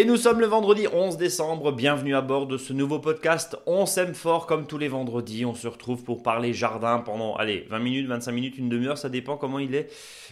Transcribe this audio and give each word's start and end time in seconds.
Et 0.00 0.06
nous 0.06 0.16
sommes 0.16 0.40
le 0.40 0.46
vendredi 0.46 0.86
11 0.90 1.18
décembre, 1.18 1.72
bienvenue 1.72 2.14
à 2.14 2.22
bord 2.22 2.46
de 2.46 2.56
ce 2.56 2.72
nouveau 2.72 3.00
podcast. 3.00 3.58
On 3.66 3.84
s'aime 3.84 4.14
fort 4.14 4.46
comme 4.46 4.66
tous 4.66 4.78
les 4.78 4.88
vendredis, 4.88 5.44
on 5.44 5.54
se 5.54 5.68
retrouve 5.68 6.04
pour 6.04 6.22
parler 6.22 6.54
jardin 6.54 7.00
pendant, 7.00 7.36
allez, 7.36 7.66
20 7.68 7.78
minutes, 7.80 8.08
25 8.08 8.32
minutes, 8.32 8.56
une 8.56 8.70
demi-heure, 8.70 8.96
ça 8.96 9.10
dépend 9.10 9.36
comment 9.36 9.58
il 9.58 9.74
est. 9.74 9.90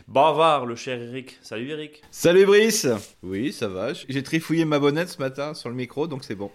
Bavard, 0.08 0.64
le 0.64 0.74
cher 0.74 0.98
Eric. 1.02 1.36
Salut 1.42 1.68
Eric. 1.68 2.00
Salut 2.10 2.46
Brice 2.46 2.86
Oui, 3.22 3.52
ça 3.52 3.68
va, 3.68 3.92
j'ai 3.92 4.22
trifouillé 4.22 4.64
ma 4.64 4.78
bonnette 4.78 5.10
ce 5.10 5.18
matin 5.18 5.52
sur 5.52 5.68
le 5.68 5.74
micro, 5.74 6.06
donc 6.06 6.24
c'est 6.24 6.34
bon. 6.34 6.50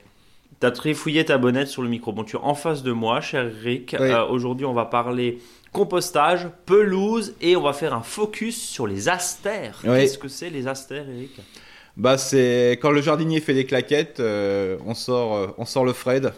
T'as 0.59 0.71
trifouillé 0.71 1.23
ta 1.23 1.37
bonnette 1.37 1.67
sur 1.67 1.83
le 1.83 1.89
micro. 1.89 2.13
Bon, 2.13 2.23
tu 2.23 2.35
es 2.35 2.39
en 2.41 2.55
face 2.55 2.81
de 2.81 2.93
moi, 2.93 3.21
cher 3.21 3.45
Eric. 3.45 3.93
Euh, 3.93 4.25
aujourd'hui, 4.25 4.65
on 4.65 4.73
va 4.73 4.85
parler 4.85 5.37
compostage, 5.71 6.47
pelouse 6.65 7.35
et 7.41 7.55
on 7.55 7.61
va 7.61 7.73
faire 7.73 7.93
un 7.93 8.01
focus 8.01 8.59
sur 8.59 8.87
les 8.87 9.07
astères. 9.07 9.81
Qu'est-ce 9.83 10.17
que 10.17 10.27
c'est 10.27 10.49
les 10.49 10.67
astères, 10.67 11.07
Eric? 11.07 11.39
Bah, 11.95 12.17
c'est 12.17 12.79
quand 12.81 12.91
le 12.91 13.01
jardinier 13.01 13.39
fait 13.39 13.53
des 13.53 13.65
claquettes, 13.65 14.19
euh, 14.19 14.77
on, 14.85 14.95
sort, 14.95 15.35
euh, 15.35 15.47
on 15.57 15.65
sort 15.65 15.85
le 15.85 15.93
Fred. 15.93 16.33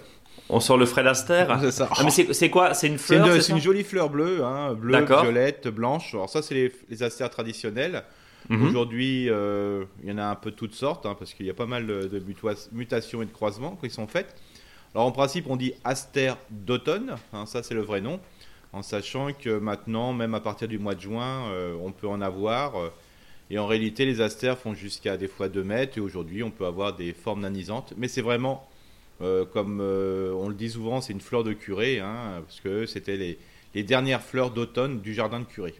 On 0.50 0.59
sort 0.59 0.77
le 0.77 0.86
Fred 0.86 1.08
Aster 1.08 1.46
C'est 1.62 1.72
ça. 1.72 1.90
Ah, 1.91 2.04
mais 2.04 2.12
c'est 2.12 2.50
quoi? 2.50 2.73
C'est 2.73 2.88
une 2.88 2.98
fleur 2.98 3.41
C'est 3.41 3.54
une, 3.54 3.60
jolie 3.60 3.84
fleur 3.84 4.10
bleue, 4.10 4.44
hein, 4.44 4.73
bleue, 4.73 5.04
violette, 5.04 5.68
blanche. 5.70 6.13
Alors, 6.13 6.30
ça, 6.30 6.41
c'est 6.41 6.54
les, 6.54 6.72
les 6.90 7.04
astères 7.04 7.30
traditionnelles. 7.30 8.04
Mhm. 8.49 8.68
Aujourd'hui, 8.68 9.27
euh, 9.30 9.86
il 10.04 10.10
y 10.10 10.12
en 10.12 10.20
a 10.20 10.26
un 10.26 10.36
peu 10.36 10.52
de 10.52 10.55
toutes 10.55 10.76
sortes, 10.76 11.05
hein, 11.05 11.16
parce 11.18 11.34
qu'il 11.34 11.48
y 11.48 11.49
a 11.49 11.55
pas 11.55 11.66
mal 11.66 11.88
de, 11.88 12.24
mutations 12.74 13.24
et 13.24 13.26
de 13.26 13.32
croisements 13.32 13.76
qui 13.82 13.90
sont 13.90 14.05
faites. 14.05 14.35
Alors, 14.94 15.08
en 15.08 15.12
principe, 15.12 15.46
on 15.49 15.55
dit 15.55 15.74
astère 15.84 16.38
d'automne, 16.52 17.16
hein, 17.34 17.46
ça, 17.48 17.63
c'est 17.63 17.74
le 17.74 17.82
vrai 17.82 18.02
nom, 18.02 18.20
en 18.71 18.84
sachant 18.84 19.34
que 19.34 19.58
maintenant, 19.58 20.13
même 20.13 20.35
à 20.35 20.41
partir 20.41 20.68
du 20.68 20.77
mois 20.77 20.93
de 20.96 21.02
juin, 21.02 21.49
on 21.82 21.91
peut 21.91 22.08
en 22.08 22.21
avoir. 22.21 22.74
Et 23.51 23.60
en 23.60 23.68
réalité, 23.68 24.05
les 24.05 24.21
astères 24.21 24.57
font 24.57 24.74
jusqu'à 24.74 25.18
des 25.18 25.27
fois 25.27 25.49
2 25.49 25.63
mètres. 25.63 25.98
Et 25.98 26.01
aujourd'hui, 26.01 26.43
on 26.43 26.51
peut 26.51 26.65
avoir 26.65 26.96
des 26.96 27.13
formes 27.13 27.41
nanisantes. 27.41 27.93
Mais 27.98 28.07
c'est 28.07 28.21
vraiment, 28.21 28.68
euh, 29.21 29.46
comme 29.46 29.79
euh, 29.82 30.34
on 30.34 30.49
le 30.49 30.55
dit 30.55 30.70
souvent, 30.70 31.02
c'est 31.02 31.13
une 31.13 31.21
fleur 31.21 31.43
de 31.43 31.54
curé. 31.54 31.99
Hein, 31.99 32.41
parce 32.46 32.60
que 32.60 32.85
c'était 32.85 33.18
les, 33.74 33.84
dernières 33.84 34.21
fleurs 34.21 34.52
d'automne 34.52 35.02
du 35.02 35.13
jardin 35.13 35.40
de 35.40 35.46
curé. 35.46 35.76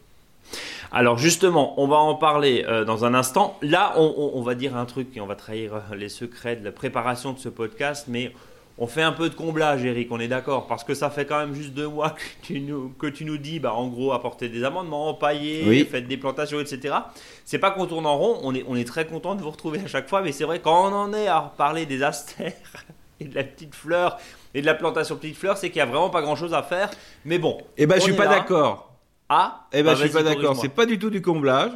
Alors 0.92 1.18
justement, 1.18 1.80
on 1.82 1.88
va 1.88 1.96
en 1.96 2.14
parler 2.14 2.64
euh, 2.68 2.86
dans 2.86 3.04
un 3.04 3.14
instant. 3.16 3.58
Là, 3.62 3.94
on, 3.98 4.32
on, 4.36 4.42
va 4.42 4.54
dire 4.54 4.76
un 4.76 4.86
truc 4.86 5.16
et 5.18 5.22
on 5.22 5.26
va 5.26 5.36
trahir 5.36 5.82
les 5.96 6.10
secrets 6.10 6.56
de 6.56 6.64
la 6.64 6.72
préparation 6.72 7.34
de 7.34 7.40
ce 7.40 7.50
podcast. 7.50 8.06
Mais 8.08 8.32
on 8.78 8.88
fait 8.88 9.02
un 9.02 9.14
peu 9.14 9.30
de 9.30 9.36
comblage, 9.36 9.86
Eric, 9.86 10.12
on 10.12 10.20
est 10.20 10.28
d'accord, 10.28 10.68
parce 10.68 10.84
que 10.84 10.94
ça 10.94 11.10
fait 11.10 11.26
quand 11.26 11.40
même 11.40 11.54
juste 11.54 11.74
deux 11.74 11.88
mois 11.88 12.10
que 12.42 12.46
tu 12.46 12.60
nous, 12.60 12.90
que 13.00 13.08
tu 13.08 13.24
nous 13.26 13.38
dis, 13.38 13.60
bah, 13.60 13.74
en 13.74 13.88
gros, 13.88 14.12
apporter 14.12 14.50
des 14.50 14.64
amendements, 14.64 15.14
pailler, 15.14 15.64
oui. 15.68 15.88
faites 15.90 16.08
des 16.08 16.18
plantations, 16.18 16.60
etc. 16.60 16.96
C'est 17.46 17.60
pas 17.60 17.72
qu'on 17.72 17.86
tourne 17.86 18.06
en 18.06 18.18
rond, 18.18 18.40
on 18.44 18.54
est, 18.54 18.66
on 18.68 18.76
est 18.76 18.88
très 18.88 19.06
content 19.06 19.36
de 19.36 19.42
vous 19.42 19.52
retrouver 19.52 19.80
à 19.80 19.88
chaque 19.88 20.10
fois, 20.10 20.22
mais 20.22 20.32
c'est 20.32 20.44
vrai, 20.44 20.60
quand 20.60 20.92
on 20.92 20.94
en 20.94 21.14
est 21.14 21.28
à 21.28 21.54
parler 21.58 21.86
des 21.86 22.04
astères 22.04 22.54
et 23.20 23.26
de 23.26 23.36
la 23.36 23.44
petite 23.44 23.76
fleur 23.76 24.18
et 24.54 24.62
de 24.62 24.66
la 24.66 24.74
plantation 24.74 25.16
de 25.16 25.22
petite 25.22 25.38
fleur, 25.38 25.58
c'est 25.58 25.70
qu'il 25.70 25.78
y 25.78 25.82
a 25.82 25.86
vraiment 25.86 26.10
pas 26.10 26.22
grand 26.22 26.36
chose 26.36 26.54
à 26.54 26.64
faire. 26.64 26.90
Mais 27.24 27.40
bon. 27.40 27.58
Eh 27.78 27.86
ben, 27.86 27.96
je 27.96 28.02
suis 28.02 28.14
pas 28.14 28.28
d'accord. 28.28 28.92
Ah 29.30 29.68
Eh 29.72 29.78
ben, 29.78 29.92
bah, 29.92 29.96
je 29.96 30.04
suis 30.04 30.14
pas 30.14 30.24
d'accord. 30.24 30.56
C'est 30.56 30.70
pas 30.70 30.86
du 30.86 31.00
tout 31.00 31.10
du 31.10 31.22
comblage 31.22 31.72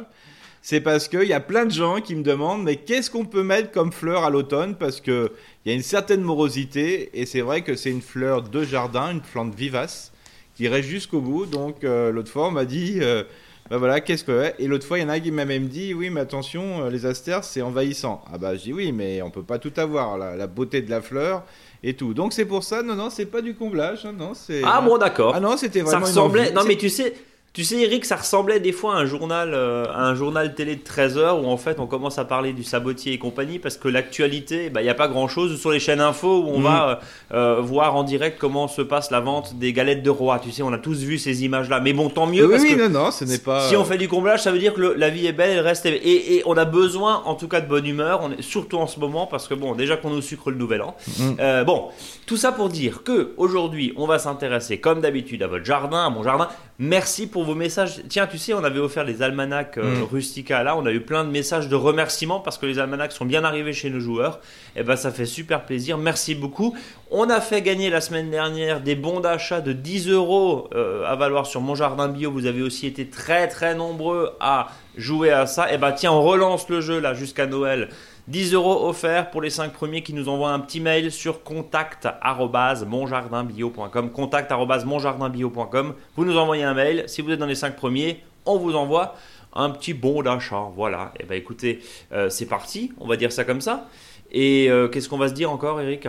c'est 0.62 0.80
parce 0.80 1.08
qu'il 1.08 1.24
y 1.24 1.32
a 1.32 1.40
plein 1.40 1.64
de 1.64 1.70
gens 1.70 2.00
qui 2.00 2.14
me 2.14 2.22
demandent 2.22 2.62
mais 2.62 2.76
qu'est-ce 2.76 3.10
qu'on 3.10 3.24
peut 3.24 3.42
mettre 3.42 3.70
comme 3.70 3.92
fleur 3.92 4.24
à 4.24 4.30
l'automne? 4.30 4.74
Parce 4.74 5.00
qu'il 5.00 5.30
y 5.64 5.70
a 5.70 5.74
une 5.74 5.82
certaine 5.82 6.20
morosité 6.20 7.10
et 7.14 7.26
c'est 7.26 7.40
vrai 7.40 7.62
que 7.62 7.76
c'est 7.76 7.90
une 7.90 8.02
fleur 8.02 8.42
de 8.42 8.62
jardin, 8.62 9.12
une 9.12 9.22
plante 9.22 9.54
vivace 9.54 10.12
qui 10.54 10.68
reste 10.68 10.88
jusqu'au 10.88 11.20
bout. 11.20 11.46
Donc 11.46 11.84
euh, 11.84 12.12
l'autre 12.12 12.30
fois 12.30 12.48
on 12.48 12.50
m'a 12.50 12.66
dit 12.66 12.98
euh, 13.00 13.24
bah 13.70 13.78
voilà 13.78 14.00
qu'est-ce 14.00 14.24
que 14.24 14.52
et 14.58 14.66
l'autre 14.66 14.86
fois 14.86 14.98
il 14.98 15.02
y 15.02 15.04
en 15.04 15.08
a 15.08 15.18
qui 15.18 15.30
m'a 15.30 15.46
même 15.46 15.68
dit 15.68 15.94
oui 15.94 16.10
mais 16.10 16.20
attention 16.20 16.84
euh, 16.84 16.90
les 16.90 17.06
astères 17.06 17.42
c'est 17.44 17.62
envahissant. 17.62 18.22
Ah 18.30 18.36
bah 18.36 18.54
je 18.54 18.64
dis 18.64 18.72
oui 18.74 18.92
mais 18.92 19.22
on 19.22 19.30
peut 19.30 19.42
pas 19.42 19.58
tout 19.58 19.72
avoir 19.78 20.18
la, 20.18 20.46
beauté 20.46 20.82
de 20.82 20.90
la 20.90 21.00
fleur 21.00 21.44
et 21.82 21.94
tout. 21.94 22.12
Donc 22.12 22.34
c'est 22.34 22.44
pour 22.44 22.64
ça, 22.64 22.82
non, 22.82 22.94
non, 22.94 23.08
c'est 23.08 23.26
pas 23.26 23.40
du 23.40 23.54
comblage, 23.54 24.04
hein, 24.04 24.12
non, 24.12 24.32
c'est. 24.34 24.60
Ah 24.64 24.82
bon, 24.82 24.98
d'accord. 24.98 25.32
Ah 25.34 25.40
non, 25.40 25.56
c'était 25.56 25.80
vraiment. 25.80 26.04
Ça 26.04 26.10
ressemblait. 26.10 26.52
Non, 26.52 26.62
mais 26.66 26.76
tu 26.76 26.90
sais, 26.90 27.14
tu 27.52 27.64
sais, 27.64 27.80
Eric, 27.80 28.04
ça 28.04 28.14
ressemblait 28.14 28.60
des 28.60 28.70
fois 28.70 28.94
à 28.94 28.98
un 28.98 29.06
journal, 29.06 29.50
euh, 29.54 29.84
un 29.92 30.14
journal 30.14 30.54
télé 30.54 30.76
de 30.76 30.84
13 30.84 31.18
heures 31.18 31.42
où 31.42 31.48
en 31.48 31.56
fait 31.56 31.80
on 31.80 31.88
commence 31.88 32.16
à 32.16 32.24
parler 32.24 32.52
du 32.52 32.62
sabotier 32.62 33.12
et 33.12 33.18
compagnie 33.18 33.58
parce 33.58 33.76
que 33.76 33.88
l'actualité, 33.88 34.70
bah, 34.70 34.82
il 34.82 34.84
n'y 34.84 34.90
a 34.90 34.94
pas 34.94 35.08
grand 35.08 35.26
chose 35.26 35.60
sur 35.60 35.72
les 35.72 35.80
chaînes 35.80 36.00
info 36.00 36.44
où 36.44 36.48
on 36.48 36.60
mm. 36.60 36.62
va 36.62 37.00
euh, 37.32 37.56
euh, 37.56 37.60
voir 37.60 37.96
en 37.96 38.04
direct 38.04 38.38
comment 38.38 38.68
se 38.68 38.82
passe 38.82 39.10
la 39.10 39.18
vente 39.18 39.56
des 39.56 39.72
galettes 39.72 40.04
de 40.04 40.10
roi. 40.10 40.38
Tu 40.38 40.52
sais, 40.52 40.62
on 40.62 40.72
a 40.72 40.78
tous 40.78 41.00
vu 41.00 41.18
ces 41.18 41.42
images-là. 41.42 41.80
Mais 41.80 41.92
bon, 41.92 42.08
tant 42.08 42.28
mieux. 42.28 42.44
Oui, 42.44 42.52
parce 42.52 42.62
oui 42.62 42.76
que 42.76 42.86
non, 42.86 43.06
non, 43.06 43.10
ce 43.10 43.24
n'est 43.24 43.38
pas. 43.38 43.68
Si 43.68 43.74
on 43.74 43.84
fait 43.84 43.98
du 43.98 44.06
comblage, 44.06 44.42
ça 44.42 44.52
veut 44.52 44.60
dire 44.60 44.72
que 44.72 44.80
la 44.80 45.10
vie 45.10 45.26
est 45.26 45.32
belle, 45.32 45.50
elle 45.50 45.66
reste. 45.66 45.86
Et, 45.86 46.36
et, 46.36 46.42
on 46.46 46.56
a 46.56 46.64
besoin, 46.64 47.20
en 47.24 47.34
tout 47.34 47.48
cas, 47.48 47.60
de 47.60 47.66
bonne 47.66 47.84
humeur, 47.84 48.20
on 48.22 48.30
est, 48.30 48.42
surtout 48.42 48.78
en 48.78 48.86
ce 48.86 49.00
moment 49.00 49.26
parce 49.26 49.48
que 49.48 49.54
bon, 49.54 49.74
déjà 49.74 49.96
qu'on 49.96 50.10
nous 50.10 50.22
sucre 50.22 50.52
le 50.52 50.56
nouvel 50.56 50.82
an. 50.82 50.94
Mm. 51.18 51.64
bon, 51.64 51.88
tout 52.26 52.36
ça 52.36 52.52
pour 52.52 52.68
dire 52.68 53.02
que 53.02 53.32
aujourd'hui, 53.38 53.92
on 53.96 54.06
va 54.06 54.20
s'intéresser 54.20 54.78
comme 54.78 55.00
d'habitude 55.00 55.42
à 55.42 55.48
votre 55.48 55.64
jardin, 55.64 56.06
à 56.06 56.10
mon 56.10 56.22
jardin. 56.22 56.46
Merci 56.78 57.26
pour 57.26 57.39
vos 57.44 57.54
messages. 57.54 58.02
Tiens, 58.08 58.26
tu 58.26 58.38
sais, 58.38 58.54
on 58.54 58.64
avait 58.64 58.78
offert 58.78 59.04
les 59.04 59.22
almanachs 59.22 59.78
euh, 59.78 60.00
mm. 60.00 60.02
Rustica 60.04 60.62
là. 60.62 60.76
On 60.76 60.86
a 60.86 60.92
eu 60.92 61.00
plein 61.00 61.24
de 61.24 61.30
messages 61.30 61.68
de 61.68 61.76
remerciements 61.76 62.40
parce 62.40 62.58
que 62.58 62.66
les 62.66 62.78
almanachs 62.78 63.12
sont 63.12 63.24
bien 63.24 63.44
arrivés 63.44 63.72
chez 63.72 63.90
nos 63.90 64.00
joueurs. 64.00 64.40
Et 64.76 64.80
eh 64.80 64.82
ben, 64.82 64.96
ça 64.96 65.10
fait 65.10 65.26
super 65.26 65.64
plaisir. 65.64 65.98
Merci 65.98 66.34
beaucoup. 66.34 66.76
On 67.10 67.28
a 67.28 67.40
fait 67.40 67.62
gagner 67.62 67.90
la 67.90 68.00
semaine 68.00 68.30
dernière 68.30 68.80
des 68.80 68.94
bons 68.94 69.20
d'achat 69.20 69.60
de 69.60 69.72
10 69.72 70.08
euros 70.08 70.68
euh, 70.74 71.04
à 71.06 71.16
valoir 71.16 71.46
sur 71.46 71.60
mon 71.60 71.74
jardin 71.74 72.08
bio. 72.08 72.30
Vous 72.30 72.46
avez 72.46 72.62
aussi 72.62 72.86
été 72.86 73.06
très 73.06 73.48
très 73.48 73.74
nombreux 73.74 74.32
à 74.40 74.68
jouer 74.96 75.30
à 75.30 75.46
ça. 75.46 75.70
Et 75.70 75.74
eh 75.74 75.78
ben, 75.78 75.92
tiens, 75.92 76.12
on 76.12 76.22
relance 76.22 76.68
le 76.68 76.80
jeu 76.80 77.00
là 77.00 77.14
jusqu'à 77.14 77.46
Noël. 77.46 77.88
10 78.30 78.54
euros 78.54 78.88
offerts 78.88 79.30
pour 79.32 79.42
les 79.42 79.50
5 79.50 79.72
premiers 79.72 80.04
qui 80.04 80.14
nous 80.14 80.28
envoient 80.28 80.52
un 80.52 80.60
petit 80.60 80.78
mail 80.78 81.10
sur 81.10 81.42
contact.monjardinbio.com. 81.42 84.12
Contact.monjardinbio.com. 84.12 85.94
Vous 86.14 86.24
nous 86.24 86.38
envoyez 86.38 86.62
un 86.62 86.74
mail. 86.74 87.02
Si 87.08 87.22
vous 87.22 87.32
êtes 87.32 87.40
dans 87.40 87.46
les 87.46 87.56
5 87.56 87.74
premiers, 87.74 88.22
on 88.46 88.56
vous 88.56 88.76
envoie 88.76 89.16
un 89.52 89.70
petit 89.70 89.94
bon 89.94 90.22
d'achat. 90.22 90.68
Voilà. 90.76 91.10
Et 91.18 91.22
eh 91.24 91.26
ben 91.26 91.34
écoutez, 91.34 91.80
euh, 92.12 92.30
c'est 92.30 92.46
parti. 92.46 92.92
On 93.00 93.08
va 93.08 93.16
dire 93.16 93.32
ça 93.32 93.42
comme 93.42 93.60
ça. 93.60 93.88
Et 94.30 94.70
euh, 94.70 94.86
qu'est-ce 94.86 95.08
qu'on 95.08 95.18
va 95.18 95.28
se 95.28 95.34
dire 95.34 95.50
encore, 95.50 95.80
Eric? 95.80 96.06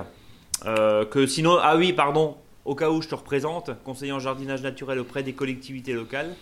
Euh, 0.68 1.06
Que 1.06 1.26
sinon, 1.26 1.58
ah 1.60 1.76
oui, 1.76 1.92
pardon. 1.92 2.38
Au 2.66 2.76
cas 2.76 2.92
où 2.92 3.02
je 3.02 3.10
te 3.10 3.16
représente, 3.16 3.72
conseiller 3.84 4.12
en 4.12 4.20
jardinage 4.20 4.62
naturel 4.62 5.00
auprès 5.00 5.24
des 5.24 5.34
collectivités 5.34 5.94
locales. 5.94 6.36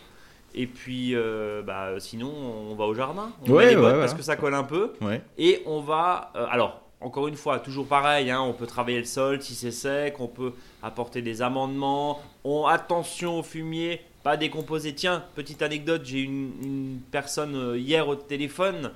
Et 0.56 0.68
puis, 0.68 1.16
euh, 1.16 1.62
bah, 1.62 2.00
sinon, 2.00 2.32
on 2.32 2.76
va 2.76 2.86
au 2.86 2.94
jardin. 2.94 3.32
On 3.46 3.52
ouais, 3.52 3.76
met 3.76 3.82
parce 3.82 4.14
que 4.14 4.22
ça 4.22 4.36
colle 4.36 4.56
un 4.56 4.64
peu. 4.64 4.94
Et 5.38 5.62
on 5.66 5.82
va. 5.82 6.32
Euh, 6.36 6.46
alors, 6.50 6.82
encore 7.02 7.28
une 7.28 7.36
fois, 7.36 7.60
toujours 7.60 7.88
pareil. 7.88 8.32
Hein, 8.32 8.42
on 8.42 8.54
peut 8.54 8.66
travailler 8.66 9.00
le 9.00 9.06
sol 9.06 9.42
si 9.42 9.56
c'est 9.56 9.72
sec. 9.72 10.16
On 10.20 10.28
peut 10.28 10.54
apporter 10.82 11.22
des 11.22 11.42
amendements. 11.42 12.22
On, 12.44 12.66
attention 12.66 13.40
au 13.40 13.44
fumier, 13.44 14.02
pas 14.24 14.38
décomposer. 14.38 14.94
Tiens, 14.94 15.24
petite 15.36 15.62
anecdote. 15.62 16.02
J'ai 16.04 16.22
une, 16.22 16.52
une, 16.64 17.00
personne 17.12 17.56
euh, 17.56 17.78
hier 17.78 18.08
au 18.08 18.16
téléphone 18.16 18.92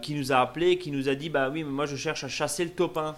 qui 0.00 0.14
nous 0.14 0.32
a 0.32 0.36
appelé, 0.36 0.78
qui 0.78 0.90
nous 0.90 1.10
a 1.10 1.14
dit 1.14 1.28
Bah 1.28 1.50
oui, 1.52 1.62
mais 1.62 1.70
moi 1.70 1.84
je 1.84 1.94
cherche 1.94 2.24
à 2.24 2.28
chasser 2.28 2.64
le 2.64 2.70
topin. 2.70 3.14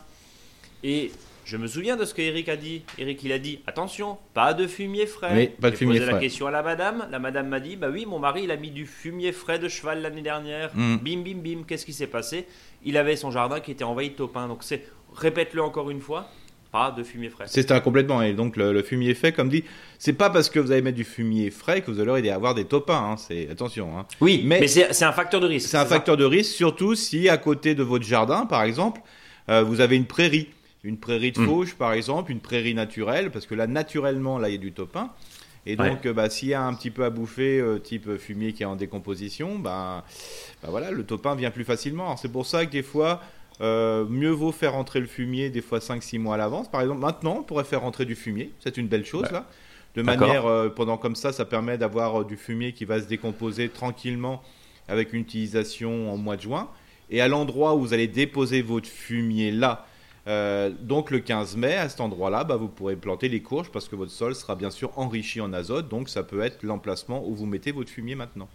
Et 0.82 1.12
je 1.44 1.56
me 1.56 1.66
souviens 1.66 1.96
de 1.96 2.04
ce 2.04 2.14
que 2.14 2.22
Eric 2.22 2.48
a 2.48 2.56
dit. 2.56 2.82
Eric, 2.98 3.22
il 3.24 3.32
a 3.32 3.38
dit 3.38 3.60
attention, 3.66 4.18
pas 4.34 4.54
de 4.54 4.66
fumier 4.66 5.06
frais. 5.06 5.32
Oui, 5.34 5.50
pas 5.60 5.70
de 5.70 5.76
fumier 5.76 5.98
posé 5.98 6.12
la 6.12 6.18
question 6.18 6.46
à 6.46 6.50
la 6.50 6.62
madame. 6.62 7.06
La 7.10 7.18
madame 7.18 7.48
m'a 7.48 7.60
dit 7.60 7.76
bah 7.76 7.88
oui, 7.90 8.06
mon 8.06 8.18
mari, 8.18 8.42
il 8.44 8.50
a 8.50 8.56
mis 8.56 8.70
du 8.70 8.86
fumier 8.86 9.32
frais 9.32 9.58
de 9.58 9.68
cheval 9.68 10.02
l'année 10.02 10.22
dernière. 10.22 10.70
Mm. 10.74 10.96
Bim, 10.96 11.22
bim, 11.22 11.38
bim. 11.42 11.62
Qu'est-ce 11.66 11.86
qui 11.86 11.92
s'est 11.92 12.06
passé? 12.06 12.46
Il 12.84 12.96
avait 12.96 13.16
son 13.16 13.30
jardin 13.30 13.60
qui 13.60 13.70
était 13.70 13.84
envahi 13.84 14.10
de 14.10 14.14
topins. 14.14 14.48
Donc 14.48 14.58
c'est, 14.62 14.84
répète-le 15.14 15.62
encore 15.62 15.90
une 15.90 16.00
fois. 16.00 16.28
Pas 16.72 16.94
de 16.96 17.02
fumier 17.02 17.30
frais. 17.30 17.46
C'est 17.48 17.72
un 17.72 17.80
complètement. 17.80 18.22
Et 18.22 18.32
donc 18.32 18.56
le, 18.56 18.80
fumier 18.82 19.14
frais, 19.14 19.32
comme 19.32 19.48
dit, 19.48 19.64
c'est 19.98 20.12
pas 20.12 20.30
parce 20.30 20.48
que 20.48 20.60
vous 20.60 20.70
allez 20.70 20.82
mettre 20.82 20.96
du 20.96 21.04
fumier 21.04 21.50
frais 21.50 21.80
que 21.80 21.90
vous 21.90 22.00
allez 22.00 22.30
avoir 22.30 22.54
des 22.54 22.64
topins. 22.64 23.10
Hein. 23.12 23.16
C'est 23.16 23.50
attention. 23.50 23.98
Hein. 23.98 24.06
Oui, 24.20 24.42
mais, 24.44 24.68
c'est 24.68 25.04
un 25.04 25.12
facteur 25.12 25.40
de 25.40 25.46
risque. 25.46 25.68
C'est 25.68 25.78
un 25.78 25.86
facteur 25.86 26.16
de 26.16 26.24
risque, 26.24 26.52
surtout 26.52 26.94
si 26.94 27.28
à 27.28 27.38
côté 27.38 27.74
de 27.74 27.82
votre 27.82 28.04
jardin, 28.04 28.46
par 28.46 28.62
exemple, 28.62 29.00
euh, 29.48 29.64
vous 29.64 29.80
avez 29.80 29.96
une 29.96 30.06
prairie 30.06 30.48
une 30.82 30.98
prairie 30.98 31.32
de 31.32 31.40
hmm. 31.40 31.46
fauche, 31.46 31.74
par 31.74 31.92
exemple, 31.92 32.32
une 32.32 32.40
prairie 32.40 32.74
naturelle, 32.74 33.30
parce 33.30 33.46
que 33.46 33.54
là, 33.54 33.66
naturellement, 33.66 34.38
là, 34.38 34.48
il 34.48 34.52
y 34.52 34.58
a 34.58 34.60
du 34.60 34.72
topin. 34.72 35.10
Et 35.66 35.76
donc, 35.76 36.08
bah, 36.08 36.30
s'il 36.30 36.48
y 36.48 36.54
a 36.54 36.62
un 36.62 36.72
petit 36.72 36.90
peu 36.90 37.04
à 37.04 37.10
bouffer, 37.10 37.60
euh, 37.60 37.78
type 37.78 38.16
fumier 38.16 38.54
qui 38.54 38.62
est 38.62 38.66
en 38.66 38.76
décomposition, 38.76 39.58
bah, 39.58 40.04
bah 40.62 40.68
voilà, 40.70 40.90
le 40.90 41.04
topin 41.04 41.34
vient 41.34 41.50
plus 41.50 41.64
facilement. 41.64 42.16
C'est 42.16 42.32
pour 42.32 42.46
ça 42.46 42.64
que 42.64 42.70
des 42.70 42.82
fois, 42.82 43.20
euh, 43.60 44.06
mieux 44.06 44.30
vaut 44.30 44.52
faire 44.52 44.72
rentrer 44.72 45.00
le 45.00 45.06
fumier 45.06 45.50
des 45.50 45.60
fois 45.60 45.80
5-6 45.80 46.18
mois 46.18 46.36
à 46.36 46.38
l'avance. 46.38 46.70
Par 46.70 46.80
exemple, 46.80 47.00
maintenant, 47.00 47.36
on 47.40 47.42
pourrait 47.42 47.64
faire 47.64 47.82
rentrer 47.82 48.06
du 48.06 48.14
fumier. 48.14 48.52
C'est 48.60 48.78
une 48.78 48.88
belle 48.88 49.04
chose, 49.04 49.30
là. 49.30 49.46
De 49.96 50.02
manière, 50.02 50.46
euh, 50.46 50.68
pendant 50.68 50.96
comme 50.96 51.16
ça, 51.16 51.32
ça 51.32 51.44
permet 51.44 51.76
d'avoir 51.76 52.24
du 52.24 52.36
fumier 52.36 52.72
qui 52.72 52.84
va 52.84 53.00
se 53.00 53.06
décomposer 53.06 53.68
tranquillement 53.68 54.42
avec 54.88 55.12
une 55.12 55.20
utilisation 55.20 56.12
en 56.12 56.16
mois 56.16 56.36
de 56.36 56.42
juin. 56.42 56.70
Et 57.10 57.20
à 57.20 57.28
l'endroit 57.28 57.74
où 57.74 57.80
vous 57.80 57.92
allez 57.92 58.06
déposer 58.06 58.62
votre 58.62 58.88
fumier 58.88 59.50
là, 59.50 59.86
euh, 60.30 60.70
donc 60.80 61.10
le 61.10 61.18
15 61.18 61.56
mai, 61.56 61.74
à 61.74 61.88
cet 61.88 62.00
endroit-là, 62.00 62.44
bah, 62.44 62.56
vous 62.56 62.68
pourrez 62.68 62.94
planter 62.94 63.28
les 63.28 63.40
courges 63.40 63.70
parce 63.70 63.88
que 63.88 63.96
votre 63.96 64.12
sol 64.12 64.34
sera 64.34 64.54
bien 64.54 64.70
sûr 64.70 64.92
enrichi 64.96 65.40
en 65.40 65.52
azote. 65.52 65.88
Donc 65.88 66.08
ça 66.08 66.22
peut 66.22 66.42
être 66.42 66.62
l'emplacement 66.62 67.26
où 67.26 67.34
vous 67.34 67.46
mettez 67.46 67.72
votre 67.72 67.90
fumier 67.90 68.14
maintenant. 68.14 68.48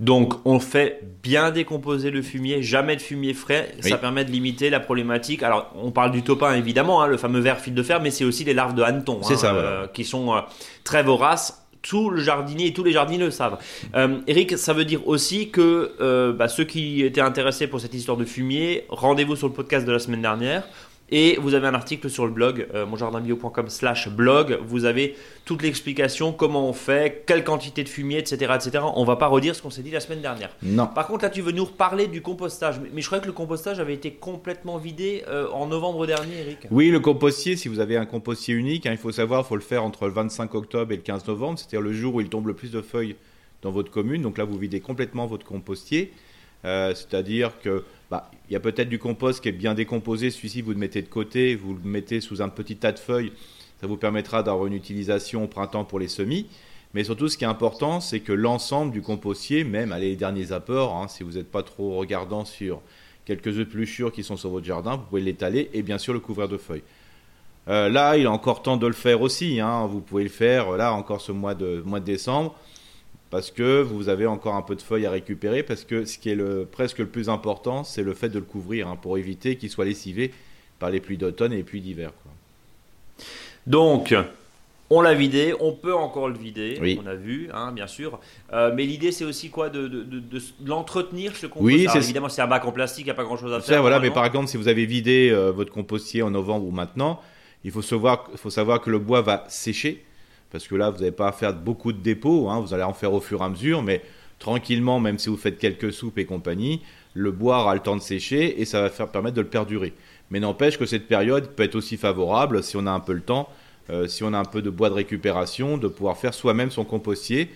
Donc 0.00 0.34
on 0.44 0.58
fait 0.58 1.00
bien 1.22 1.52
décomposer 1.52 2.10
le 2.10 2.20
fumier, 2.20 2.64
jamais 2.64 2.96
de 2.96 3.00
fumier 3.00 3.32
frais, 3.32 3.72
ça 3.80 3.96
permet 3.96 4.24
de 4.24 4.32
limiter 4.32 4.70
la 4.70 4.80
problématique. 4.80 5.44
Alors 5.44 5.70
on 5.76 5.92
parle 5.92 6.10
du 6.10 6.22
topin 6.22 6.54
évidemment, 6.54 7.00
hein, 7.00 7.06
le 7.06 7.16
fameux 7.16 7.38
ver 7.38 7.60
fil 7.60 7.72
de 7.72 7.82
fer, 7.84 8.02
mais 8.02 8.10
c'est 8.10 8.24
aussi 8.24 8.42
les 8.42 8.54
larves 8.54 8.74
de 8.74 8.82
hanneton 8.82 9.20
hein, 9.22 9.36
euh, 9.44 9.86
qui 9.86 10.02
sont 10.02 10.34
euh, 10.34 10.40
très 10.82 11.04
voraces 11.04 11.61
tout 11.82 12.10
le 12.10 12.22
jardinier 12.22 12.66
et 12.66 12.72
tous 12.72 12.84
les 12.84 12.92
jardiniers 12.92 13.24
le 13.24 13.30
savent. 13.30 13.58
Euh, 13.94 14.18
Eric, 14.26 14.56
ça 14.56 14.72
veut 14.72 14.84
dire 14.84 15.06
aussi 15.06 15.50
que 15.50 15.92
euh, 16.00 16.32
bah, 16.32 16.48
ceux 16.48 16.64
qui 16.64 17.02
étaient 17.02 17.20
intéressés 17.20 17.66
pour 17.66 17.80
cette 17.80 17.94
histoire 17.94 18.16
de 18.16 18.24
fumier, 18.24 18.84
rendez-vous 18.88 19.36
sur 19.36 19.48
le 19.48 19.52
podcast 19.52 19.86
de 19.86 19.92
la 19.92 19.98
semaine 19.98 20.22
dernière. 20.22 20.64
Et 21.14 21.38
vous 21.42 21.52
avez 21.52 21.66
un 21.66 21.74
article 21.74 22.08
sur 22.08 22.24
le 22.24 22.32
blog, 22.32 22.66
euh, 22.74 22.86
monjardinbio.com 22.86 23.68
slash 23.68 24.08
blog. 24.08 24.58
Vous 24.66 24.86
avez 24.86 25.14
toute 25.44 25.60
l'explication, 25.60 26.32
comment 26.32 26.66
on 26.66 26.72
fait, 26.72 27.24
quelle 27.26 27.44
quantité 27.44 27.84
de 27.84 27.88
fumier, 27.90 28.16
etc. 28.16 28.50
etc. 28.54 28.82
On 28.96 29.04
va 29.04 29.16
pas 29.16 29.26
redire 29.26 29.54
ce 29.54 29.60
qu'on 29.60 29.68
s'est 29.68 29.82
dit 29.82 29.90
la 29.90 30.00
semaine 30.00 30.22
dernière. 30.22 30.56
Non. 30.62 30.86
Par 30.86 31.06
contre, 31.06 31.24
là, 31.24 31.30
tu 31.30 31.42
veux 31.42 31.52
nous 31.52 31.66
reparler 31.66 32.06
du 32.06 32.22
compostage. 32.22 32.76
Mais, 32.94 33.02
je 33.02 33.06
croyais 33.06 33.20
que 33.20 33.26
le 33.26 33.34
compostage 33.34 33.78
avait 33.78 33.92
été 33.92 34.12
complètement 34.12 34.78
vidé 34.78 35.22
euh, 35.28 35.50
en 35.50 35.66
novembre 35.66 36.06
dernier, 36.06 36.40
Eric. 36.40 36.60
Oui, 36.70 36.90
le 36.90 36.98
compostier, 36.98 37.56
si 37.56 37.68
vous 37.68 37.80
avez 37.80 37.98
un 37.98 38.06
compostier 38.06 38.54
unique, 38.54 38.86
hein, 38.86 38.92
il 38.92 38.98
faut 38.98 39.12
savoir, 39.12 39.42
il 39.42 39.48
faut 39.48 39.56
le 39.56 39.60
faire 39.60 39.84
entre 39.84 40.06
le 40.06 40.12
25 40.12 40.54
octobre 40.54 40.92
et 40.92 40.96
le 40.96 41.02
15 41.02 41.26
novembre, 41.28 41.58
c'est-à-dire 41.58 41.82
le 41.82 41.92
jour 41.92 42.14
où 42.14 42.20
il 42.22 42.30
tombe 42.30 42.46
le 42.46 42.54
plus 42.54 42.70
de 42.70 42.80
feuilles 42.80 43.16
dans 43.60 43.70
votre 43.70 43.90
commune. 43.90 44.22
Donc 44.22 44.38
là, 44.38 44.44
vous 44.44 44.56
videz 44.56 44.80
complètement 44.80 45.26
votre 45.26 45.44
compostier. 45.44 46.10
Euh, 46.64 46.94
c'est-à-dire 46.94 47.52
que 47.62 47.84
bah, 48.12 48.30
il 48.50 48.52
y 48.52 48.56
a 48.56 48.60
peut-être 48.60 48.90
du 48.90 48.98
compost 48.98 49.40
qui 49.42 49.48
est 49.48 49.52
bien 49.52 49.72
décomposé, 49.72 50.30
celui-ci 50.30 50.60
vous 50.60 50.72
le 50.72 50.76
mettez 50.76 51.00
de 51.00 51.08
côté, 51.08 51.54
vous 51.54 51.72
le 51.72 51.80
mettez 51.82 52.20
sous 52.20 52.42
un 52.42 52.50
petit 52.50 52.76
tas 52.76 52.92
de 52.92 52.98
feuilles, 52.98 53.32
ça 53.80 53.86
vous 53.86 53.96
permettra 53.96 54.42
d'avoir 54.42 54.66
une 54.66 54.74
utilisation 54.74 55.44
au 55.44 55.46
printemps 55.46 55.86
pour 55.86 55.98
les 55.98 56.08
semis. 56.08 56.46
Mais 56.92 57.04
surtout, 57.04 57.28
ce 57.28 57.38
qui 57.38 57.44
est 57.44 57.48
important, 57.48 58.00
c'est 58.00 58.20
que 58.20 58.34
l'ensemble 58.34 58.92
du 58.92 59.00
compostier, 59.00 59.64
même 59.64 59.96
les 59.98 60.14
derniers 60.14 60.52
apports, 60.52 60.94
hein, 60.94 61.08
si 61.08 61.22
vous 61.22 61.38
n'êtes 61.38 61.50
pas 61.50 61.62
trop 61.62 61.96
regardant 61.96 62.44
sur 62.44 62.82
quelques 63.24 63.58
épluchures 63.58 64.12
qui 64.12 64.22
sont 64.22 64.36
sur 64.36 64.50
votre 64.50 64.66
jardin, 64.66 64.96
vous 64.96 65.04
pouvez 65.04 65.22
l'étaler 65.22 65.70
et 65.72 65.80
bien 65.80 65.96
sûr 65.96 66.12
le 66.12 66.20
couvrir 66.20 66.48
de 66.48 66.58
feuilles. 66.58 66.84
Euh, 67.68 67.88
là, 67.88 68.18
il 68.18 68.24
est 68.24 68.26
encore 68.26 68.60
temps 68.60 68.76
de 68.76 68.86
le 68.86 68.92
faire 68.92 69.22
aussi. 69.22 69.58
Hein. 69.58 69.86
vous 69.86 70.02
pouvez 70.02 70.24
le 70.24 70.28
faire 70.28 70.72
là 70.72 70.92
encore 70.92 71.22
ce 71.22 71.32
mois 71.32 71.54
de 71.54 71.82
décembre 72.04 72.54
parce 73.32 73.50
que 73.50 73.80
vous 73.80 74.10
avez 74.10 74.26
encore 74.26 74.56
un 74.56 74.62
peu 74.62 74.76
de 74.76 74.82
feuilles 74.82 75.06
à 75.06 75.10
récupérer, 75.10 75.62
parce 75.62 75.84
que 75.84 76.04
ce 76.04 76.18
qui 76.18 76.28
est 76.28 76.34
le, 76.34 76.68
presque 76.70 76.98
le 76.98 77.06
plus 77.06 77.30
important, 77.30 77.82
c'est 77.82 78.02
le 78.02 78.12
fait 78.12 78.28
de 78.28 78.38
le 78.38 78.44
couvrir, 78.44 78.88
hein, 78.88 78.98
pour 79.00 79.16
éviter 79.16 79.56
qu'il 79.56 79.70
soit 79.70 79.86
lessivé 79.86 80.32
par 80.78 80.90
les 80.90 81.00
pluies 81.00 81.16
d'automne 81.16 81.50
et 81.54 81.56
les 81.56 81.62
pluies 81.62 81.80
d'hiver. 81.80 82.12
Donc, 83.66 84.14
on 84.90 85.00
l'a 85.00 85.14
vidé, 85.14 85.54
on 85.60 85.72
peut 85.72 85.94
encore 85.94 86.28
le 86.28 86.36
vider, 86.36 86.98
on 87.02 87.06
a 87.06 87.14
vu, 87.14 87.48
hein, 87.54 87.72
bien 87.72 87.86
sûr. 87.86 88.20
Euh, 88.52 88.70
mais 88.76 88.84
l'idée, 88.84 89.12
c'est 89.12 89.24
aussi 89.24 89.48
quoi 89.48 89.70
De, 89.70 89.90
l'entretenir, 90.66 91.34
ce 91.34 91.46
compost? 91.46 91.64
Oui, 91.64 91.86
évidemment, 91.94 92.28
c'est 92.28 92.42
un 92.42 92.46
bac 92.46 92.66
en 92.66 92.72
plastique, 92.72 93.06
il 93.06 93.08
n'y 93.08 93.12
a 93.12 93.14
pas 93.14 93.24
grand-chose 93.24 93.54
à 93.54 93.60
faire. 93.60 93.80
voilà, 93.80 93.98
mais 93.98 94.10
par 94.10 94.26
exemple, 94.26 94.48
si 94.48 94.58
vous 94.58 94.68
avez 94.68 94.84
vidé 94.84 95.30
euh, 95.30 95.52
votre 95.52 95.72
compostier 95.72 96.20
en 96.20 96.30
novembre 96.30 96.66
ou 96.66 96.70
maintenant, 96.70 97.18
il 97.64 97.70
faut, 97.70 97.80
faut 97.80 98.50
savoir 98.50 98.82
que 98.82 98.90
le 98.90 98.98
bois 98.98 99.22
va 99.22 99.46
sécher 99.48 100.04
parce 100.52 100.68
que 100.68 100.74
là, 100.74 100.90
vous 100.90 100.98
n'avez 100.98 101.12
pas 101.12 101.28
à 101.28 101.32
faire 101.32 101.54
beaucoup 101.54 101.92
de 101.92 101.98
dépôts, 101.98 102.50
hein, 102.50 102.60
vous 102.60 102.74
allez 102.74 102.82
en 102.82 102.92
faire 102.92 103.12
au 103.14 103.20
fur 103.20 103.40
et 103.40 103.44
à 103.44 103.48
mesure, 103.48 103.82
mais 103.82 104.02
tranquillement, 104.38 105.00
même 105.00 105.18
si 105.18 105.30
vous 105.30 105.36
faites 105.36 105.58
quelques 105.58 105.92
soupes 105.92 106.18
et 106.18 106.26
compagnie, 106.26 106.82
le 107.14 107.32
bois 107.32 107.60
aura 107.60 107.74
le 107.74 107.80
temps 107.80 107.96
de 107.96 108.02
sécher 108.02 108.60
et 108.60 108.64
ça 108.64 108.82
va 108.82 108.90
faire 108.90 109.08
permettre 109.08 109.36
de 109.36 109.40
le 109.40 109.48
perdurer. 109.48 109.94
Mais 110.30 110.40
n'empêche 110.40 110.78
que 110.78 110.86
cette 110.86 111.08
période 111.08 111.48
peut 111.50 111.62
être 111.62 111.74
aussi 111.74 111.96
favorable, 111.96 112.62
si 112.62 112.76
on 112.76 112.86
a 112.86 112.90
un 112.90 113.00
peu 113.00 113.12
le 113.14 113.22
temps, 113.22 113.48
euh, 113.90 114.06
si 114.06 114.24
on 114.24 114.32
a 114.32 114.38
un 114.38 114.44
peu 114.44 114.62
de 114.62 114.70
bois 114.70 114.90
de 114.90 114.94
récupération, 114.94 115.78
de 115.78 115.88
pouvoir 115.88 116.16
faire 116.18 116.34
soi-même 116.34 116.70
son 116.70 116.84
compostier. 116.84 117.50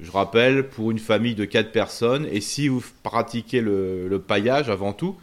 Je 0.00 0.10
rappelle, 0.10 0.68
pour 0.68 0.90
une 0.90 0.98
famille 0.98 1.34
de 1.34 1.44
4 1.44 1.72
personnes, 1.72 2.26
et 2.30 2.40
si 2.40 2.68
vous 2.68 2.82
pratiquez 3.02 3.60
le, 3.60 4.08
le 4.08 4.18
paillage 4.18 4.68
avant 4.68 4.92
tout, 4.92 5.16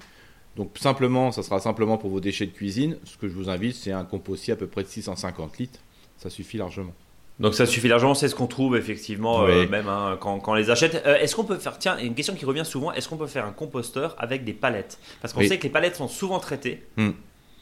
donc 0.55 0.77
simplement, 0.77 1.31
ça 1.31 1.43
sera 1.43 1.59
simplement 1.59 1.97
pour 1.97 2.09
vos 2.09 2.19
déchets 2.19 2.45
de 2.45 2.51
cuisine, 2.51 2.97
ce 3.03 3.17
que 3.17 3.27
je 3.27 3.33
vous 3.33 3.49
invite, 3.49 3.75
c'est 3.75 3.91
un 3.91 4.05
compostier 4.05 4.53
à 4.53 4.55
peu 4.55 4.67
près 4.67 4.83
de 4.83 4.87
650 4.87 5.57
litres, 5.57 5.79
ça 6.17 6.29
suffit 6.29 6.57
largement. 6.57 6.93
Donc 7.41 7.55
ça 7.55 7.65
suffit 7.65 7.87
largement, 7.87 8.13
c'est 8.13 8.27
ce 8.27 8.35
qu'on 8.35 8.45
trouve 8.45 8.77
effectivement, 8.77 9.45
euh, 9.45 9.67
même 9.67 9.87
hein, 9.87 10.15
quand, 10.19 10.39
quand, 10.39 10.51
on 10.51 10.55
les 10.55 10.69
achète. 10.69 11.01
Euh, 11.07 11.17
est-ce 11.17 11.35
qu'on 11.35 11.43
peut 11.43 11.57
faire, 11.57 11.79
tiens, 11.79 11.97
une 11.97 12.13
question 12.13 12.35
qui 12.35 12.45
revient 12.45 12.63
souvent, 12.63 12.93
est-ce 12.93 13.09
qu'on 13.09 13.17
peut 13.17 13.25
faire 13.25 13.45
un 13.45 13.51
composteur 13.51 14.15
avec 14.19 14.43
des 14.43 14.53
palettes? 14.53 14.99
Parce 15.21 15.33
qu'on 15.33 15.41
sait 15.41 15.57
que 15.57 15.63
les 15.63 15.69
palettes 15.69 15.95
sont 15.95 16.07
souvent 16.07 16.39
traitées. 16.39 16.83
Hmm. 16.97 17.11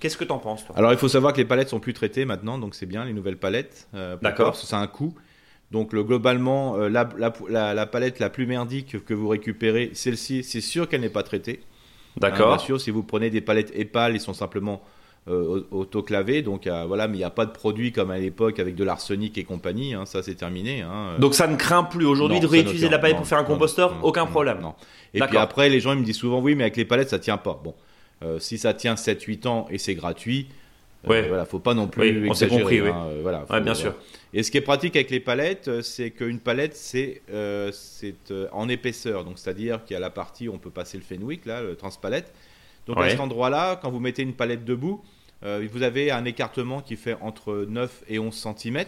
Qu'est-ce 0.02 0.18
que 0.18 0.26
tu 0.26 0.32
en 0.34 0.38
penses 0.38 0.66
toi? 0.66 0.78
Alors 0.78 0.92
il 0.92 0.98
faut 0.98 1.08
savoir 1.08 1.32
que 1.32 1.38
les 1.38 1.46
palettes 1.46 1.70
sont 1.70 1.80
plus 1.80 1.94
traitées 1.94 2.26
maintenant, 2.26 2.58
donc 2.58 2.76
c'est 2.76 2.86
bien 2.86 3.06
les 3.06 3.14
nouvelles 3.14 3.38
palettes. 3.38 3.88
Euh, 3.96 4.18
D'accord. 4.22 4.56
Ça 4.58 4.78
a 4.78 4.82
un 4.82 4.88
coût. 4.88 5.16
Donc 5.72 5.94
le, 5.94 6.04
globalement, 6.04 6.76
la, 6.78 7.08
la, 7.18 7.74
la, 7.74 7.86
palette 7.86 8.20
la 8.20 8.30
plus 8.30 8.48
merdique 8.48 9.06
que 9.06 9.14
vous 9.14 9.28
récupérez, 9.28 9.92
celle-ci, 9.94 10.44
c'est 10.44 10.62
sûr 10.62 10.90
qu'elle 10.90 11.02
n'est 11.02 11.10
pas 11.10 11.24
traitée. 11.24 11.62
D'accord. 12.18 12.50
bien 12.50 12.58
sûr, 12.58 12.82
si 12.82 12.92
vous 12.92 13.04
prenez 13.04 13.30
des 13.30 13.40
palettes 13.40 13.72
épales, 13.76 14.16
ils 14.16 14.20
sont 14.20 14.34
simplement 14.34 14.82
euh, 15.30 15.68
autoclavé. 15.70 16.42
Donc 16.42 16.66
euh, 16.66 16.86
voilà, 16.88 17.08
mais 17.08 17.16
il 17.16 17.20
n'y 17.20 17.24
a 17.24 17.30
pas 17.30 17.46
de 17.46 17.52
produit 17.52 17.92
comme 17.92 18.10
à 18.10 18.18
l'époque 18.18 18.58
avec 18.58 18.74
de 18.74 18.84
l'arsenic 18.84 19.38
et 19.38 19.44
compagnie. 19.44 19.94
Hein, 19.94 20.08
ça, 20.08 20.24
c'est 20.24 20.34
terminé. 20.34 20.82
Hein. 20.82 21.20
Donc 21.20 21.36
ça 21.36 21.46
ne 21.46 21.56
craint 21.56 21.84
plus 21.84 22.08
aujourd'hui 22.08 22.40
de 22.40 22.48
réutiliser 22.48 22.90
la 22.90 22.98
palette 22.98 23.18
pour 23.18 23.28
faire 23.28 23.38
un 23.38 23.44
composteur 23.44 23.96
Aucun 24.02 24.26
problème. 24.26 24.60
Non. 24.60 24.74
Et 25.14 25.22
puis 25.22 25.38
après, 25.38 25.70
les 25.70 25.80
gens 25.80 25.94
ils 25.94 26.00
me 26.00 26.04
disent 26.04 26.18
souvent 26.18 26.40
oui, 26.40 26.56
mais 26.56 26.64
avec 26.64 26.78
les 26.78 26.86
palettes, 26.86 27.10
ça 27.10 27.20
tient 27.20 27.38
pas. 27.38 27.62
Bon, 27.64 27.76
euh, 28.24 28.40
si 28.40 28.58
ça 28.58 28.74
tient 28.74 28.96
7-8 28.96 29.48
ans 29.48 29.68
et 29.70 29.78
c'est 29.78 29.94
gratuit. 29.94 30.48
Ouais. 31.08 31.28
voilà, 31.28 31.46
faut 31.46 31.60
pas 31.60 31.76
non 31.76 31.88
plus 31.88 32.28
on 32.30 32.34
s'est 32.34 32.48
compris, 32.48 32.80
hein, 32.80 33.08
voilà, 33.22 33.46
bien 33.62 33.76
sûr. 33.76 33.94
Et 34.34 34.42
ce 34.42 34.50
qui 34.50 34.58
est 34.58 34.62
pratique 34.62 34.96
avec 34.96 35.12
les 35.12 35.20
palettes, 35.20 35.82
c'est 35.82 36.10
qu'une 36.10 36.40
palette, 36.40 36.76
c'est 36.76 37.22
en 38.52 38.68
épaisseur. 38.68 39.26
Donc, 39.26 39.38
c'est-à-dire 39.38 39.84
qu'il 39.86 39.94
y 39.94 39.98
a 39.98 40.00
la 40.00 40.10
partie 40.10 40.48
où 40.50 40.54
on 40.56 40.58
peut 40.58 40.72
passer 40.72 40.98
le 40.98 41.04
Fenwick, 41.04 41.46
là, 41.46 41.62
le 41.62 41.76
transpalette. 41.76 42.34
Donc, 42.88 42.98
à 42.98 43.08
cet 43.08 43.20
endroit-là, 43.20 43.80
quand 43.80 43.92
vous 43.92 44.00
mettez 44.00 44.24
une 44.24 44.34
palette 44.34 44.66
debout, 44.66 45.04
euh, 45.04 45.19
vous 45.42 45.84
avez 45.84 46.12
un 46.12 46.26
écartement 46.26 46.82
qui 46.82 46.96
fait 46.96 47.16
entre 47.22 47.66
9 47.68 48.04
et 48.10 48.20
11 48.20 48.36
cm. 48.58 48.86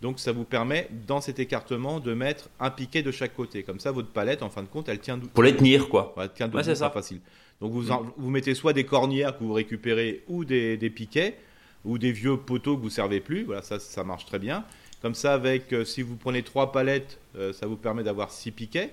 Donc 0.00 0.20
ça 0.20 0.32
vous 0.32 0.44
permet 0.44 0.88
dans 1.06 1.20
cet 1.20 1.40
écartement 1.40 1.98
de 1.98 2.14
mettre 2.14 2.48
un 2.60 2.70
piquet 2.70 3.02
de 3.02 3.10
chaque 3.10 3.34
côté. 3.34 3.62
Comme 3.64 3.80
ça, 3.80 3.90
votre 3.90 4.08
palette, 4.08 4.42
en 4.42 4.50
fin 4.50 4.62
de 4.62 4.68
compte, 4.68 4.88
elle 4.88 5.00
tient 5.00 5.18
Pour 5.18 5.42
les 5.42 5.56
tenir, 5.56 5.88
quoi. 5.88 6.14
elle 6.18 6.32
tient 6.32 6.50
c'est 6.62 6.76
ça. 6.76 6.90
facile. 6.90 7.20
Donc 7.60 7.72
vous, 7.72 7.82
vous 8.16 8.30
mettez 8.30 8.54
soit 8.54 8.72
des 8.72 8.84
cornières 8.84 9.36
que 9.36 9.42
vous 9.42 9.52
récupérez 9.52 10.22
ou 10.28 10.44
des, 10.44 10.76
piquets 10.94 11.36
ou 11.84 11.98
des 11.98 12.12
vieux 12.12 12.36
poteaux 12.36 12.76
que 12.76 12.82
vous 12.82 12.90
servez 12.90 13.20
plus. 13.20 13.42
Voilà, 13.42 13.62
ça, 13.62 13.80
ça 13.80 14.04
marche 14.04 14.26
très 14.26 14.38
bien. 14.38 14.64
Comme 15.02 15.14
ça, 15.14 15.34
avec 15.34 15.72
euh, 15.72 15.84
si 15.84 16.02
vous 16.02 16.16
prenez 16.16 16.42
trois 16.42 16.70
palettes, 16.70 17.18
euh, 17.36 17.52
ça 17.52 17.66
vous 17.66 17.76
permet 17.76 18.04
d'avoir 18.04 18.30
six 18.30 18.52
piquets. 18.52 18.92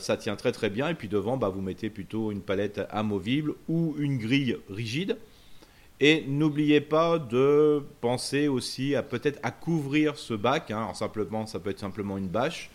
ça 0.00 0.16
tient 0.16 0.36
très 0.36 0.52
très 0.52 0.70
bien. 0.70 0.88
Et 0.88 0.94
puis 0.94 1.08
devant, 1.08 1.36
bah, 1.36 1.50
vous 1.50 1.60
mettez 1.60 1.90
plutôt 1.90 2.32
une 2.32 2.40
palette 2.40 2.80
amovible 2.88 3.54
ou 3.68 3.94
une 3.98 4.16
grille 4.16 4.56
rigide. 4.70 5.18
Et 6.00 6.24
n'oubliez 6.26 6.80
pas 6.80 7.18
de 7.18 7.82
penser 8.00 8.48
aussi 8.48 8.94
à 8.94 9.02
peut-être 9.02 9.40
couvrir 9.60 10.18
ce 10.18 10.34
bac. 10.34 10.70
Hein. 10.70 10.92
simplement, 10.94 11.46
ça 11.46 11.60
peut 11.60 11.70
être 11.70 11.78
simplement 11.78 12.18
une 12.18 12.28
bâche, 12.28 12.70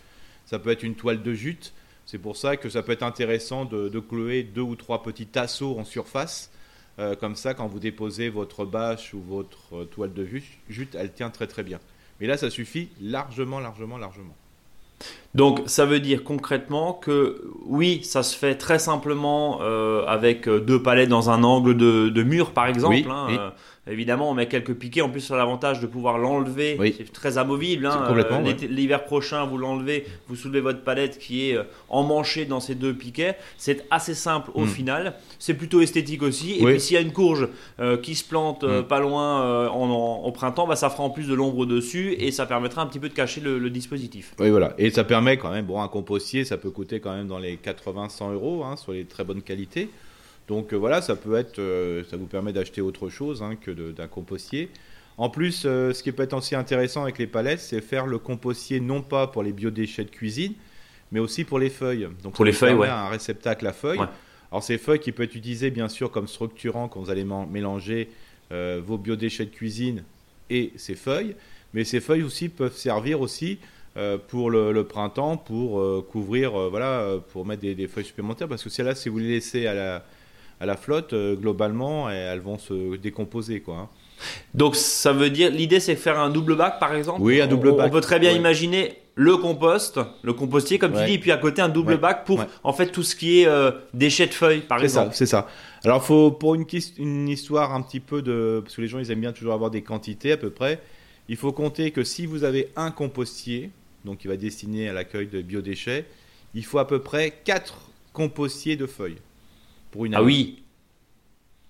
ça 0.46 0.58
peut 0.58 0.70
être 0.70 0.82
une 0.82 0.94
toile 0.94 1.22
de 1.22 1.34
jute. 1.34 1.72
C'est 2.06 2.18
pour 2.18 2.36
ça 2.36 2.56
que 2.56 2.68
ça 2.68 2.82
peut 2.82 2.92
être 2.92 3.02
intéressant 3.02 3.66
de, 3.66 3.88
de 3.88 4.00
clouer 4.00 4.42
deux 4.42 4.62
ou 4.62 4.74
trois 4.74 5.02
petits 5.02 5.26
tasseaux 5.26 5.78
en 5.78 5.84
surface. 5.84 6.50
Euh, 6.98 7.14
comme 7.14 7.36
ça, 7.36 7.54
quand 7.54 7.66
vous 7.68 7.78
déposez 7.78 8.30
votre 8.30 8.64
bâche 8.64 9.14
ou 9.14 9.20
votre 9.20 9.84
toile 9.84 10.12
de 10.12 10.26
jute, 10.68 10.94
elle 10.94 11.12
tient 11.12 11.30
très 11.30 11.46
très 11.46 11.62
bien. 11.62 11.78
Mais 12.20 12.26
là, 12.26 12.36
ça 12.36 12.50
suffit 12.50 12.90
largement, 13.00 13.60
largement, 13.60 13.96
largement. 13.96 14.36
Donc 15.34 15.62
ça 15.66 15.86
veut 15.86 16.00
dire 16.00 16.24
concrètement 16.24 16.92
que 16.92 17.42
oui, 17.64 18.00
ça 18.02 18.22
se 18.22 18.36
fait 18.36 18.56
très 18.56 18.78
simplement 18.78 19.60
euh, 19.62 20.04
avec 20.06 20.48
deux 20.48 20.82
palettes 20.82 21.08
dans 21.08 21.30
un 21.30 21.44
angle 21.44 21.76
de, 21.76 22.22
mur 22.22 22.50
par 22.50 22.66
exemple. 22.66 23.08
Hein, 23.08 23.26
euh, 23.30 23.50
Évidemment, 23.90 24.30
on 24.30 24.34
met 24.34 24.46
quelques 24.46 24.74
piquets. 24.74 25.00
En 25.00 25.08
plus, 25.08 25.20
sur 25.20 25.36
l'avantage 25.36 25.80
de 25.80 25.86
pouvoir 25.86 26.18
l'enlever. 26.18 26.78
C'est 26.96 27.12
très 27.12 27.38
amovible. 27.38 27.86
Hein. 27.86 28.04
Euh, 28.10 28.52
l'hiver 28.68 29.04
prochain, 29.04 29.44
vous 29.44 29.58
l'enlevez, 29.58 30.06
vous 30.28 30.36
soulevez 30.36 30.60
votre 30.60 30.82
palette 30.82 31.18
qui 31.18 31.50
est 31.50 31.56
euh, 31.56 31.64
emmanchée 31.88 32.44
dans 32.44 32.60
ces 32.60 32.74
deux 32.74 32.94
piquets. 32.94 33.36
C'est 33.58 33.86
assez 33.90 34.14
simple 34.14 34.50
au 34.54 34.62
hmm. 34.62 34.68
final. 34.68 35.14
C'est 35.38 35.54
plutôt 35.54 35.80
esthétique 35.80 36.22
aussi. 36.22 36.58
Et 36.60 36.64
puis, 36.64 36.80
s'il 36.80 36.94
y 36.94 36.98
a 36.98 37.02
une 37.02 37.12
courge 37.12 37.48
euh, 37.80 37.96
qui 37.96 38.14
se 38.14 38.24
plante 38.24 38.64
hmm. 38.64 38.82
pas 38.82 39.00
loin 39.00 39.68
en, 39.68 40.22
au 40.24 40.32
printemps, 40.32 40.66
bah, 40.66 40.76
ça 40.76 40.90
fera 40.90 41.02
en 41.02 41.10
plus 41.10 41.28
de 41.28 41.34
l'ombre 41.34 41.66
dessus 41.66 42.14
et 42.18 42.30
ça 42.30 42.46
permettra 42.46 42.82
un 42.82 42.86
petit 42.86 42.98
peu 42.98 43.08
de 43.08 43.14
cacher 43.14 43.40
le, 43.40 43.70
dispositif. 43.70 44.34
Oui, 44.40 44.50
voilà. 44.50 44.74
Et 44.78 44.90
ça 44.90 45.04
permet 45.04 45.36
quand 45.36 45.50
même, 45.50 45.64
bon, 45.64 45.80
un 45.80 45.86
compostier, 45.86 46.44
ça 46.44 46.56
peut 46.56 46.70
coûter 46.70 46.98
quand 46.98 47.14
même 47.14 47.28
dans 47.28 47.38
les 47.38 47.56
80-100 47.56 48.32
euros 48.32 48.64
hein, 48.64 48.76
sur 48.76 48.92
les 48.92 49.04
très 49.04 49.22
bonnes 49.22 49.42
qualités. 49.42 49.90
Donc 50.50 50.72
euh, 50.72 50.76
voilà, 50.76 51.00
ça 51.00 51.14
peut 51.14 51.36
être, 51.36 51.60
euh, 51.60 52.02
ça 52.10 52.16
vous 52.16 52.26
permet 52.26 52.52
d'acheter 52.52 52.80
autre 52.80 53.08
chose 53.08 53.40
hein, 53.40 53.54
que 53.54 53.70
d'un 53.70 54.08
compostier. 54.08 54.68
En 55.16 55.30
plus, 55.30 55.62
euh, 55.64 55.92
ce 55.92 56.02
qui 56.02 56.10
peut 56.10 56.24
être 56.24 56.36
aussi 56.36 56.56
intéressant 56.56 57.04
avec 57.04 57.18
les 57.18 57.28
palettes, 57.28 57.60
c'est 57.60 57.80
faire 57.80 58.04
le 58.04 58.18
compostier 58.18 58.80
non 58.80 59.00
pas 59.00 59.28
pour 59.28 59.44
les 59.44 59.52
biodéchets 59.52 60.04
de 60.04 60.10
cuisine, 60.10 60.54
mais 61.12 61.20
aussi 61.20 61.44
pour 61.44 61.60
les 61.60 61.70
feuilles. 61.70 62.08
Donc 62.24 62.34
pour 62.34 62.44
les 62.44 62.52
feuilles, 62.52 62.74
ouais. 62.74 62.88
Un 62.88 63.10
réceptacle 63.10 63.64
à 63.64 63.72
feuilles. 63.72 64.00
Alors 64.50 64.64
ces 64.64 64.76
feuilles 64.76 64.98
qui 64.98 65.12
peuvent 65.12 65.26
être 65.26 65.36
utilisées 65.36 65.70
bien 65.70 65.88
sûr 65.88 66.10
comme 66.10 66.26
structurant 66.26 66.88
quand 66.88 67.00
vous 67.00 67.10
allez 67.10 67.24
mélanger 67.24 68.08
vos 68.50 68.98
biodéchets 68.98 69.44
de 69.44 69.50
cuisine 69.50 70.02
et 70.48 70.72
ces 70.74 70.96
feuilles, 70.96 71.36
mais 71.72 71.84
ces 71.84 72.00
feuilles 72.00 72.24
aussi 72.24 72.48
peuvent 72.48 72.76
servir 72.76 73.20
aussi 73.20 73.60
pour 74.26 74.50
le, 74.50 74.82
printemps, 74.82 75.36
pour 75.36 76.04
couvrir, 76.08 76.68
voilà, 76.70 77.20
pour 77.32 77.46
mettre 77.46 77.62
des, 77.62 77.86
feuilles 77.86 78.04
supplémentaires. 78.04 78.48
Parce 78.48 78.64
que 78.64 78.70
celles-là, 78.70 78.96
si 78.96 79.08
vous 79.08 79.18
les 79.18 79.28
laissez 79.28 79.68
à 79.68 79.74
la, 79.74 80.04
à 80.60 80.66
la 80.66 80.76
flotte, 80.76 81.14
globalement, 81.14 82.10
elles 82.10 82.40
vont 82.40 82.58
se 82.58 82.96
décomposer. 82.96 83.60
Quoi, 83.60 83.76
hein. 83.76 83.88
Donc 84.54 84.76
ça 84.76 85.12
veut 85.12 85.30
dire, 85.30 85.50
l'idée 85.50 85.80
c'est 85.80 85.94
de 85.94 86.00
faire 86.00 86.18
un 86.18 86.30
double 86.30 86.56
bac 86.56 86.78
par 86.78 86.94
exemple? 86.94 87.20
Oui, 87.22 87.40
un 87.40 87.46
double 87.46 87.74
bac. 87.76 87.86
On 87.88 87.90
peut 87.90 88.00
très 88.00 88.18
bien 88.18 88.32
imaginer 88.32 88.98
le 89.14 89.36
compost, 89.36 90.00
le 90.22 90.32
compostier 90.32 90.78
comme 90.78 90.92
tu 90.92 91.04
dis, 91.04 91.14
et 91.14 91.18
puis 91.18 91.32
à 91.32 91.36
côté 91.36 91.62
un 91.62 91.68
double 91.68 91.98
bac 91.98 92.24
pour 92.24 92.44
en 92.64 92.72
fait 92.72 92.88
tout 92.88 93.02
ce 93.02 93.14
qui 93.14 93.40
est 93.40 93.46
euh, 93.46 93.70
déchets 93.94 94.26
de 94.26 94.34
feuilles 94.34 94.60
par 94.60 94.82
exemple. 94.82 95.10
C'est 95.12 95.26
ça, 95.26 95.46
c'est 95.80 95.84
ça. 95.84 95.88
Alors 95.88 96.04
faut 96.04 96.30
pour 96.30 96.54
une, 96.54 96.64
une 96.98 97.28
histoire 97.28 97.74
un 97.74 97.82
petit 97.82 98.00
peu 98.00 98.22
de 98.22 98.60
parce 98.62 98.76
que 98.76 98.80
les 98.80 98.88
gens 98.88 98.98
ils 98.98 99.10
aiment 99.10 99.20
bien 99.20 99.32
toujours 99.32 99.54
avoir 99.54 99.70
des 99.70 99.82
quantités 99.82 100.32
à 100.32 100.36
peu 100.36 100.50
près. 100.50 100.80
Il 101.28 101.36
faut 101.36 101.52
compter 101.52 101.92
que 101.92 102.02
si 102.02 102.26
vous 102.26 102.44
avez 102.44 102.70
un 102.76 102.90
compostier, 102.90 103.70
donc 104.04 104.18
qui 104.18 104.28
va 104.28 104.36
destiné 104.36 104.88
à 104.88 104.92
l'accueil 104.92 105.28
de 105.28 105.42
biodéchets, 105.42 106.06
il 106.54 106.64
faut 106.64 106.78
à 106.78 106.86
peu 106.88 106.98
près 106.98 107.32
4 107.44 107.90
compostiers 108.12 108.76
de 108.76 108.86
feuilles 108.86 109.18
pour 109.90 110.04
une 110.04 110.14
ah 110.14 110.18
année. 110.18 110.24
Ah 110.24 110.26
oui, 110.26 110.60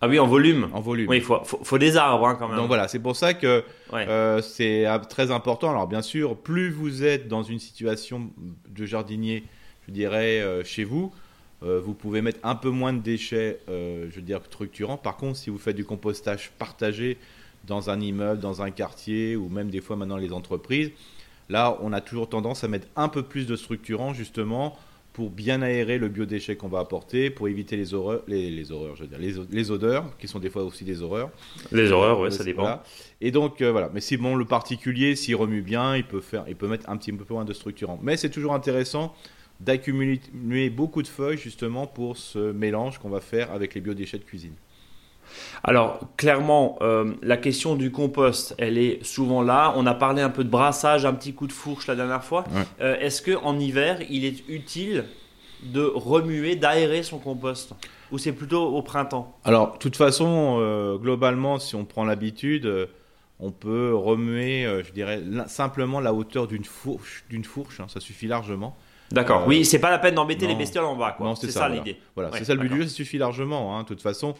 ah 0.02 0.08
oui, 0.08 0.18
en 0.18 0.26
volume. 0.26 0.68
En 0.72 0.80
volume. 0.80 1.08
Oui, 1.10 1.18
il 1.18 1.22
faut, 1.22 1.40
faut, 1.44 1.78
des 1.78 1.98
arbres 1.98 2.26
hein, 2.26 2.36
quand 2.38 2.48
même. 2.48 2.56
Donc 2.56 2.68
voilà, 2.68 2.88
c'est 2.88 2.98
pour 2.98 3.16
ça 3.16 3.34
que 3.34 3.62
euh, 3.92 4.40
c'est 4.40 4.86
très 5.10 5.30
important. 5.30 5.70
Alors 5.70 5.86
bien 5.86 6.00
sûr, 6.00 6.36
plus 6.36 6.70
vous 6.70 7.04
êtes 7.04 7.28
dans 7.28 7.42
une 7.42 7.58
situation 7.58 8.30
de 8.68 8.86
jardinier, 8.86 9.44
je 9.86 9.92
dirais, 9.92 10.40
euh, 10.40 10.64
chez 10.64 10.84
vous, 10.84 11.12
euh, 11.62 11.80
vous 11.84 11.92
pouvez 11.92 12.22
mettre 12.22 12.38
un 12.44 12.54
peu 12.54 12.70
moins 12.70 12.94
de 12.94 13.00
déchets, 13.00 13.60
je 13.68 14.14
veux 14.14 14.22
dire, 14.22 14.40
structurants. 14.46 14.96
Par 14.96 15.18
contre, 15.18 15.36
si 15.36 15.50
vous 15.50 15.58
faites 15.58 15.76
du 15.76 15.84
compostage 15.84 16.50
partagé 16.58 17.18
dans 17.66 17.90
un 17.90 18.00
immeuble, 18.00 18.40
dans 18.40 18.62
un 18.62 18.70
quartier, 18.70 19.36
ou 19.36 19.50
même 19.50 19.68
des 19.68 19.82
fois 19.82 19.96
maintenant 19.96 20.16
les 20.16 20.32
entreprises, 20.32 20.92
là, 21.50 21.76
on 21.82 21.92
a 21.92 22.00
toujours 22.00 22.30
tendance 22.30 22.64
à 22.64 22.68
mettre 22.68 22.86
un 22.96 23.08
peu 23.08 23.22
plus 23.22 23.46
de 23.46 23.54
structurants, 23.54 24.14
justement, 24.14 24.78
pour 25.20 25.28
bien 25.28 25.60
aérer 25.60 25.98
le 25.98 26.08
biodéchet 26.08 26.56
qu'on 26.56 26.68
va 26.68 26.78
apporter, 26.78 27.28
pour 27.28 27.46
éviter 27.46 27.76
les 27.76 27.92
horreurs, 27.92 28.22
les, 28.26 28.72
horreurs, 28.72 28.96
je 28.96 29.02
veux 29.02 29.06
dire, 29.06 29.18
les, 29.50 29.70
odeurs, 29.70 30.16
qui 30.16 30.26
sont 30.26 30.38
des 30.38 30.48
fois 30.48 30.64
aussi 30.64 30.82
des 30.82 31.02
horreurs. 31.02 31.28
Les 31.72 31.92
horreurs, 31.92 32.20
oui, 32.20 32.32
ça 32.32 32.42
dépend. 32.42 32.80
Et 33.20 33.30
donc 33.30 33.60
euh, 33.60 33.70
voilà, 33.70 33.90
mais 33.92 34.00
si 34.00 34.16
bon 34.16 34.34
le 34.34 34.46
particulier, 34.46 35.16
s'il 35.16 35.36
remue 35.36 35.60
bien, 35.60 35.94
il 35.94 36.04
peut 36.04 36.22
faire, 36.22 36.46
il 36.48 36.56
peut 36.56 36.68
mettre 36.68 36.88
un 36.88 36.96
petit 36.96 37.12
peu 37.12 37.34
moins 37.34 37.44
de 37.44 37.52
structurant. 37.52 37.98
Mais 38.02 38.16
c'est 38.16 38.30
toujours 38.30 38.54
intéressant 38.54 39.14
d'accumuler 39.60 40.70
beaucoup 40.70 41.02
de 41.02 41.08
feuilles 41.08 41.36
justement 41.36 41.86
pour 41.86 42.16
ce 42.16 42.52
mélange 42.52 42.96
qu'on 42.96 43.10
va 43.10 43.20
faire 43.20 43.52
avec 43.52 43.74
les 43.74 43.82
biodéchets 43.82 44.16
de 44.16 44.24
cuisine. 44.24 44.54
Alors, 45.64 46.00
clairement, 46.16 46.78
euh, 46.80 47.12
la 47.22 47.36
question 47.36 47.76
du 47.76 47.90
compost, 47.90 48.54
elle 48.58 48.78
est 48.78 49.04
souvent 49.04 49.42
là. 49.42 49.72
On 49.76 49.86
a 49.86 49.94
parlé 49.94 50.22
un 50.22 50.30
peu 50.30 50.44
de 50.44 50.48
brassage, 50.48 51.04
un 51.04 51.12
petit 51.12 51.34
coup 51.34 51.46
de 51.46 51.52
fourche 51.52 51.86
la 51.86 51.96
dernière 51.96 52.24
fois. 52.24 52.44
Euh, 52.80 52.98
est-ce 52.98 53.22
qu'en 53.22 53.58
hiver, 53.58 53.98
il 54.08 54.24
est 54.24 54.48
utile 54.48 55.04
de 55.62 55.82
remuer, 55.82 56.56
d'aérer 56.56 57.02
son 57.02 57.18
compost? 57.18 57.72
Ou 58.12 58.18
c'est 58.18 58.32
plutôt 58.32 58.66
au 58.66 58.82
printemps? 58.82 59.36
Alors, 59.44 59.74
de 59.74 59.78
toute 59.78 59.96
façon, 59.96 60.56
euh, 60.60 60.96
globalement, 60.96 61.58
si 61.58 61.76
on 61.76 61.84
prend 61.84 62.04
l'habitude, 62.04 62.88
on 63.38 63.52
peut 63.52 63.94
remuer, 63.94 64.66
je 64.84 64.92
dirais, 64.92 65.22
simplement 65.46 66.00
la 66.00 66.12
hauteur 66.12 66.46
d'une 66.46 66.64
fourche, 66.64 67.24
d'une 67.30 67.44
fourche 67.44 67.80
hein, 67.80 67.86
ça 67.88 68.00
suffit 68.00 68.26
largement. 68.26 68.76
D'accord. 69.12 69.44
oui, 69.46 69.64
c'est 69.64 69.80
pas 69.80 69.90
la 69.90 69.98
peine 69.98 70.14
d'embêter 70.14 70.46
les 70.46 70.54
bestioles 70.54 70.84
en 70.84 70.96
bas. 70.96 71.16
c'est 71.40 71.50
ça, 71.50 71.68
l'idée. 71.68 71.98
Voilà, 72.14 72.30
c'est 72.32 72.44
ça 72.44 72.54
le 72.54 72.60
but 72.60 72.68
du 72.68 72.76
jeu, 72.82 72.88
ça 72.88 72.94
suffit 72.94 73.18
largement. 73.18 73.76
Hein, 73.76 73.82
de 73.82 73.88
toute 73.88 74.02
façon, 74.02 74.34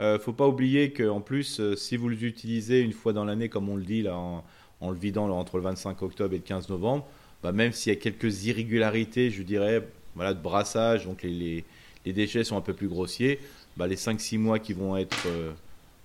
ne 0.00 0.04
euh, 0.04 0.18
faut 0.18 0.32
pas 0.32 0.48
oublier 0.48 0.92
qu'en 0.92 1.20
plus, 1.20 1.60
euh, 1.60 1.76
si 1.76 1.96
vous 1.96 2.08
l'utilisez 2.08 2.80
une 2.80 2.92
fois 2.92 3.12
dans 3.12 3.24
l'année, 3.24 3.48
comme 3.48 3.68
on 3.68 3.76
le 3.76 3.82
dit 3.82 4.02
là, 4.02 4.16
en, 4.16 4.42
le 4.90 4.96
vidant 4.96 5.28
entre 5.30 5.58
le 5.58 5.62
25 5.64 6.00
octobre 6.02 6.34
et 6.34 6.38
le 6.38 6.42
15 6.42 6.68
novembre, 6.70 7.06
bah, 7.42 7.52
même 7.52 7.72
s'il 7.72 7.92
y 7.92 7.96
a 7.96 7.98
quelques 7.98 8.44
irrégularités, 8.46 9.30
je 9.30 9.42
dirais, 9.42 9.86
voilà, 10.14 10.32
de 10.32 10.40
brassage, 10.40 11.04
donc 11.04 11.22
les, 11.22 11.64
déchets 12.06 12.44
sont 12.44 12.56
un 12.56 12.62
peu 12.62 12.72
plus 12.72 12.88
grossiers, 12.88 13.40
bah, 13.76 13.86
les 13.86 13.96
5-6 13.96 14.38
mois 14.38 14.58
qui 14.58 14.72
vont 14.72 14.96
être 14.96 15.26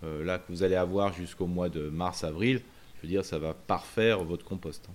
euh, 0.03 0.23
là, 0.23 0.39
que 0.39 0.43
vous 0.49 0.63
allez 0.63 0.75
avoir 0.75 1.13
jusqu'au 1.13 1.47
mois 1.47 1.69
de 1.69 1.89
mars-avril, 1.89 2.61
je 2.97 3.01
veux 3.01 3.07
dire, 3.07 3.23
ça 3.23 3.39
va 3.39 3.53
parfaire 3.53 4.23
votre 4.23 4.43
compost. 4.43 4.85
Hein. 4.89 4.93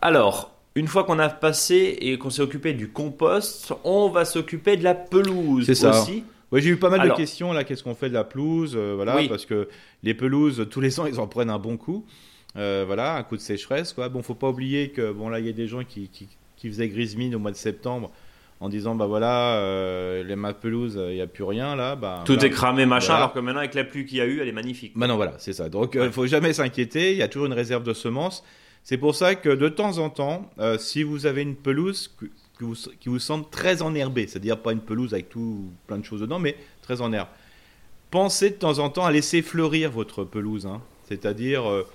Alors, 0.00 0.52
une 0.74 0.88
fois 0.88 1.04
qu'on 1.04 1.18
a 1.18 1.28
passé 1.28 1.98
et 2.00 2.18
qu'on 2.18 2.30
s'est 2.30 2.42
occupé 2.42 2.72
du 2.72 2.88
compost, 2.88 3.72
on 3.84 4.08
va 4.08 4.24
s'occuper 4.24 4.76
de 4.76 4.84
la 4.84 4.94
pelouse 4.94 5.66
C'est 5.66 5.74
ça. 5.74 6.02
aussi. 6.02 6.24
Oui, 6.52 6.60
j'ai 6.60 6.68
eu 6.68 6.76
pas 6.76 6.90
mal 6.90 7.08
de 7.08 7.14
questions 7.14 7.52
là. 7.52 7.64
Qu'est-ce 7.64 7.82
qu'on 7.82 7.94
fait 7.94 8.10
de 8.10 8.14
la 8.14 8.24
pelouse 8.24 8.74
euh, 8.76 8.92
Voilà, 8.94 9.16
parce 9.28 9.46
que 9.46 9.68
les 10.02 10.12
pelouses, 10.12 10.66
tous 10.70 10.80
les 10.80 11.00
ans, 11.00 11.06
ils 11.08 11.18
en 11.18 11.26
prennent 11.26 11.50
un 11.50 11.58
bon 11.58 11.78
coup. 11.78 12.04
Euh, 12.56 12.84
voilà, 12.86 13.16
un 13.16 13.22
coup 13.22 13.36
de 13.36 13.40
sécheresse. 13.40 13.94
Quoi. 13.94 14.10
Bon, 14.10 14.22
faut 14.22 14.34
pas 14.34 14.50
oublier 14.50 14.90
que 14.90 15.10
bon 15.10 15.30
là, 15.30 15.40
il 15.40 15.46
y 15.46 15.48
a 15.48 15.52
des 15.52 15.66
gens 15.66 15.82
qui, 15.82 16.10
qui, 16.10 16.28
faisaient 16.68 16.88
grise 16.88 17.16
mine 17.16 17.34
au 17.34 17.38
mois 17.38 17.50
de 17.50 17.56
septembre 17.56 18.12
en 18.60 18.68
disant 18.68 18.94
bah 18.94 19.06
voilà, 19.06 19.56
euh, 19.56 20.22
les 20.22 20.36
ma 20.36 20.52
pelouse, 20.52 20.96
il 21.08 21.14
n'y 21.14 21.20
a 21.22 21.26
plus 21.26 21.42
rien 21.42 21.74
là. 21.74 21.96
Bah, 21.96 22.22
Tout 22.26 22.44
est 22.44 22.50
cramé 22.50 22.84
machin, 22.84 23.14
alors 23.14 23.32
que 23.32 23.40
maintenant 23.40 23.60
avec 23.60 23.74
la 23.74 23.82
pluie 23.82 24.04
qu'il 24.04 24.18
y 24.18 24.20
a 24.20 24.26
eu, 24.26 24.40
elle 24.40 24.48
est 24.48 24.52
magnifique. 24.52 24.92
Bah 24.94 25.06
non, 25.06 25.16
voilà, 25.16 25.32
c'est 25.38 25.54
ça. 25.54 25.70
Donc, 25.70 25.98
il 26.00 26.12
faut 26.12 26.26
jamais 26.26 26.52
s'inquiéter. 26.52 27.12
Il 27.12 27.18
y 27.18 27.22
a 27.22 27.28
toujours 27.28 27.46
une 27.46 27.54
réserve 27.54 27.82
de 27.82 27.94
semences. 27.94 28.44
C'est 28.84 28.98
pour 28.98 29.14
ça 29.14 29.34
que 29.36 29.48
de 29.48 29.68
temps 29.68 29.98
en 29.98 30.10
temps, 30.10 30.50
si 30.78 31.02
vous 31.02 31.24
avez 31.24 31.42
une 31.42 31.56
pelouse 31.56 32.14
qui 32.62 32.68
vous, 32.68 32.90
qui 33.00 33.08
vous 33.08 33.18
semble 33.18 33.44
très 33.50 33.82
enherbé, 33.82 34.26
c'est-à-dire 34.26 34.58
pas 34.58 34.72
une 34.72 34.80
pelouse 34.80 35.12
avec 35.12 35.28
tout 35.28 35.70
plein 35.86 35.98
de 35.98 36.04
choses 36.04 36.20
dedans, 36.20 36.38
mais 36.38 36.56
très 36.82 37.00
en 37.00 37.12
herbe. 37.12 37.28
Pensez 38.10 38.50
de 38.50 38.54
temps 38.54 38.78
en 38.78 38.90
temps 38.90 39.04
à 39.04 39.10
laisser 39.10 39.42
fleurir 39.42 39.90
votre 39.90 40.24
pelouse, 40.24 40.66
hein. 40.66 40.80
c'est-à-dire 41.08 41.68
euh, 41.68 41.86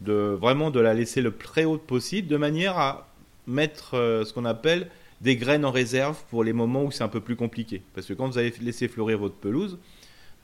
de 0.00 0.36
vraiment 0.40 0.70
de 0.70 0.80
la 0.80 0.94
laisser 0.94 1.20
le 1.20 1.36
très 1.36 1.64
haut 1.64 1.78
possible, 1.78 2.28
de 2.28 2.36
manière 2.36 2.78
à 2.78 3.08
mettre 3.46 3.94
euh, 3.94 4.24
ce 4.24 4.32
qu'on 4.32 4.44
appelle 4.44 4.88
des 5.20 5.36
graines 5.36 5.64
en 5.64 5.70
réserve 5.70 6.16
pour 6.30 6.44
les 6.44 6.52
moments 6.52 6.84
où 6.84 6.90
c'est 6.90 7.04
un 7.04 7.08
peu 7.08 7.20
plus 7.20 7.36
compliqué. 7.36 7.82
Parce 7.94 8.06
que 8.06 8.12
quand 8.12 8.28
vous 8.28 8.38
avez 8.38 8.52
laissé 8.60 8.88
fleurir 8.88 9.18
votre 9.18 9.34
pelouse, 9.34 9.78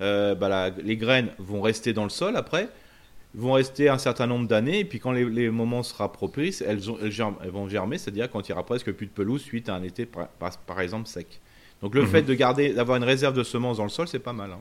euh, 0.00 0.34
bah 0.34 0.70
les 0.70 0.96
graines 0.96 1.28
vont 1.38 1.60
rester 1.60 1.92
dans 1.92 2.04
le 2.04 2.10
sol 2.10 2.36
après, 2.36 2.68
vont 3.34 3.52
rester 3.52 3.88
un 3.88 3.98
certain 3.98 4.26
nombre 4.26 4.46
d'années, 4.46 4.80
et 4.80 4.84
puis 4.84 4.98
quand 4.98 5.12
les, 5.12 5.50
moments 5.50 5.82
seront 5.82 6.08
propices, 6.08 6.62
elles, 6.62 6.80
elles, 7.00 7.50
vont 7.50 7.68
germer, 7.68 7.98
c'est-à-dire 7.98 8.30
quand 8.30 8.46
il 8.46 8.50
y 8.50 8.52
aura 8.52 8.64
presque 8.64 8.92
plus 8.92 9.06
de 9.06 9.12
pelouse 9.12 9.42
suite 9.42 9.68
à 9.68 9.74
un 9.74 9.82
été, 9.82 10.06
par, 10.06 10.80
exemple, 10.80 11.08
sec. 11.08 11.40
Donc 11.80 11.94
le 11.94 12.02
mhm. 12.02 12.08
fait 12.08 12.22
de 12.22 12.34
garder, 12.34 12.74
d'avoir 12.74 12.96
une 12.98 13.04
réserve 13.04 13.34
de 13.34 13.42
semences 13.42 13.78
dans 13.78 13.84
le 13.84 13.88
sol, 13.88 14.06
c'est 14.06 14.18
pas 14.18 14.32
mal. 14.32 14.50
Hein. 14.52 14.60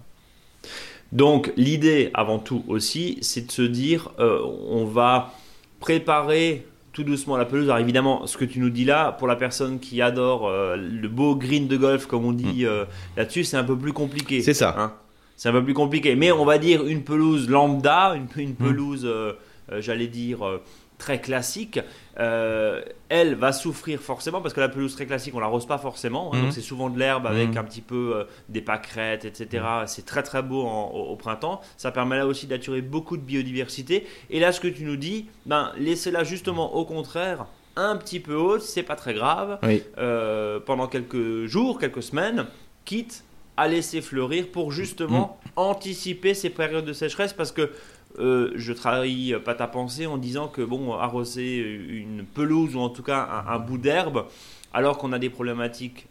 Donc 1.12 1.52
l'idée, 1.58 2.10
avant 2.14 2.40
tout 2.40 2.64
aussi, 2.68 3.18
c'est 3.22 3.46
de 3.46 3.52
se 3.52 3.62
dire, 3.62 4.12
euh, 4.20 4.40
on 4.70 4.86
va 4.86 5.34
préparer 5.80 6.66
tout 6.94 7.04
doucement 7.04 7.38
la 7.38 7.46
pelouse. 7.46 7.66
Alors 7.66 7.80
évidemment, 7.80 8.26
ce 8.28 8.38
que 8.38 8.46
tu 8.46 8.60
nous 8.60 8.70
dis 8.70 8.86
là, 8.86 9.12
pour 9.12 9.28
la 9.28 9.36
personne 9.36 9.80
qui 9.80 10.02
adore 10.02 10.48
euh, 10.48 10.78
le 10.78 11.08
beau 11.10 11.36
green 11.36 11.68
de 11.68 11.78
golf, 11.78 12.06
comme 12.06 12.26
on 12.26 12.32
dit 12.32 12.64
mhm. 12.64 12.66
euh, 12.66 12.86
là-dessus, 13.18 13.44
c'est 13.44 13.58
un 13.58 13.64
peu 13.66 13.78
plus 13.78 13.94
compliqué. 13.94 14.42
C'est 14.42 14.54
ça. 14.54 14.76
Hein 14.78 14.94
c'est 15.42 15.50
un 15.50 15.54
peu 15.54 15.64
plus 15.64 15.74
compliqué. 15.74 16.16
Mais 16.16 16.32
on 16.32 16.46
va 16.46 16.60
dire 16.60 16.86
une 16.86 17.04
pelouse 17.04 17.50
lambda, 17.50 18.14
une, 18.14 18.28
une 18.40 18.52
hmm. 18.52 18.56
pelouse, 18.56 19.06
euh, 19.06 19.34
euh, 19.72 19.82
j'allais 19.82 20.06
dire, 20.06 20.46
euh, 20.46 20.62
très 21.00 21.20
classique, 21.20 21.80
elle 22.16 23.34
va 23.34 23.52
souffrir 23.52 24.00
forcément 24.02 24.42
parce 24.42 24.54
que 24.54 24.60
la 24.60 24.70
pelouse 24.70 24.94
très 24.94 25.08
classique, 25.08 25.34
on 25.34 25.40
l'arrose 25.40 25.66
pas 25.66 25.80
forcément. 25.80 26.32
Hein. 26.32 26.42
donc 26.42 26.50
hmm. 26.50 26.52
c'est 26.52 26.62
souvent 26.62 26.92
de 26.92 27.00
l'herbe 27.00 27.26
avec 27.26 27.56
hmm. 27.56 27.58
un 27.58 27.64
petit 27.64 27.82
peu 27.82 28.28
des 28.50 28.62
pâquerettes, 28.62 29.26
etc. 29.26 29.64
C'est 29.88 30.06
très 30.06 30.22
très 30.22 30.44
beau 30.44 30.62
au, 30.64 31.16
printemps. 31.16 31.60
Ça 31.76 31.90
permet 31.90 32.18
là 32.18 32.28
aussi 32.28 32.46
d'attirer 32.46 32.84
beaucoup 32.84 33.18
de 33.18 33.24
biodiversité. 33.24 34.06
Et 34.30 34.40
là, 34.40 34.52
ce 34.52 34.60
que 34.60 34.68
tu 34.68 34.84
nous 34.84 34.96
dis, 34.96 35.26
ben, 35.48 35.72
laissez-la 35.80 36.24
justement 36.24 36.76
au 36.76 36.86
contraire 36.86 37.48
un 37.76 37.98
petit 37.98 38.20
peu 38.20 38.36
haute, 38.36 38.62
c'est 38.62 38.84
pas 38.84 38.96
très 38.96 39.16
grave, 39.16 39.58
pendant 40.68 40.86
quelques 40.86 41.48
jours, 41.48 41.80
quelques 41.80 42.04
semaines, 42.04 42.46
quitte 42.86 43.24
à 43.62 43.68
laisser 43.68 44.02
fleurir 44.02 44.48
pour 44.48 44.72
justement 44.72 45.38
mm. 45.46 45.50
anticiper 45.56 46.34
ces 46.34 46.50
périodes 46.50 46.86
de 46.86 46.94
sécheresse 46.94 47.32
parce 47.32 47.52
que 47.52 47.70
euh, 48.18 48.52
je 48.56 48.74
trahis 48.74 49.36
pas 49.46 49.54
ta 49.54 49.68
pensée 49.68 50.08
en 50.08 50.18
disant 50.18 50.48
que 50.48 50.64
bon 50.64 50.94
arroser 50.94 51.58
une 51.60 52.24
pelouse 52.26 52.76
ou 52.76 52.80
en 52.80 52.90
tout 52.90 53.04
cas 53.04 53.46
un, 53.48 53.60
bout 53.60 53.78
d'herbe 53.78 54.26
alors 54.74 54.98
qu'on 54.98 55.14
a 55.14 55.20
des 55.20 55.30
problématiques 55.30 56.08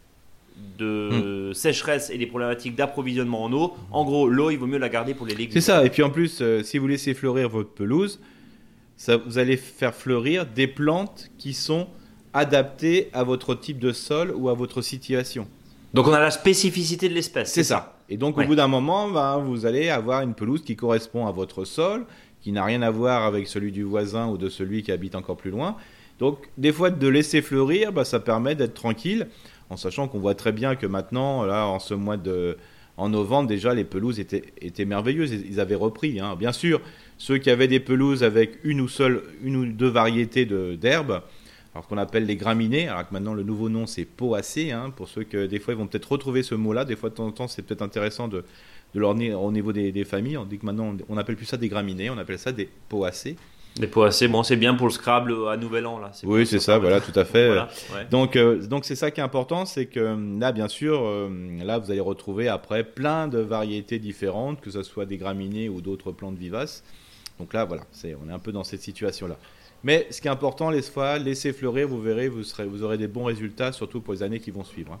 de 0.77 1.49
mm. 1.49 1.53
sécheresse 1.53 2.09
et 2.09 2.17
des 2.17 2.25
problématiques 2.25 2.75
d'approvisionnement 2.75 3.43
en 3.43 3.51
eau. 3.51 3.73
En 3.91 4.05
gros, 4.05 4.29
l'eau, 4.29 4.49
il 4.49 4.57
vaut 4.57 4.67
mieux 4.67 4.77
la 4.77 4.89
garder 4.89 5.13
pour 5.13 5.25
les 5.25 5.35
légumes. 5.35 5.51
C'est 5.53 5.59
ça. 5.61 5.83
Et 5.83 5.89
puis 5.89 6.03
en 6.03 6.09
plus, 6.09 6.39
euh, 6.41 6.63
si 6.63 6.77
vous 6.77 6.87
laissez 6.87 7.13
fleurir 7.13 7.49
votre 7.49 7.71
pelouse, 7.71 8.21
ça, 8.95 9.17
vous 9.17 9.37
allez 9.39 9.57
faire 9.57 9.93
fleurir 9.93 10.45
des 10.45 10.67
plantes 10.67 11.29
qui 11.37 11.53
sont 11.53 11.87
adaptées 12.33 13.09
à 13.11 13.23
votre 13.23 13.55
type 13.55 13.79
de 13.79 13.91
sol 13.91 14.31
ou 14.35 14.47
à 14.47 14.53
votre 14.53 14.81
situation. 14.81 15.47
Donc 15.93 16.07
on 16.07 16.13
a 16.13 16.19
la 16.19 16.31
spécificité 16.31 17.09
de 17.09 17.13
l'espèce. 17.13 17.51
C'est 17.51 17.63
ça. 17.63 17.97
Et 18.09 18.17
donc 18.17 18.37
au 18.37 18.43
bout 18.43 18.55
d'un 18.55 18.67
moment, 18.67 19.09
ben, 19.09 19.37
vous 19.37 19.65
allez 19.65 19.89
avoir 19.89 20.21
une 20.21 20.33
pelouse 20.33 20.63
qui 20.63 20.75
correspond 20.75 21.27
à 21.27 21.31
votre 21.31 21.65
sol, 21.65 22.05
qui 22.41 22.51
n'a 22.51 22.63
rien 22.63 22.81
à 22.81 22.91
voir 22.91 23.23
avec 23.25 23.47
celui 23.47 23.71
du 23.71 23.83
voisin 23.83 24.27
ou 24.27 24.37
de 24.37 24.49
celui 24.49 24.83
qui 24.83 24.91
habite 24.91 25.15
encore 25.15 25.37
plus 25.37 25.51
loin. 25.51 25.75
Donc 26.19 26.49
des 26.57 26.71
fois 26.71 26.89
de 26.89 27.07
laisser 27.07 27.41
fleurir, 27.41 27.91
ben, 27.91 28.03
ça 28.03 28.19
permet 28.19 28.55
d'être 28.55 28.73
tranquille, 28.73 29.27
en 29.69 29.77
sachant 29.77 30.07
qu'on 30.07 30.19
voit 30.19 30.35
très 30.35 30.51
bien 30.51 30.75
que 30.75 30.85
maintenant, 30.85 31.43
là, 31.43 31.65
en 31.65 31.79
ce 31.79 31.93
mois 31.93 32.17
de 32.17 32.57
en 32.97 33.09
novembre, 33.09 33.47
déjà, 33.47 33.73
les 33.73 33.83
pelouses 33.83 34.19
étaient, 34.19 34.43
étaient 34.61 34.85
merveilleuses. 34.85 35.31
Ils 35.31 35.59
avaient 35.59 35.75
repris. 35.75 36.19
Hein. 36.19 36.35
Bien 36.35 36.51
sûr, 36.51 36.81
ceux 37.17 37.37
qui 37.37 37.49
avaient 37.49 37.67
des 37.67 37.79
pelouses 37.79 38.23
avec 38.23 38.59
une 38.63 38.81
ou 38.81 38.87
seule, 38.87 39.23
une 39.43 39.55
ou 39.55 39.65
deux 39.65 39.87
variétés 39.87 40.45
d'herbes, 40.45 41.21
alors 41.73 41.87
qu'on 41.87 41.97
appelle 41.97 42.25
les 42.25 42.35
graminées, 42.35 42.87
alors 42.89 43.07
que 43.07 43.13
maintenant 43.13 43.33
le 43.33 43.43
nouveau 43.43 43.69
nom 43.69 43.87
c'est 43.87 44.05
poacées, 44.05 44.71
hein, 44.71 44.91
pour 44.95 45.07
ceux 45.07 45.23
que 45.23 45.45
des 45.45 45.59
fois 45.59 45.73
ils 45.73 45.77
vont 45.77 45.87
peut-être 45.87 46.11
retrouver 46.11 46.43
ce 46.43 46.55
mot-là, 46.55 46.83
des 46.83 46.95
fois 46.95 47.09
de 47.09 47.15
temps 47.15 47.27
en 47.27 47.31
temps 47.31 47.47
c'est 47.47 47.61
peut-être 47.61 47.81
intéressant 47.81 48.27
de, 48.27 48.43
de 48.93 48.99
leur 48.99 49.11
au 49.11 49.51
niveau 49.51 49.71
des, 49.71 50.03
familles, 50.03 50.37
on 50.37 50.45
dit 50.45 50.57
que 50.57 50.65
maintenant 50.65 50.95
on 51.07 51.15
n'appelle 51.15 51.37
plus 51.37 51.45
ça 51.45 51.57
des 51.57 51.69
graminées, 51.69 52.09
on 52.09 52.17
appelle 52.17 52.39
ça 52.39 52.51
des 52.51 52.69
poacées. 52.89 53.37
Des 53.77 53.87
poacées, 53.87 54.27
bon 54.27 54.43
c'est 54.43 54.57
bien 54.57 54.73
pour 54.73 54.87
le 54.87 54.91
Scrabble 54.91 55.33
à 55.47 55.55
Nouvel 55.55 55.87
An 55.87 55.97
là. 55.97 56.11
Oui 56.23 56.45
c'est 56.45 56.59
ça, 56.59 56.77
voilà 56.77 56.99
tout 56.99 57.17
à 57.17 57.23
fait. 57.23 57.57
Donc 58.09 58.35
euh, 58.35 58.61
donc 58.67 58.83
c'est 58.83 58.97
ça 58.97 59.09
qui 59.09 59.21
est 59.21 59.23
important, 59.23 59.65
c'est 59.65 59.85
que 59.85 60.17
là 60.39 60.51
bien 60.51 60.67
sûr, 60.67 61.01
euh, 61.01 61.29
là 61.63 61.79
vous 61.79 61.89
allez 61.89 62.01
retrouver 62.01 62.49
après 62.49 62.83
plein 62.83 63.29
de 63.29 63.39
variétés 63.39 63.97
différentes, 63.97 64.59
que 64.59 64.71
ce 64.71 64.83
soit 64.83 65.05
des 65.05 65.15
graminées 65.15 65.69
ou 65.69 65.79
d'autres 65.79 66.11
plantes 66.11 66.37
vivaces. 66.37 66.83
Donc 67.39 67.53
là 67.53 67.63
voilà, 67.63 67.83
c'est 67.93 68.13
on 68.21 68.29
est 68.29 68.33
un 68.33 68.39
peu 68.39 68.51
dans 68.51 68.65
cette 68.65 68.81
situation 68.81 69.27
là. 69.27 69.37
Mais 69.83 70.07
ce 70.11 70.21
qui 70.21 70.27
est 70.27 70.31
important, 70.31 70.69
les 70.69 70.81
fois, 70.81 71.17
laissez 71.17 71.53
fleurir, 71.53 71.87
vous 71.87 72.01
verrez, 72.01 72.27
vous, 72.27 72.43
serez, 72.43 72.65
vous 72.65 72.83
aurez 72.83 72.97
des 72.97 73.07
bons 73.07 73.23
résultats, 73.23 73.71
surtout 73.71 74.01
pour 74.01 74.13
les 74.13 74.23
années 74.23 74.39
qui 74.39 74.51
vont 74.51 74.63
suivre. 74.63 74.93
Hein. 74.93 74.99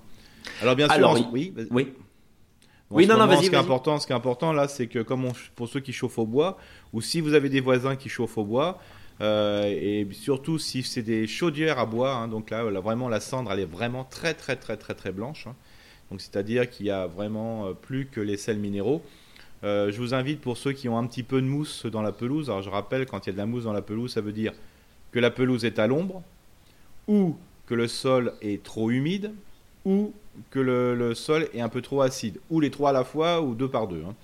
Alors 0.61 0.75
bien 0.75 0.89
sûr, 0.89 1.11
oui, 1.31 1.53
oui. 1.71 1.93
oui. 2.89 3.07
non, 3.07 3.17
non, 3.17 3.27
vas-y. 3.27 3.45
Ce, 3.45 3.49
qui 3.49 3.55
est 3.55 3.59
important, 3.59 3.99
ce 3.99 4.07
qui 4.07 4.13
est 4.13 4.15
important 4.15 4.53
là, 4.53 4.67
c'est 4.67 4.87
que 4.87 4.99
comme 4.99 5.27
pour 5.55 5.67
ceux 5.67 5.79
qui 5.79 5.93
chauffent 5.93 6.19
au 6.19 6.25
bois, 6.25 6.57
ou 6.93 7.01
si 7.01 7.21
vous 7.21 7.33
avez 7.33 7.49
des 7.49 7.61
voisins 7.61 7.95
qui 7.95 8.09
chauffent 8.09 8.37
au 8.37 8.43
bois, 8.43 8.79
euh, 9.21 9.65
et 9.65 10.07
surtout 10.13 10.57
si 10.57 10.81
c'est 10.81 11.03
des 11.03 11.27
chaudières 11.27 11.77
à 11.77 11.85
bois, 11.85 12.13
hein, 12.13 12.27
donc 12.27 12.49
là, 12.49 12.63
vraiment 12.63 13.07
la 13.07 13.19
cendre, 13.19 13.51
elle 13.51 13.59
est 13.59 13.65
vraiment 13.65 14.03
très 14.03 14.33
très 14.33 14.55
très 14.55 14.77
très 14.77 14.95
très 14.95 15.11
blanche. 15.11 15.45
Hein. 15.47 15.55
Donc 16.09 16.21
c'est-à-dire 16.21 16.69
qu'il 16.69 16.87
y 16.87 16.91
a 16.91 17.05
vraiment 17.05 17.67
euh, 17.67 17.73
plus 17.73 18.07
que 18.07 18.19
les 18.19 18.37
sels 18.37 18.57
minéraux. 18.57 19.03
Euh, 19.63 19.91
je 19.91 19.97
vous 19.99 20.15
invite 20.15 20.41
pour 20.41 20.57
ceux 20.57 20.71
qui 20.71 20.89
ont 20.89 20.97
un 20.97 21.05
petit 21.05 21.21
peu 21.21 21.39
de 21.39 21.45
mousse 21.45 21.85
dans 21.85 22.01
la 22.01 22.11
pelouse. 22.11 22.49
Alors 22.49 22.63
je 22.63 22.69
rappelle, 22.69 23.05
quand 23.05 23.25
il 23.25 23.29
y 23.29 23.29
a 23.29 23.33
de 23.33 23.37
la 23.37 23.45
mousse 23.45 23.65
dans 23.65 23.73
la 23.73 23.83
pelouse, 23.83 24.11
ça 24.11 24.21
veut 24.21 24.31
dire 24.31 24.53
que 25.11 25.19
la 25.19 25.31
pelouse 25.31 25.65
est 25.65 25.79
à 25.79 25.87
l'ombre, 25.87 26.23
ou 27.07 27.35
que 27.67 27.75
le 27.75 27.87
sol 27.87 28.33
est 28.41 28.63
trop 28.63 28.89
humide, 28.91 29.31
ou 29.85 30.13
que 30.49 30.59
le, 30.59 31.13
sol 31.15 31.47
est 31.53 31.61
un 31.61 31.69
peu 31.69 31.81
trop 31.81 32.01
acide, 32.01 32.39
ou 32.49 32.59
les 32.59 32.71
trois 32.71 32.91
à 32.91 32.93
la 32.93 33.03
fois, 33.03 33.41
ou 33.41 33.55
deux 33.55 33.69
par 33.69 33.87
deux. 33.87 34.03
Hein. 34.07 34.15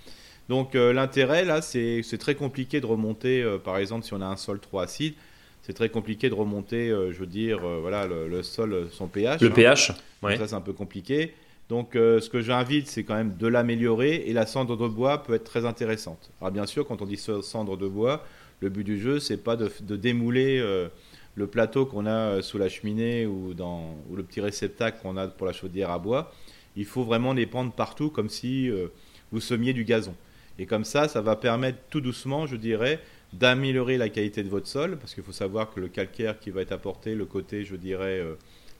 Donc 0.50 0.75
euh, 0.75 0.94
l'intérêt 0.94 1.44
là, 1.44 1.62
c'est 1.62 2.03
très 2.20 2.36
compliqué 2.36 2.79
de 2.79 2.86
remonter, 2.86 3.41
euh, 3.41 3.58
par 3.58 3.77
exemple, 3.77 4.06
si 4.06 4.13
on 4.13 4.22
a 4.22 4.25
un 4.25 4.38
sol 4.38 4.60
trop 4.60 4.79
acide, 4.79 5.13
c'est 5.62 5.74
très 5.74 5.89
compliqué 5.89 6.29
de 6.29 6.34
remonter, 6.34 6.89
euh, 6.89 7.12
je 7.12 7.20
veux 7.20 7.25
dire, 7.25 7.60
voilà, 7.60 8.08
le, 8.08 8.44
sol, 8.44 8.88
son 8.91 9.08
pH. 9.08 9.41
Le 9.41 9.50
pH, 9.50 9.91
ouais. 10.24 10.38
Ça 10.38 10.48
c'est 10.48 10.56
un 10.56 10.62
peu 10.62 10.74
compliqué. 10.74 11.34
Donc 11.70 11.91
ce 11.96 12.29
que 12.29 12.39
j'invite, 12.39 12.88
c'est 12.88 13.03
quand 13.03 13.15
même 13.15 13.36
de 13.36 13.48
l'améliorer, 13.48 14.24
et 14.27 14.32
la 14.32 14.46
cendre 14.46 14.77
de 14.77 14.88
bois 14.88 15.24
peut 15.24 15.34
être 15.34 15.44
très 15.44 15.65
intéressante. 15.65 16.32
Alors 16.39 16.51
bien 16.51 16.65
sûr, 16.65 16.88
quand 16.88 17.01
on 17.01 17.06
dit 17.06 17.17
cendre 17.17 17.75
de 17.75 17.88
bois, 17.88 18.24
le 18.60 18.70
but 18.70 18.84
du 18.84 19.00
jeu, 19.00 19.20
c'est 19.20 19.38
pas 19.38 19.56
de, 19.56 19.96
démouler 19.96 20.60
euh, 20.60 20.88
le 21.36 21.48
plateau 21.48 21.86
qu'on 21.86 22.06
a 22.06 22.10
euh, 22.12 22.42
sous 22.42 22.58
la 22.58 22.70
cheminée 22.70 23.26
ou, 23.26 23.54
dans, 23.54 23.96
le 24.14 24.24
petit 24.24 24.42
réceptacle 24.42 25.00
qu'on 25.02 25.18
a 25.18 25.28
pour 25.28 25.46
la 25.46 25.54
chaudière 25.54 25.92
à 25.92 26.00
bois. 26.00 26.34
Il 26.76 26.86
faut 26.86 27.04
vraiment 27.04 27.34
les 27.34 27.46
pendre 27.46 27.72
partout 27.72 28.10
comme 28.10 28.30
si 28.30 28.70
euh, 28.70 28.88
vous 29.32 29.42
semiez 29.42 29.74
du 29.74 29.84
gazon. 29.84 30.16
Et 30.60 30.66
comme 30.66 30.86
ça, 30.86 31.08
ça 31.08 31.22
va 31.22 31.36
permettre 31.36 31.78
tout 31.90 32.02
doucement, 32.02 32.48
je 32.48 32.56
dirais, 32.56 33.00
d'améliorer 33.34 33.98
la 33.98 34.10
qualité 34.10 34.42
de 34.44 34.50
votre 34.50 34.68
sol, 34.68 34.98
parce 34.98 35.14
qu'il 35.14 35.24
faut 35.24 35.32
savoir 35.32 35.72
que 35.72 35.80
le 35.80 35.88
calcaire 35.88 36.40
qui 36.40 36.50
va 36.50 36.62
être 36.62 36.72
apporté, 36.72 37.14
le 37.14 37.26
côté, 37.26 37.64
je 37.64 37.76
dirais, 37.76 38.24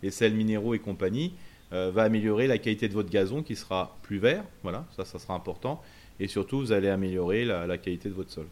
les 0.02 0.10
sels 0.10 0.34
minéraux 0.34 0.74
et 0.74 0.80
compagnie, 0.80 1.34
va 1.70 2.02
améliorer 2.02 2.48
la 2.48 2.58
qualité 2.58 2.88
de 2.88 2.94
votre 2.94 3.12
gazon 3.12 3.44
qui 3.44 3.56
sera 3.56 3.96
plus 4.02 4.18
vert. 4.18 4.44
Voilà, 4.64 4.88
ça, 4.96 5.06
ça 5.06 5.20
sera 5.20 5.36
important. 5.36 5.84
Et 6.20 6.28
surtout, 6.28 6.60
vous 6.60 6.72
allez 6.72 6.90
améliorer 6.90 7.46
la, 7.46 7.78
qualité 7.78 8.10
de 8.10 8.16
votre 8.16 8.32
sol. 8.32 8.48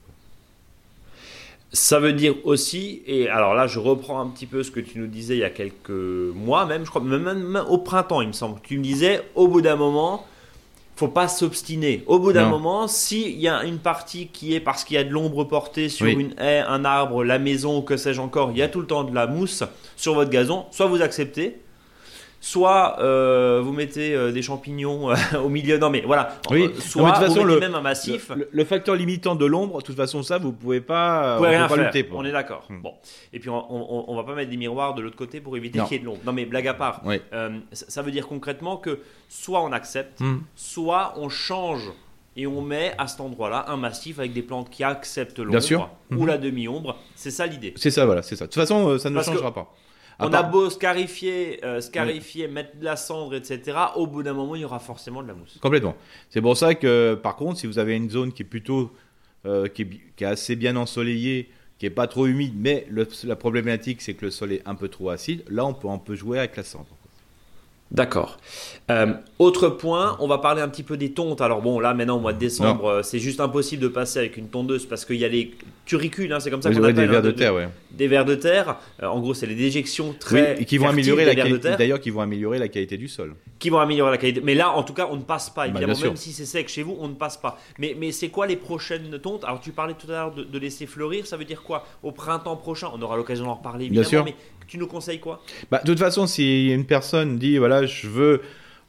Ça 1.71 1.99
veut 1.99 2.13
dire 2.13 2.35
aussi, 2.45 3.01
et 3.05 3.27
alors 3.27 3.53
là 3.53 3.67
je 3.67 3.79
reprends 3.79 4.21
un 4.21 4.27
petit 4.27 4.45
peu 4.45 4.63
ce 4.63 4.71
que 4.71 4.79
tu 4.79 4.99
nous 4.99 5.07
disais 5.07 5.35
il 5.35 5.39
y 5.39 5.43
a 5.43 5.49
quelques 5.49 5.89
mois, 5.89 6.65
même 6.65 6.85
je 6.85 6.89
crois, 6.89 7.01
même, 7.01 7.61
au 7.67 7.77
printemps 7.79 8.21
il 8.21 8.27
me 8.27 8.33
semble, 8.33 8.61
tu 8.63 8.77
me 8.77 8.83
disais 8.83 9.23
au 9.35 9.47
bout 9.47 9.61
d'un 9.61 9.75
moment, 9.75 10.25
faut 10.95 11.09
pas 11.09 11.27
s'obstiner. 11.27 12.03
Au 12.07 12.19
bout 12.19 12.31
d'un 12.31 12.47
moment, 12.47 12.87
s'il 12.87 13.37
y 13.37 13.49
a 13.49 13.65
une 13.65 13.79
partie 13.79 14.27
qui 14.27 14.55
est 14.55 14.61
parce 14.61 14.85
qu'il 14.85 14.95
y 14.95 14.97
a 14.97 15.03
de 15.03 15.09
l'ombre 15.09 15.43
portée 15.43 15.89
sur 15.89 16.05
une 16.05 16.33
haie, 16.39 16.63
un 16.65 16.85
arbre, 16.85 17.25
la 17.25 17.37
maison, 17.37 17.81
que 17.81 17.97
sais-je 17.97 18.21
encore, 18.21 18.51
il 18.51 18.57
y 18.57 18.61
a 18.61 18.69
tout 18.69 18.79
le 18.79 18.87
temps 18.87 19.03
de 19.03 19.13
la 19.13 19.27
mousse 19.27 19.63
sur 19.97 20.13
votre 20.13 20.29
gazon, 20.29 20.65
soit 20.71 20.85
vous 20.85 21.01
acceptez, 21.01 21.57
soit 22.39 22.97
euh, 22.99 23.61
vous 23.63 23.73
mettez 23.73 24.13
euh, 24.13 24.31
des 24.31 24.41
champignons 24.41 25.11
euh, 25.11 25.15
au 25.43 25.49
milieu. 25.49 25.77
Non, 25.77 25.89
mais 25.89 26.01
voilà. 26.01 26.37
Oui. 26.51 26.69
Soit 26.79 27.09
de 27.09 27.15
toute 27.15 27.25
façon, 27.27 27.43
le, 27.43 27.59
même 27.59 27.75
un 27.75 27.81
massif. 27.81 28.31
Le, 28.51 28.65
facteur 28.65 28.95
limitant 28.95 29.35
de 29.35 29.45
l'ombre, 29.45 29.79
de 29.79 29.83
toute 29.83 29.95
façon, 29.95 30.23
ça, 30.23 30.37
vous 30.37 30.51
pouvez 30.51 30.81
pas. 30.81 31.37
Vous 31.37 31.43
pouvez 31.43 31.57
rien 31.57 31.67
faire. 31.67 32.05
On 32.13 32.23
est 32.25 32.31
d'accord. 32.31 32.65
Hmm. 32.69 32.81
Bon. 32.81 32.93
Et 33.33 33.39
puis, 33.39 33.49
on, 33.49 34.11
on, 34.11 34.15
va 34.15 34.23
pas 34.23 34.35
mettre 34.35 34.51
des 34.51 34.57
miroirs 34.57 34.93
de 34.93 35.01
l'autre 35.01 35.15
côté 35.15 35.41
pour 35.41 35.57
éviter 35.57 35.79
qu'il 35.79 35.93
y 35.93 35.95
ait 35.95 35.99
de 35.99 36.05
l'ombre. 36.05 36.21
Non, 36.25 36.33
mais 36.33 36.45
blague 36.45 36.67
à 36.67 36.73
part. 36.73 37.01
ça 37.71 38.01
veut 38.01 38.11
dire 38.11 38.27
concrètement 38.27 38.77
que 38.77 38.99
soit 39.29 39.61
on 39.61 39.71
accepte, 39.71 40.19
hmm. 40.19 40.37
soit 40.55 41.13
on 41.17 41.29
change 41.29 41.91
et 42.37 42.45
on 42.47 42.61
met 42.61 42.93
à 42.97 43.07
cet 43.07 43.21
endroit-là 43.21 43.65
un 43.69 43.77
massif 43.77 44.19
avec 44.19 44.33
des 44.33 44.41
plantes 44.41 44.69
qui 44.69 44.83
acceptent 44.83 45.39
l'ombre 45.39 45.89
ou 46.11 46.23
hmm. 46.23 46.27
la 46.27 46.37
demi-ombre. 46.37 46.97
C'est 47.15 47.31
ça 47.31 47.47
l'idée. 47.47 47.73
C'est 47.77 47.91
ça, 47.91 48.05
voilà, 48.05 48.21
c'est 48.21 48.35
ça. 48.35 48.45
De 48.45 48.51
toute 48.51 48.61
façon, 48.61 48.97
ça 48.99 49.09
ne 49.09 49.21
changera 49.21 49.53
pas. 49.53 49.73
On 50.19 50.33
a 50.33 50.43
beau 50.43 50.69
scarifier, 50.69 51.63
euh, 51.65 51.81
scarifier 51.81 52.47
mettre 52.47 52.77
de 52.77 52.85
la 52.85 52.95
cendre, 52.95 53.35
etc. 53.35 53.77
Au 53.95 54.07
bout 54.07 54.23
d'un 54.23 54.33
moment, 54.33 54.55
il 54.55 54.61
y 54.61 54.65
aura 54.65 54.79
forcément 54.79 55.21
de 55.21 55.27
la 55.27 55.33
mousse. 55.33 55.57
Complètement. 55.61 55.95
C'est 56.29 56.41
pour 56.41 56.55
ça 56.57 56.75
que, 56.75 57.15
par 57.15 57.35
contre, 57.35 57.59
si 57.59 57.67
vous 57.67 57.79
avez 57.79 57.95
une 57.95 58.09
zone 58.09 58.31
qui 58.31 58.43
est 58.43 58.45
plutôt, 58.45 58.91
euh, 59.45 59.67
qui, 59.67 59.85
est, 60.19 60.25
assez 60.25 60.55
bien 60.55 60.75
ensoleillée, 60.75 61.49
qui 61.77 61.85
est 61.85 61.91
pas 61.91 62.07
trop 62.07 62.27
humide, 62.27 62.53
mais 62.55 62.87
la 63.23 63.35
problématique 63.35 64.01
c'est 64.01 64.13
que 64.13 64.25
le 64.25 64.31
sol 64.31 64.53
est 64.53 64.61
un 64.65 64.75
peu 64.75 64.87
trop 64.87 65.09
acide, 65.09 65.43
là 65.49 65.65
on 65.65 65.73
peut, 65.73 65.89
on 65.89 65.99
peut 65.99 66.15
jouer 66.15 66.39
avec 66.39 66.55
la 66.55 66.63
cendre. 66.63 66.87
D'accord. 67.95 68.37
Euh, 68.91 69.13
autre 69.39 69.69
point, 69.69 70.15
on 70.19 70.27
va 70.27 70.37
parler 70.37 70.61
un 70.61 70.67
petit 70.67 70.83
peu 70.83 70.95
des 70.95 71.11
tontes. 71.11 71.41
Alors 71.41 71.61
bon, 71.61 71.79
là 71.79 71.93
maintenant 71.93 72.17
au 72.17 72.19
mois 72.19 72.33
de 72.33 72.37
décembre, 72.37 72.85
euh, 72.85 73.03
c'est 73.03 73.19
juste 73.19 73.39
impossible 73.39 73.81
de 73.81 73.87
passer 73.87 74.19
avec 74.19 74.37
une 74.37 74.47
tondeuse 74.47 74.85
parce 74.85 75.05
qu'il 75.05 75.15
y 75.15 75.25
a 75.25 75.27
les 75.27 75.55
turicules, 75.85 76.31
hein, 76.31 76.39
c'est 76.39 76.51
comme 76.51 76.61
ça 76.61 76.69
qu'on 76.71 76.83
appelle. 76.83 76.95
Des 76.95 77.05
vers 77.07 77.19
hein, 77.19 77.21
de, 77.21 77.31
terre, 77.31 77.55
ouais. 77.55 77.67
Des 77.91 78.07
vers 78.07 78.25
de 78.25 78.35
terre. 78.35 78.77
Euh, 79.01 79.07
en 79.07 79.19
gros, 79.19 79.33
c'est 79.33 79.47
les 79.47 79.55
déjections 79.55 80.13
très. 80.19 80.61
et 80.61 80.65
qui 80.65 80.77
vont 80.77 80.87
améliorer 80.87 81.25
la 81.25 81.33
qualité. 81.35 81.75
D'ailleurs, 81.77 81.99
qui 81.99 82.11
vont 82.11 82.21
améliorer 82.21 82.59
la 82.59 82.67
qualité 82.67 82.97
du 82.97 83.07
sol. 83.07 83.33
Qui 83.57 83.69
vont 83.69 83.79
améliorer 83.79 84.11
la 84.11 84.17
qualité. 84.17 84.41
Mais 84.43 84.53
là, 84.53 84.71
en 84.71 84.83
tout 84.83 84.93
cas, 84.93 85.07
on 85.09 85.15
ne 85.15 85.21
passe 85.21 85.49
pas. 85.49 85.67
Bah, 85.67 85.79
évidemment, 85.79 85.99
même 85.99 86.15
si 86.15 86.31
c'est 86.31 86.45
sec 86.45 86.67
chez 86.67 86.83
vous, 86.83 86.95
on 86.99 87.07
ne 87.07 87.15
passe 87.15 87.37
pas. 87.37 87.57
Mais, 87.79 87.95
mais 87.99 88.11
c'est 88.11 88.29
quoi 88.29 88.45
les 88.45 88.55
prochaines 88.55 89.17
tontes? 89.19 89.45
Alors, 89.45 89.61
tu 89.61 89.71
parlais 89.71 89.95
tout 89.95 90.07
à 90.09 90.13
l'heure 90.13 90.33
de, 90.33 90.59
laisser 90.59 90.85
fleurir. 90.85 91.25
Ça 91.25 91.37
veut 91.37 91.45
dire 91.45 91.63
quoi? 91.63 91.87
Au 92.03 92.11
printemps 92.11 92.55
prochain, 92.55 92.89
on 92.93 93.01
aura 93.01 93.17
l'occasion 93.17 93.45
d'en 93.45 93.55
reparler 93.55 93.85
évidemment. 93.85 94.01
Bien 94.01 94.09
sûr. 94.09 94.25
Mais 94.25 94.35
tu 94.67 94.77
nous 94.77 94.87
conseilles 94.87 95.19
quoi? 95.19 95.41
Bah, 95.71 95.81
De 95.83 95.91
toute 95.91 95.99
façon, 95.99 96.27
si 96.27 96.71
une 96.71 96.85
personne 96.85 97.37
dit 97.37 97.57
voilà, 97.57 97.85
je 97.85 98.07
veux 98.07 98.41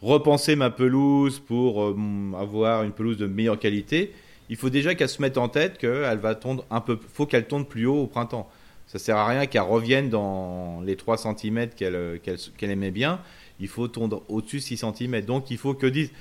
repenser 0.02 0.56
ma 0.56 0.70
pelouse 0.70 1.40
pour 1.40 1.82
euh, 1.82 1.96
avoir 2.38 2.82
une 2.82 2.92
pelouse 2.92 3.16
de 3.16 3.26
meilleure 3.26 3.58
qualité, 3.58 4.12
il 4.48 4.56
faut 4.56 4.70
déjà 4.70 4.94
qu'elle 4.94 5.08
se 5.08 5.20
mette 5.20 5.38
en 5.38 5.48
tête 5.48 5.78
qu'elle 5.78 6.18
va 6.18 6.34
tondre 6.34 6.64
un 6.70 6.80
peu, 6.80 6.98
faut 7.12 7.26
qu'elle 7.26 7.46
tonde 7.46 7.68
plus 7.68 7.86
haut 7.86 8.02
au 8.02 8.06
printemps. 8.06 8.48
Ça 8.86 8.98
sert 8.98 9.16
à 9.16 9.26
rien 9.26 9.46
qu'elle 9.46 9.62
revienne 9.62 10.10
dans 10.10 10.80
les 10.84 10.94
3 10.94 11.16
cm 11.16 11.70
qu'elle 11.70 12.70
aimait 12.70 12.92
bien. 12.92 13.20
Il 13.58 13.68
faut 13.68 13.88
tondre 13.88 14.22
au-dessus 14.28 14.58
de 14.58 14.62
6 14.62 14.84
cm. 14.96 15.22
Donc 15.22 15.50
il 15.50 15.58
faut 15.58 15.74
que 15.74 15.86
dise 15.86 16.12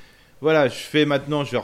voilà, 0.41 0.67
je 0.67 0.75
fais 0.75 1.05
maintenant, 1.05 1.43
j'ai 1.43 1.57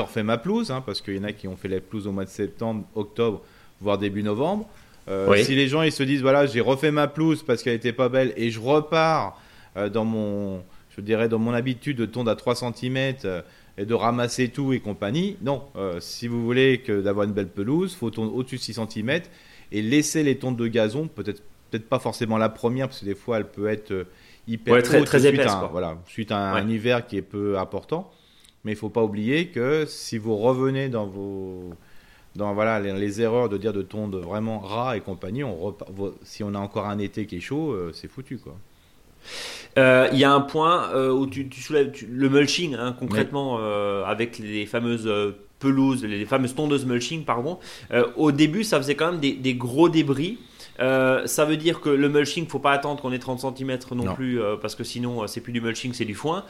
refait, 0.00 0.22
ma 0.22 0.38
pelouse, 0.38 0.70
hein, 0.70 0.82
parce 0.84 1.00
qu'il 1.00 1.16
y 1.16 1.18
en 1.18 1.24
a 1.24 1.32
qui 1.32 1.48
ont 1.48 1.56
fait 1.56 1.68
la 1.68 1.80
pelouse 1.80 2.06
au 2.06 2.12
mois 2.12 2.24
de 2.24 2.30
septembre, 2.30 2.84
octobre, 2.94 3.42
voire 3.80 3.98
début 3.98 4.22
novembre. 4.22 4.68
Euh, 5.08 5.36
si 5.42 5.54
les 5.54 5.68
gens 5.68 5.82
ils 5.82 5.92
se 5.92 6.02
disent 6.02 6.22
voilà, 6.22 6.46
j'ai 6.46 6.60
refait 6.60 6.90
ma 6.90 7.06
pelouse 7.06 7.42
parce 7.44 7.62
qu'elle 7.62 7.74
était 7.74 7.92
pas 7.92 8.08
belle 8.08 8.32
et 8.36 8.50
je 8.50 8.58
repars 8.58 9.40
euh, 9.76 9.88
dans 9.88 10.04
mon, 10.04 10.62
je 10.96 11.00
dirais 11.00 11.28
dans 11.28 11.38
mon 11.38 11.52
habitude 11.52 11.96
de 11.96 12.06
tondre 12.06 12.30
à 12.30 12.36
3 12.36 12.56
cm 12.56 13.14
euh, 13.24 13.42
et 13.78 13.84
de 13.84 13.94
ramasser 13.94 14.48
tout 14.48 14.72
et 14.72 14.80
compagnie. 14.80 15.36
Non, 15.42 15.64
si 16.00 16.28
vous 16.28 16.42
voulez 16.44 16.78
que 16.78 17.02
d'avoir 17.02 17.26
une 17.26 17.34
belle 17.34 17.48
pelouse, 17.48 17.94
faut 17.94 18.10
tondre 18.10 18.34
au-dessus 18.34 18.56
de 18.56 18.62
6 18.62 18.80
cm 18.90 19.20
et 19.70 19.82
laisser 19.82 20.22
les 20.22 20.38
tondes 20.38 20.56
de 20.56 20.66
gazon, 20.66 21.08
peut-être 21.08 21.42
peut-être 21.70 21.88
pas 21.88 21.98
forcément 21.98 22.38
la 22.38 22.48
première 22.48 22.86
parce 22.86 23.00
que 23.00 23.04
des 23.04 23.16
fois 23.16 23.38
elle 23.38 23.48
peut 23.48 23.68
être 23.68 24.06
hyper 24.46 24.80
très, 24.82 25.02
très 25.02 25.26
épaisse, 25.26 25.50
suite, 25.50 25.70
voilà, 25.72 25.98
suite 26.06 26.30
à 26.30 26.54
un, 26.54 26.68
hiver 26.68 27.06
qui 27.06 27.16
est 27.16 27.22
peu 27.22 27.58
important. 27.58 28.10
Mais 28.64 28.72
il 28.72 28.76
faut 28.76 28.88
pas 28.88 29.02
oublier 29.02 29.48
que 29.48 29.84
si 29.86 30.18
vous 30.18 30.36
revenez 30.36 30.88
dans 30.88 31.06
vos 31.06 31.74
dans 32.36 32.54
voilà, 32.54 32.80
les, 32.80 33.20
erreurs 33.20 33.48
de 33.48 33.56
dire 33.56 33.72
de 33.72 33.82
tondre 33.82 34.18
vraiment 34.20 34.58
ras 34.58 34.96
et 34.96 35.00
compagnie, 35.00 35.44
on 35.44 35.74
si 36.22 36.42
on 36.42 36.54
a 36.54 36.58
encore 36.58 36.86
un 36.86 36.98
été 36.98 37.26
qui 37.26 37.36
est 37.36 37.40
chaud, 37.40 37.72
euh, 37.72 37.90
c'est 37.92 38.08
foutu. 38.08 38.38
quoi. 38.38 38.54
Euh, 39.78 40.08
il 40.12 40.18
y 40.18 40.24
a 40.24 40.32
un 40.32 40.40
point 40.40 40.90
euh, 40.94 41.10
où 41.10 41.26
tu, 41.26 41.48
soulèves 41.50 41.92
le 42.08 42.28
mulching, 42.28 42.74
hein, 42.74 42.94
concrètement, 42.98 43.58
avec 44.04 44.38
les 44.38 44.66
fameuses 44.66 45.10
pelouses, 45.58 46.04
les 46.04 46.26
fameuses 46.26 46.54
tondeuses 46.54 46.86
mulching, 46.86 47.24
pardon. 47.24 47.58
au 48.16 48.32
début, 48.32 48.64
ça 48.64 48.78
faisait 48.78 48.94
quand 48.94 49.12
même 49.12 49.20
des, 49.20 49.54
gros 49.54 49.88
débris. 49.88 50.38
Euh, 50.80 51.26
ça 51.26 51.44
veut 51.44 51.56
dire 51.56 51.80
que 51.80 51.88
le 51.88 52.08
mulching, 52.08 52.46
faut 52.46 52.58
pas 52.58 52.72
attendre 52.72 53.00
qu'on 53.00 53.12
ait 53.12 53.18
30 53.18 53.56
cm 53.56 53.78
non, 53.94 54.14
plus, 54.14 54.40
euh, 54.40 54.56
parce 54.56 54.74
que 54.74 54.84
sinon 54.84 55.22
euh, 55.22 55.26
c'est 55.26 55.40
plus 55.40 55.52
du 55.52 55.60
mulching, 55.60 55.92
c'est 55.92 56.04
du 56.04 56.14
foin. 56.14 56.44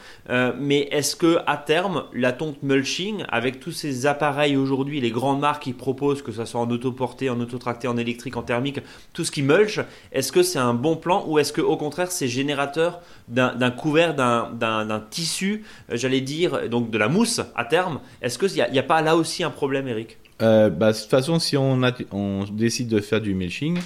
mais 0.59 0.87
est-ce 0.91 1.15
que 1.15 1.39
à 1.45 1.57
terme, 1.57 2.05
la 2.13 2.31
tonte 2.31 2.61
mulching, 2.63 3.23
avec 3.29 3.59
tous 3.59 3.71
ces 3.71 4.05
appareils 4.05 4.57
aujourd'hui, 4.57 4.99
les 5.01 5.11
grandes 5.11 5.39
marques 5.39 5.63
qui 5.63 5.73
proposent, 5.73 6.21
que 6.21 6.31
ce 6.31 6.45
soit 6.45 6.59
en 6.59 6.69
autoporté, 6.69 7.29
en 7.29 7.39
autotracté, 7.39 7.87
en 7.87 7.97
électrique, 7.97 8.37
en 8.37 8.43
thermique, 8.43 8.79
tout 9.13 9.23
ce 9.23 9.31
qui 9.31 9.41
mulch, 9.41 9.79
est-ce 10.11 10.31
que 10.31 10.43
c'est 10.43 10.59
un 10.59 10.73
bon 10.73 10.95
plan 10.95 11.23
ou 11.27 11.39
est-ce 11.39 11.53
que 11.53 11.61
au 11.61 11.77
contraire 11.77 12.11
c'est 12.11 12.27
générateur 12.27 13.01
d'un 13.27 13.71
couvert, 13.71 14.15
d'un 14.15 15.03
tissu, 15.09 15.63
j'allais 15.89 16.21
dire, 16.21 16.69
donc 16.69 16.89
de 16.89 16.97
la 16.97 17.07
mousse 17.07 17.41
à 17.55 17.65
terme? 17.65 17.99
Est-ce 18.21 18.37
qu'il 18.37 18.53
n'y 18.53 18.61
a, 18.61 18.81
a, 18.81 18.83
pas 18.83 19.01
là 19.01 19.15
aussi 19.15 19.43
un 19.43 19.49
problème, 19.49 19.87
Eric? 19.87 20.17
Bah, 20.39 20.69
De 20.69 20.91
toute 20.91 21.09
façon, 21.09 21.39
si 21.39 21.57
on, 21.57 21.81
on 22.11 22.45
décide 22.51 22.87
de 22.87 22.99
faire 22.99 23.21
du 23.21 23.33
mulching, 23.33 23.79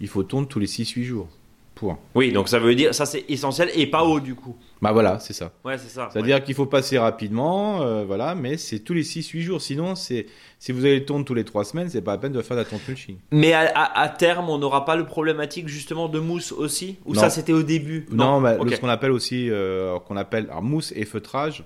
il 0.00 0.08
faut 0.08 0.22
tondre 0.22 0.48
tous 0.48 0.58
les 0.58 0.66
6-8 0.66 1.02
jours. 1.02 1.28
Point. 1.74 1.98
Oui, 2.16 2.32
donc 2.32 2.48
ça 2.48 2.58
veut 2.58 2.74
dire, 2.74 2.92
ça 2.92 3.06
c'est 3.06 3.24
essentiel 3.28 3.70
et 3.76 3.86
pas 3.86 4.02
haut 4.02 4.18
du 4.18 4.34
coup. 4.34 4.56
Bah 4.82 4.90
voilà, 4.90 5.20
c'est 5.20 5.32
ça. 5.32 5.52
Ouais, 5.64 5.78
c'est 5.78 5.88
ça. 5.88 6.08
C'est-à-dire 6.12 6.42
qu'il 6.42 6.56
faut 6.56 6.66
passer 6.66 6.98
rapidement, 6.98 7.82
euh, 7.82 8.04
voilà, 8.04 8.34
mais 8.34 8.56
c'est 8.56 8.80
tous 8.80 8.94
les 8.94 9.04
6-8 9.04 9.40
jours. 9.40 9.62
Sinon, 9.62 9.94
c'est 9.94 10.26
si 10.58 10.72
vous 10.72 10.84
allez 10.84 11.04
tondre 11.04 11.24
tous 11.24 11.34
les 11.34 11.44
3 11.44 11.64
semaines, 11.64 11.88
c'est 11.88 12.02
pas 12.02 12.12
la 12.12 12.18
peine 12.18 12.32
de 12.32 12.42
faire 12.42 12.56
la 12.56 12.64
tonte 12.64 12.80
mulching. 12.88 13.18
Mais 13.30 13.52
à, 13.52 14.08
terme, 14.08 14.50
on 14.50 14.58
n'aura 14.58 14.84
pas 14.84 14.96
le 14.96 15.06
problématique 15.06 15.68
justement 15.68 16.08
de 16.08 16.18
mousse 16.18 16.50
aussi? 16.50 16.96
Ou 17.06 17.14
ça 17.14 17.30
c'était 17.30 17.52
au 17.52 17.62
début? 17.62 18.06
Non, 18.10 18.40
mais 18.40 18.56
ce 18.74 18.80
qu'on 18.80 18.88
appelle 18.88 19.12
aussi, 19.12 19.48
euh, 19.48 20.00
qu'on 20.00 20.16
appelle 20.16 20.48
mousse 20.60 20.92
et 20.96 21.04
feutrage. 21.04 21.64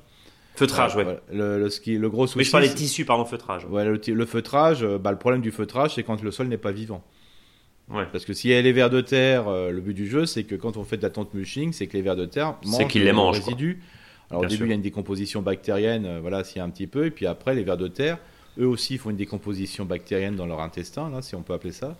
Feutrage, 0.55 0.95
ouais. 0.95 1.18
Le, 1.33 1.59
le, 1.59 1.71
ski, 1.71 1.97
le 1.97 2.11
gros 2.11 2.27
souci. 2.27 2.37
Mais 2.37 2.45
je 2.45 2.51
parle 2.51 2.64
des 2.64 2.75
tissus, 2.75 3.07
pardon, 3.07 3.25
feutrage. 3.25 3.64
Ouais, 3.64 3.87
le, 3.87 4.27
feutrage, 4.27 4.85
bah, 4.85 5.11
le 5.11 5.16
problème 5.16 5.40
du 5.40 5.51
feutrage, 5.51 5.95
c'est 5.95 6.03
quand 6.03 6.23
le 6.23 6.31
sol 6.31 6.49
n'est 6.49 6.59
pas 6.59 6.73
vivant. 6.73 7.03
Parce 8.12 8.24
que 8.24 8.33
si 8.33 8.50
elle 8.50 8.66
est 8.66 8.72
vers 8.72 8.90
de 8.90 9.00
terre, 9.00 9.48
euh, 9.48 9.70
le 9.70 9.81
but 9.81 9.94
du 9.94 10.09
jeu, 10.09 10.26
c'est 10.26 10.44
que 10.44 10.55
quand 10.55 10.76
on 10.76 10.85
fait 10.85 10.96
de 10.96 11.02
la 11.02 11.11
tente 11.11 11.35
mulching, 11.35 11.72
c'est 11.72 11.87
que 11.87 11.96
les 11.96 12.02
vers 12.02 12.16
de 12.16 12.24
terre 12.24 12.57
mangent 12.64 12.88
qu'ils 12.88 13.05
les 13.05 13.12
mangent, 13.12 13.38
résidus. 13.38 13.83
Alors 14.31 14.44
au 14.44 14.46
début, 14.46 14.64
il 14.64 14.68
y 14.68 14.72
a 14.72 14.76
une 14.76 14.83
décomposition 14.83 15.42
bactérienne, 15.42 16.07
euh, 16.07 16.20
voilà, 16.20 16.42
s'il 16.42 16.59
y 16.59 16.61
a 16.61 16.64
un 16.64 16.70
petit 16.70 16.87
peu, 16.87 17.07
et 17.07 17.11
puis 17.11 17.26
après, 17.26 17.55
les 17.55 17.64
vers 17.64 17.76
de 17.76 17.88
terre, 17.88 18.18
eux 18.59 18.66
aussi 18.66 18.98
font 18.98 19.11
une 19.11 19.16
décomposition 19.16 19.85
bactérienne 19.85 20.37
dans 20.37 20.46
leur 20.46 20.61
intestin, 20.61 21.11
là, 21.11 21.20
si 21.22 21.35
on 21.35 21.42
peut 21.42 21.52
appeler 21.52 21.72
ça. 21.72 21.96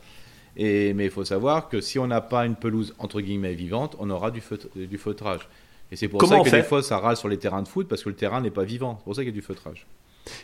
Et, 0.57 0.92
mais 0.94 1.07
il 1.07 1.11
faut 1.11 1.24
savoir 1.24 1.68
que 1.68 1.81
si 1.81 1.98
on 1.98 2.07
n'a 2.07 2.20
pas 2.20 2.44
une 2.44 2.57
pelouse 2.57 2.94
entre 2.98 3.20
guillemets 3.20 3.55
vivante, 3.55 3.96
on 3.98 4.11
aura 4.11 4.31
du, 4.31 4.42
du 4.74 4.98
feutrage. 4.98 5.48
Et 5.90 5.96
c'est 5.96 6.09
pour 6.09 6.24
ça 6.26 6.40
que 6.40 6.50
des 6.50 6.62
fois 6.62 6.83
ça 6.83 6.98
râle 6.98 7.16
sur 7.16 7.28
les 7.28 7.38
terrains 7.38 7.62
de 7.62 7.68
foot 7.68 7.87
parce 7.88 8.02
que 8.02 8.09
le 8.09 8.14
terrain 8.14 8.40
n'est 8.40 8.50
pas 8.50 8.64
vivant. 8.64 8.96
C'est 8.98 9.05
pour 9.05 9.14
ça 9.14 9.22
qu'il 9.22 9.31
y 9.31 9.33
a 9.33 9.35
du 9.35 9.42
feutrage. 9.42 9.87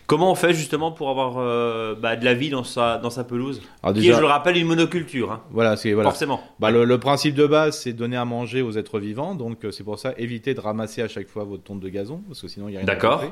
Comment 0.06 0.32
on 0.32 0.34
fait 0.34 0.54
justement 0.54 0.90
pour 0.90 1.10
avoir 1.10 1.36
euh, 1.38 1.94
bah, 1.94 2.16
de 2.16 2.24
la 2.24 2.34
vie 2.34 2.50
dans 2.50 2.64
sa, 2.64 2.98
dans 2.98 3.10
sa 3.10 3.24
pelouse 3.24 3.60
Qui 3.94 4.08
est, 4.08 4.12
je 4.12 4.20
le 4.20 4.26
rappelle, 4.26 4.56
une 4.56 4.66
monoculture. 4.66 5.30
Hein. 5.30 5.42
Voilà, 5.50 5.76
c'est 5.76 5.92
voilà. 5.92 6.10
Forcément. 6.10 6.42
Bah, 6.58 6.70
le, 6.70 6.98
principe 6.98 7.34
de 7.34 7.46
base, 7.46 7.78
c'est 7.78 7.92
donner 7.92 8.16
à 8.16 8.24
manger 8.24 8.62
aux 8.62 8.72
êtres 8.72 8.98
vivants. 8.98 9.34
Donc 9.34 9.64
euh, 9.64 9.70
c'est 9.70 9.84
pour 9.84 9.98
ça, 9.98 10.14
évitez 10.16 10.54
de 10.54 10.60
ramasser 10.60 11.02
à 11.02 11.08
chaque 11.08 11.28
fois 11.28 11.44
votre 11.44 11.62
tonte 11.62 11.80
de 11.80 11.88
gazon, 11.88 12.22
parce 12.26 12.40
que 12.40 12.48
sinon 12.48 12.68
il 12.68 12.72
y 12.72 12.76
a 12.76 12.80
rien 12.80 12.86
D'accord. 12.86 13.22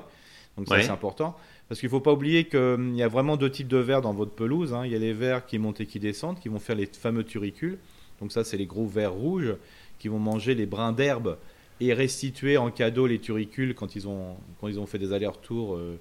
Donc 0.56 0.68
ça 0.68 0.80
c'est 0.80 0.90
important. 0.90 1.36
Parce 1.68 1.80
qu'il 1.80 1.88
ne 1.88 1.90
faut 1.90 2.00
pas 2.00 2.12
oublier 2.12 2.44
qu'il 2.44 2.58
hum, 2.58 2.94
y 2.94 3.02
a 3.02 3.08
vraiment 3.08 3.36
deux 3.36 3.50
types 3.50 3.68
de 3.68 3.78
vers 3.78 4.00
dans 4.00 4.12
votre 4.12 4.32
pelouse. 4.32 4.72
Hein. 4.72 4.82
Il 4.84 4.92
y 4.92 4.94
a 4.94 4.98
les 4.98 5.12
vers 5.12 5.46
qui 5.46 5.58
montent 5.58 5.80
et 5.80 5.86
qui 5.86 5.98
descendent, 5.98 6.38
qui 6.38 6.48
vont 6.48 6.60
faire 6.60 6.76
les 6.76 6.86
fameux 6.86 7.24
turicules. 7.24 7.78
Donc 8.20 8.32
ça, 8.32 8.44
c'est 8.44 8.56
les 8.56 8.66
gros 8.66 8.86
vers 8.86 9.12
rouges 9.12 9.56
qui 9.98 10.08
vont 10.08 10.18
manger 10.18 10.54
les 10.54 10.66
brins 10.66 10.92
d'herbe 10.92 11.36
et 11.80 11.92
restituer 11.92 12.56
en 12.56 12.70
cadeau 12.70 13.06
les 13.06 13.18
turicules 13.18 13.74
quand 13.74 13.96
ils 13.96 14.08
ont, 14.08 14.36
quand 14.60 14.68
ils 14.68 14.78
ont 14.78 14.86
fait 14.86 14.98
des 14.98 15.12
allers-retours. 15.12 15.74
Euh, 15.74 15.98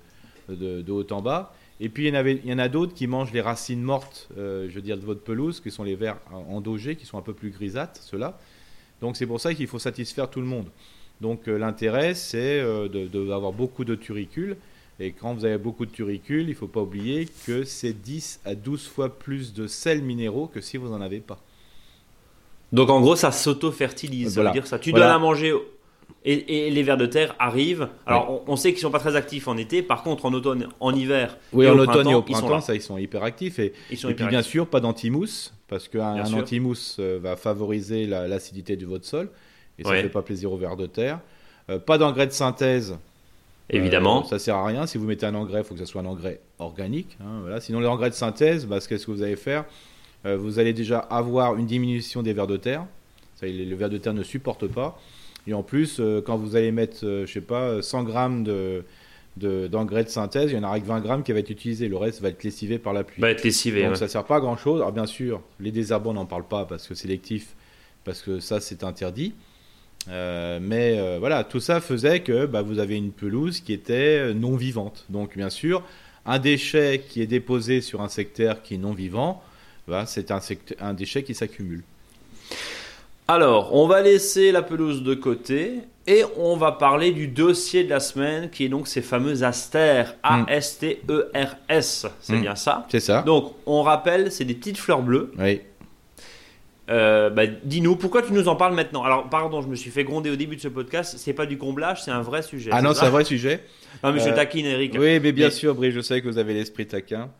de, 0.50 0.92
haut 0.92 1.12
en 1.12 1.22
bas. 1.22 1.54
Et 1.80 1.90
puis 1.90 2.06
il 2.06 2.08
y 2.08 2.12
en, 2.12 2.16
avait, 2.16 2.40
il 2.44 2.50
y 2.50 2.54
en 2.54 2.60
a 2.60 2.70
d'autres 2.70 2.94
qui 2.94 3.06
mangent 3.06 3.34
les 3.34 3.42
racines 3.42 3.82
mortes, 3.82 4.30
euh, 4.38 4.68
je 4.70 4.76
veux 4.76 4.82
dire, 4.82 4.98
de 4.98 5.06
votre 5.06 5.22
pelouse, 5.22 5.60
qui 5.60 5.72
sont 5.72 5.84
les 5.84 5.96
vers 5.96 6.18
endogés, 6.32 6.96
qui 6.96 7.06
sont 7.06 7.18
un 7.18 7.22
peu 7.22 7.34
plus 7.34 7.50
grisâtres, 7.50 8.02
ceux-là. 8.02 8.38
Donc 9.02 9.18
c'est 9.18 9.26
pour 9.26 9.42
ça 9.42 9.54
qu'il 9.54 9.68
faut 9.68 9.80
satisfaire 9.80 10.30
tout 10.30 10.40
le 10.40 10.48
monde. 10.48 10.68
Donc 11.20 11.48
euh, 11.48 11.58
l'intérêt, 11.58 12.14
c'est 12.14 12.60
euh, 12.60 12.88
d'avoir 12.88 13.52
beaucoup 13.52 13.84
de 13.84 13.96
turicules. 13.96 14.56
Et 15.00 15.12
quand 15.12 15.34
vous 15.34 15.44
avez 15.44 15.58
beaucoup 15.58 15.86
de 15.86 15.92
turicules, 15.92 16.44
il 16.44 16.50
ne 16.52 16.54
faut 16.54 16.68
pas 16.68 16.82
oublier 16.82 17.28
que 17.46 17.66
c'est 17.66 17.92
10 17.92 18.40
à 18.46 18.56
12 18.56 18.88
fois 18.88 19.10
plus 19.10 19.54
de 19.54 19.68
sels 19.68 20.02
minéraux 20.02 20.48
que 20.48 20.62
si 20.62 20.78
vous 20.78 20.88
n'en 20.88 21.02
avez 21.02 21.20
pas. 21.20 21.40
Donc 22.72 22.90
en 22.90 23.02
gros, 23.02 23.18
ça 23.18 23.32
s'auto-fertilise. 23.32 24.36
Ça 24.36 24.44
veut 24.44 24.52
dire 24.52 24.68
ça. 24.68 24.80
Tu 24.80 24.92
dois 24.92 25.08
la 25.08 25.20
manger 25.20 25.54
et, 26.26 26.72
les 26.72 26.84
vers 26.84 26.98
de 26.98 27.06
terre 27.06 27.36
arrivent. 27.38 27.88
Alors, 28.06 28.44
on, 28.48 28.56
sait 28.56 28.72
qu'ils 28.72 28.82
sont 28.82 28.92
pas 28.92 29.00
très 29.00 29.16
actifs 29.16 29.48
en 29.48 29.58
été. 29.58 29.84
Par 29.84 30.02
contre, 30.02 30.26
en 30.26 30.34
automne, 30.34 30.68
en 30.80 30.94
hiver, 30.94 31.38
oui, 31.54 31.68
en 31.70 31.78
automne 31.78 32.10
et 32.10 32.16
au 32.16 32.24
printemps, 32.24 32.58
ils 32.58 32.64
ça, 32.64 32.76
ils 32.76 32.82
sont 32.82 32.98
hyper 32.98 33.24
actifs. 33.24 33.60
Et, 33.60 33.74
et 33.92 34.14
puis, 34.14 34.26
bien 34.26 34.42
sûr, 34.42 34.68
pas 34.68 34.80
d'antimousse, 34.80 35.54
parce 35.68 35.88
qu'un 35.88 36.26
antimousse 36.34 36.98
euh, 37.00 37.20
va 37.22 37.36
favoriser 37.36 38.08
l'acidité 38.08 38.76
du 38.76 38.86
votre 38.86 39.06
sol, 39.06 39.30
et 39.78 39.84
ça 39.84 39.96
ne 39.96 40.02
fait 40.02 40.10
pas 40.10 40.24
plaisir 40.24 40.52
aux 40.52 40.58
vers 40.58 40.76
de 40.76 40.88
terre. 40.88 41.20
Euh, 41.70 41.80
pas 41.80 41.98
d'engrais 41.98 42.28
de 42.28 42.32
synthèse. 42.32 42.98
Évidemment. 43.70 44.24
Euh, 44.24 44.28
ça 44.28 44.40
sert 44.40 44.56
à 44.56 44.66
rien. 44.66 44.86
Si 44.86 44.98
vous 44.98 45.06
mettez 45.06 45.26
un 45.26 45.34
engrais, 45.34 45.62
il 45.62 45.64
faut 45.64 45.74
que 45.74 45.80
ce 45.80 45.86
soit 45.86 46.02
un 46.02 46.06
engrais 46.06 46.40
organique. 46.60 47.18
Hein, 47.22 47.40
voilà. 47.42 47.60
Sinon, 47.60 47.80
l'engrais 47.80 48.10
de 48.10 48.16
synthèse, 48.16 48.66
bah, 48.66 48.80
qu'est-ce 48.80 49.06
que 49.06 49.12
vous 49.12 49.24
allez 49.24 49.36
faire 49.36 49.66
Vous 50.24 50.60
allez 50.60 50.74
déjà 50.74 51.00
avoir 51.00 51.56
une 51.56 51.66
diminution 51.68 52.24
des 52.24 52.34
vers 52.34 52.48
de 52.48 52.58
terre. 52.58 52.86
Ça, 53.36 53.48
le 53.48 53.76
ver 53.76 53.90
de 53.90 53.98
terre 53.98 54.14
ne 54.14 54.24
supporte 54.24 54.68
pas. 54.68 55.00
Et 55.48 55.54
en 55.54 55.64
plus, 55.64 55.98
euh, 56.00 56.22
quand 56.22 56.38
vous 56.38 56.56
allez 56.56 56.72
mettre, 56.72 57.06
euh, 57.06 57.26
je 57.26 57.34
sais 57.34 57.42
pas, 57.42 57.82
100 57.82 58.04
grammes 58.04 58.44
de, 58.44 58.84
d'engrais 59.38 60.04
de, 60.04 60.10
synthèse, 60.10 60.52
il 60.52 60.56
y 60.56 60.58
en 60.58 60.64
aura 60.64 60.80
que 60.80 60.86
20 60.86 61.02
grammes 61.02 61.24
qui 61.24 61.32
va 61.32 61.40
être 61.40 61.50
utilisé. 61.50 61.88
Le 61.88 61.98
reste 61.98 62.22
va 62.22 62.30
être 62.30 62.44
lessivé 62.44 62.80
par 62.80 62.94
la 62.94 63.04
pluie. 63.04 63.22
Va 63.22 63.32
être 63.32 63.44
lessivé. 63.44 63.86
Donc 63.86 63.98
ça 63.98 64.06
ne 64.06 64.10
sert 64.10 64.24
pas 64.24 64.38
à 64.38 64.40
grand 64.40 64.58
chose. 64.58 64.82
Alors 64.82 64.92
bien 64.92 65.06
sûr, 65.06 65.42
les 65.60 65.72
désherbants, 65.72 66.12
on 66.12 66.16
n'en 66.16 66.26
parle 66.26 66.48
pas 66.48 66.66
parce 66.66 66.88
que 66.88 66.96
c'est 66.96 67.04
sélectif, 67.04 67.56
parce 68.04 68.22
que 68.22 68.40
ça 68.40 68.60
c'est 68.60 68.84
interdit. 68.84 69.36
Euh, 70.08 70.60
mais 70.62 71.20
voilà, 71.20 71.44
tout 71.44 71.60
ça 71.60 71.82
faisait 71.82 72.22
que 72.22 72.46
bah, 72.46 72.62
vous 72.62 72.80
avez 72.80 72.96
une 72.96 73.12
pelouse 73.12 73.60
qui 73.60 73.74
était 73.74 74.34
non 74.34 74.56
vivante. 74.56 75.06
Donc 75.10 75.36
bien 75.36 75.50
sûr, 75.50 75.84
un 76.26 76.40
déchet 76.40 77.04
qui 77.08 77.22
est 77.22 77.28
déposé 77.28 77.82
sur 77.82 78.02
un 78.02 78.10
secteur 78.10 78.64
qui 78.64 78.76
est 78.76 78.80
non 78.80 78.94
vivant, 78.94 79.44
bah, 79.88 80.06
c'est 80.08 80.32
un, 80.32 80.40
un 80.80 80.94
déchet 80.94 81.24
qui 81.24 81.36
s'accumule. 81.36 81.84
Alors, 83.28 83.74
on 83.74 83.88
va 83.88 84.02
laisser 84.02 84.52
la 84.52 84.62
pelouse 84.62 85.02
de 85.02 85.16
côté 85.16 85.80
et 86.06 86.24
on 86.38 86.56
va 86.56 86.72
parler 86.72 87.12
du 87.12 87.28
dossier 87.28 87.84
de 87.84 87.90
la 87.90 88.00
semaine 88.00 88.52
qui 88.52 88.66
est 88.66 88.70
donc 88.70 88.88
ces 88.88 89.02
fameux 89.02 89.44
astères. 89.44 90.16
Hmm. 90.24 90.46
A-S-T-E-R-S. 90.48 92.06
C'est 92.22 92.34
hmm. 92.34 92.42
bien 92.42 92.56
ça? 92.56 92.86
C'est 92.90 93.00
ça. 93.00 93.24
Donc, 93.24 93.54
on 93.66 93.82
rappelle, 93.82 94.32
c'est 94.32 94.46
des 94.46 94.54
petites 94.54 94.78
fleurs 94.78 95.02
bleues. 95.02 95.32
Oui. 95.40 95.62
Euh, 96.92 97.32
bah, 97.32 97.48
dis-nous, 97.48 97.96
pourquoi 97.96 98.22
tu 98.22 98.32
nous 98.32 98.48
en 98.48 98.56
parles 98.56 98.76
maintenant? 98.76 99.04
Alors, 99.04 99.28
pardon, 99.28 99.62
je 99.64 99.68
me 99.68 99.76
suis 99.76 99.90
fait 99.90 100.04
gronder 100.04 100.30
au 100.30 100.36
début 100.36 100.56
de 100.56 100.62
ce 100.62 100.68
podcast. 100.68 101.16
C'est 101.18 101.34
pas 101.34 101.48
du 101.48 101.58
comblage, 101.58 102.04
c'est 102.04 102.12
un 102.12 102.22
vrai 102.22 102.44
sujet. 102.44 102.70
Ah 102.72 102.84
non, 102.84 102.94
c'est 102.94 103.06
un 103.06 103.10
vrai 103.10 103.26
sujet. 103.26 103.64
Non, 104.04 104.12
mais 104.12 104.20
je 104.20 104.30
euh, 104.30 104.36
taquine, 104.36 104.68
Eric. 104.68 104.96
Oui, 105.00 105.20
mais 105.20 105.32
bien 105.32 105.50
sûr, 105.50 105.74
Brie, 105.74 105.92
je 105.92 106.02
sais 106.02 106.22
que 106.22 106.28
vous 106.28 106.38
avez 106.38 106.54
l'esprit 106.54 106.86
taquin. 106.86 107.32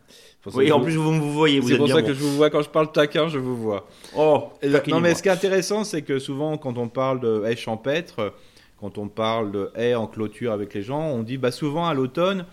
Oui, 0.54 0.70
en 0.72 0.80
plus 0.80 0.96
vous 0.96 1.12
me 1.12 1.20
voyez, 1.20 1.60
C'est 1.62 1.76
pour 1.76 1.88
ça 1.88 2.02
que 2.02 2.14
je 2.14 2.20
vous 2.20 2.36
vois 2.36 2.50
quand 2.50 2.62
je 2.62 2.68
parle 2.68 2.92
taquin, 2.92 3.28
je 3.28 3.38
vous 3.38 3.56
vois. 3.56 3.86
Oh. 4.16 4.50
non, 4.88 5.00
mais 5.00 5.14
ce 5.14 5.22
qui 5.22 5.28
est 5.28 5.32
intéressant, 5.32 5.84
c'est 5.84 6.02
que 6.02 6.18
souvent 6.18 6.56
quand 6.56 6.78
on 6.78 6.88
parle 6.88 7.20
de 7.20 7.44
haies 7.46 7.56
champêtres, 7.56 8.32
quand 8.80 8.98
on 8.98 9.08
parle 9.08 9.52
de 9.52 9.70
haies 9.74 9.94
en 9.94 10.06
clôture 10.06 10.52
avec 10.52 10.74
les 10.74 10.82
gens, 10.82 11.08
on 11.08 11.22
dit 11.22 11.38
bah 11.38 11.50
souvent 11.50 11.86
à 11.86 11.94
l'automne, 11.94 12.46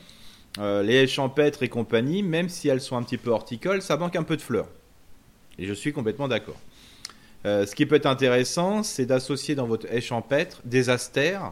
euh, 0.59 0.83
les 0.83 0.95
haies 0.95 1.07
champêtres 1.07 1.63
et 1.63 1.69
compagnie, 1.69 2.23
même 2.23 2.49
si 2.49 2.67
elles 2.67 2.81
sont 2.81 2.95
un 2.95 3.03
petit 3.03 3.17
peu 3.17 3.31
horticoles, 3.31 3.81
ça 3.81 3.97
manque 3.97 4.15
un 4.15 4.23
peu 4.23 4.37
de 4.37 4.41
fleurs. 4.41 4.67
Et 5.57 5.65
je 5.65 5.73
suis 5.73 5.93
complètement 5.93 6.27
d'accord. 6.27 6.57
Euh, 7.45 7.65
ce 7.65 7.75
qui 7.75 7.85
peut 7.85 7.95
être 7.95 8.05
intéressant, 8.05 8.83
c'est 8.83 9.05
d'associer 9.05 9.55
dans 9.55 9.67
votre 9.67 9.87
haie 9.91 10.01
champêtre 10.01 10.61
des 10.63 10.89
astères. 10.89 11.49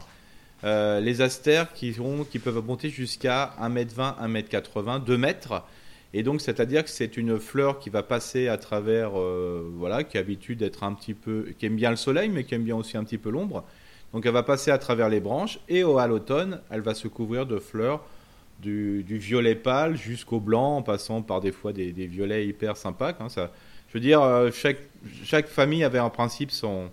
Euh, 0.64 1.00
les 1.00 1.20
astères 1.20 1.72
qui, 1.72 1.94
qui 2.30 2.38
peuvent 2.38 2.64
monter 2.64 2.88
jusqu'à 2.88 3.54
1m20, 3.60 4.20
1m80, 4.22 5.04
2 5.04 5.18
mètres. 5.18 5.62
Et 6.14 6.22
donc, 6.22 6.40
c'est-à-dire 6.40 6.84
que 6.84 6.90
c'est 6.90 7.16
une 7.16 7.38
fleur 7.38 7.78
qui 7.78 7.88
va 7.88 8.02
passer 8.02 8.48
à 8.48 8.58
travers, 8.58 9.18
euh, 9.18 9.70
voilà, 9.76 10.04
qui 10.04 10.18
a 10.18 10.20
l'habitude 10.20 10.58
d'être 10.58 10.84
un 10.84 10.92
petit 10.92 11.14
peu, 11.14 11.54
qui 11.58 11.66
aime 11.66 11.76
bien 11.76 11.90
le 11.90 11.96
soleil, 11.96 12.28
mais 12.28 12.44
qui 12.44 12.54
aime 12.54 12.64
bien 12.64 12.76
aussi 12.76 12.96
un 12.96 13.04
petit 13.04 13.18
peu 13.18 13.30
l'ombre. 13.30 13.64
Donc, 14.12 14.26
elle 14.26 14.32
va 14.32 14.42
passer 14.42 14.70
à 14.70 14.78
travers 14.78 15.08
les 15.08 15.20
branches 15.20 15.58
et 15.68 15.84
au, 15.84 15.98
à 15.98 16.06
l'automne, 16.06 16.60
elle 16.70 16.82
va 16.82 16.94
se 16.94 17.08
couvrir 17.08 17.46
de 17.46 17.58
fleurs 17.58 18.04
du, 18.60 19.02
violet 19.18 19.54
pâle 19.54 19.96
jusqu'au 19.96 20.38
blanc, 20.38 20.76
en 20.76 20.82
passant 20.82 21.22
par 21.22 21.40
des 21.40 21.52
fois 21.52 21.72
des, 21.72 21.92
violets 21.92 22.46
hyper 22.46 22.76
sympas. 22.76 23.14
Hein, 23.18 23.28
ça, 23.28 23.50
je 23.88 23.94
veux 23.94 24.00
dire, 24.00 24.22
euh, 24.22 24.50
chaque, 24.52 24.78
chaque 25.24 25.48
famille 25.48 25.82
avait 25.82 25.98
en 25.98 26.10
principe 26.10 26.50
son, 26.50 26.90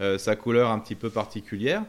euh, 0.00 0.18
sa 0.18 0.36
couleur 0.36 0.70
un 0.70 0.78
petit 0.78 0.94
peu 0.94 1.10
particulière. 1.10 1.82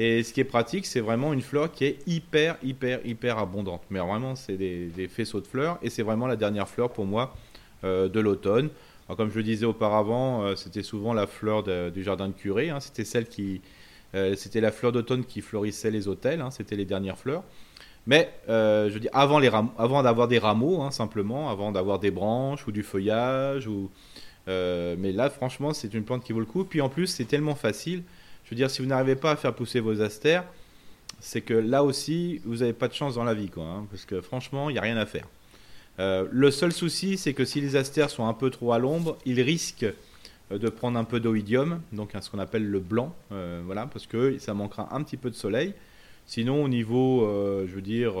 Et 0.00 0.22
ce 0.22 0.32
qui 0.32 0.38
est 0.38 0.44
pratique, 0.44 0.86
c'est 0.86 1.00
vraiment 1.00 1.32
une 1.32 1.42
fleur 1.42 1.72
qui 1.72 1.84
est 1.84 1.98
hyper, 2.06 2.56
hyper, 2.62 3.04
hyper 3.04 3.36
abondante. 3.38 3.82
Mais 3.90 3.98
vraiment, 3.98 4.36
c'est 4.36 4.56
des, 4.56 5.08
faisceaux 5.08 5.40
de 5.40 5.46
fleurs. 5.48 5.76
Et 5.82 5.90
c'est 5.90 6.04
vraiment 6.04 6.28
la 6.28 6.36
dernière 6.36 6.68
fleur 6.68 6.90
pour 6.92 7.04
moi 7.04 7.34
euh, 7.82 8.08
de 8.08 8.20
l'automne. 8.20 8.70
Comme 9.16 9.28
je 9.28 9.38
le 9.38 9.42
disais 9.42 9.66
auparavant, 9.66 10.44
euh, 10.44 10.54
c'était 10.54 10.84
souvent 10.84 11.14
la 11.14 11.26
fleur 11.26 11.64
du 11.90 12.04
jardin 12.04 12.28
de 12.28 12.32
curé. 12.32 12.70
Hein. 12.70 12.78
C'était 12.78 13.04
celle 13.04 13.26
qui, 13.26 13.60
euh, 14.14 14.36
c'était 14.36 14.60
la 14.60 14.70
fleur 14.70 14.92
d'automne 14.92 15.24
qui 15.24 15.40
florissait 15.40 15.90
les 15.90 16.06
hôtels. 16.06 16.42
Hein. 16.42 16.52
C'était 16.52 16.76
les 16.76 16.84
dernières 16.84 17.18
fleurs. 17.18 17.42
Mais 18.06 18.30
je 18.46 18.96
dis 18.98 19.08
avant, 19.12 19.40
avant 19.78 20.02
d'avoir 20.04 20.28
des 20.28 20.38
rameaux, 20.38 20.80
hein, 20.80 20.92
simplement, 20.92 21.50
avant 21.50 21.72
d'avoir 21.72 21.98
des 21.98 22.12
branches 22.12 22.68
ou 22.68 22.72
du 22.72 22.84
feuillage 22.84 23.68
mais 24.46 25.12
là, 25.12 25.28
franchement, 25.28 25.74
c'est 25.74 25.92
une 25.92 26.04
plante 26.04 26.22
qui 26.22 26.32
vaut 26.32 26.40
le 26.40 26.46
coup. 26.46 26.64
Puis 26.64 26.80
en 26.80 26.88
plus, 26.88 27.08
c'est 27.08 27.26
tellement 27.26 27.56
facile. 27.56 28.04
Je 28.48 28.54
veux 28.54 28.56
dire, 28.56 28.70
si 28.70 28.80
vous 28.80 28.88
n'arrivez 28.88 29.14
pas 29.14 29.32
à 29.32 29.36
faire 29.36 29.54
pousser 29.54 29.78
vos 29.78 30.00
astères, 30.00 30.42
c'est 31.20 31.42
que 31.42 31.52
là 31.52 31.84
aussi, 31.84 32.40
vous 32.46 32.56
n'avez 32.56 32.72
pas 32.72 32.88
de 32.88 32.94
chance 32.94 33.16
dans 33.16 33.24
la 33.24 33.34
vie, 33.34 33.50
quoi. 33.50 33.64
Hein, 33.64 33.86
parce 33.90 34.06
que 34.06 34.22
franchement, 34.22 34.70
il 34.70 34.72
n'y 34.72 34.78
a 34.78 34.82
rien 34.82 34.96
à 34.96 35.04
faire. 35.04 35.28
Euh, 35.98 36.26
le 36.30 36.50
seul 36.50 36.72
souci, 36.72 37.18
c'est 37.18 37.34
que 37.34 37.44
si 37.44 37.60
les 37.60 37.76
astères 37.76 38.08
sont 38.08 38.26
un 38.26 38.32
peu 38.32 38.48
trop 38.48 38.72
à 38.72 38.78
l'ombre, 38.78 39.18
ils 39.26 39.42
risquent 39.42 39.92
euh, 40.50 40.56
de 40.56 40.70
prendre 40.70 40.98
un 40.98 41.04
peu 41.04 41.20
d'oïdium, 41.20 41.82
donc 41.92 42.12
ce 42.18 42.30
qu'on 42.30 42.38
appelle 42.38 42.66
le 42.66 42.80
blanc, 42.80 43.14
euh, 43.32 43.60
voilà, 43.66 43.86
parce 43.86 44.06
que 44.06 44.38
ça 44.38 44.54
manquera 44.54 44.96
un 44.96 45.02
petit 45.02 45.18
peu 45.18 45.28
de 45.28 45.34
soleil. 45.34 45.74
Sinon, 46.24 46.64
au 46.64 46.68
niveau, 46.68 47.26
je 47.66 47.74
veux 47.74 47.82
dire, 47.82 48.14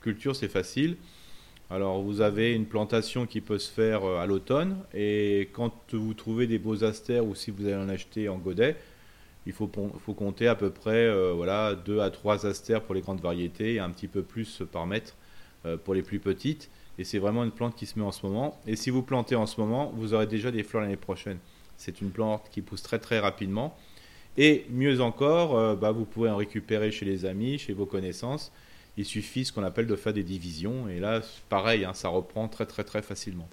culture, 0.00 0.34
c'est 0.36 0.48
facile. 0.48 0.96
Alors, 1.70 2.02
vous 2.02 2.20
avez 2.20 2.54
une 2.54 2.66
plantation 2.66 3.26
qui 3.26 3.40
peut 3.40 3.58
se 3.58 3.70
faire 3.70 4.04
à 4.04 4.26
l'automne, 4.26 4.78
et 4.94 5.48
quand 5.52 5.72
vous 5.92 6.14
trouvez 6.14 6.48
des 6.48 6.58
beaux 6.58 6.82
astères, 6.82 7.24
ou 7.24 7.36
si 7.36 7.52
vous 7.52 7.66
allez 7.66 7.76
en 7.76 7.88
acheter 7.88 8.28
en 8.28 8.36
godet, 8.36 8.76
il 9.50 10.00
faut, 10.00 10.14
compter 10.14 10.48
à 10.48 10.54
peu 10.54 10.70
près 10.70 11.12
voilà, 11.32 11.74
2 11.74 12.00
à 12.00 12.10
3 12.10 12.46
astères 12.46 12.82
pour 12.82 12.94
les 12.94 13.00
grandes 13.00 13.20
variétés, 13.20 13.74
et 13.74 13.78
un 13.78 13.90
petit 13.90 14.08
peu 14.08 14.22
plus 14.22 14.62
par 14.70 14.86
mètre 14.86 15.16
pour 15.84 15.94
les 15.94 16.02
plus 16.02 16.18
petites. 16.18 16.70
Et 16.98 17.04
c'est 17.04 17.18
vraiment 17.18 17.44
une 17.44 17.50
plante 17.50 17.76
qui 17.76 17.86
se 17.86 17.98
met 17.98 18.04
en 18.04 18.12
ce 18.12 18.26
moment. 18.26 18.60
Et 18.66 18.76
si 18.76 18.90
vous 18.90 19.02
plantez 19.02 19.34
en 19.34 19.46
ce 19.46 19.60
moment, 19.60 19.90
vous 19.96 20.12
aurez 20.12 20.26
déjà 20.26 20.50
des 20.50 20.62
fleurs 20.62 20.82
l'année 20.82 20.96
prochaine. 20.96 21.38
C'est 21.78 22.02
une 22.02 22.10
plante 22.10 22.48
qui 22.50 22.60
pousse 22.60 22.82
très 22.82 22.98
très 22.98 23.18
rapidement. 23.18 23.74
Et 24.36 24.66
mieux 24.70 25.00
encore, 25.00 25.56
euh, 25.56 25.74
bah, 25.74 25.92
vous 25.92 26.04
pouvez 26.04 26.28
en 26.28 26.36
récupérer 26.36 26.90
chez 26.90 27.06
les 27.06 27.24
amis, 27.24 27.58
chez 27.58 27.72
vos 27.72 27.86
connaissances. 27.86 28.52
Il 28.98 29.04
suffit 29.04 29.46
ce 29.46 29.52
qu'on 29.52 29.62
appelle 29.62 29.86
de 29.86 29.96
faire 29.96 30.12
des 30.12 30.22
divisions. 30.22 30.88
Et 30.88 31.00
là, 31.00 31.22
pareil, 31.48 31.86
hein, 31.86 31.94
ça 31.94 32.08
reprend 32.10 32.48
très 32.48 32.66
très 32.66 32.84
très 32.84 33.00
facilement. 33.00 33.48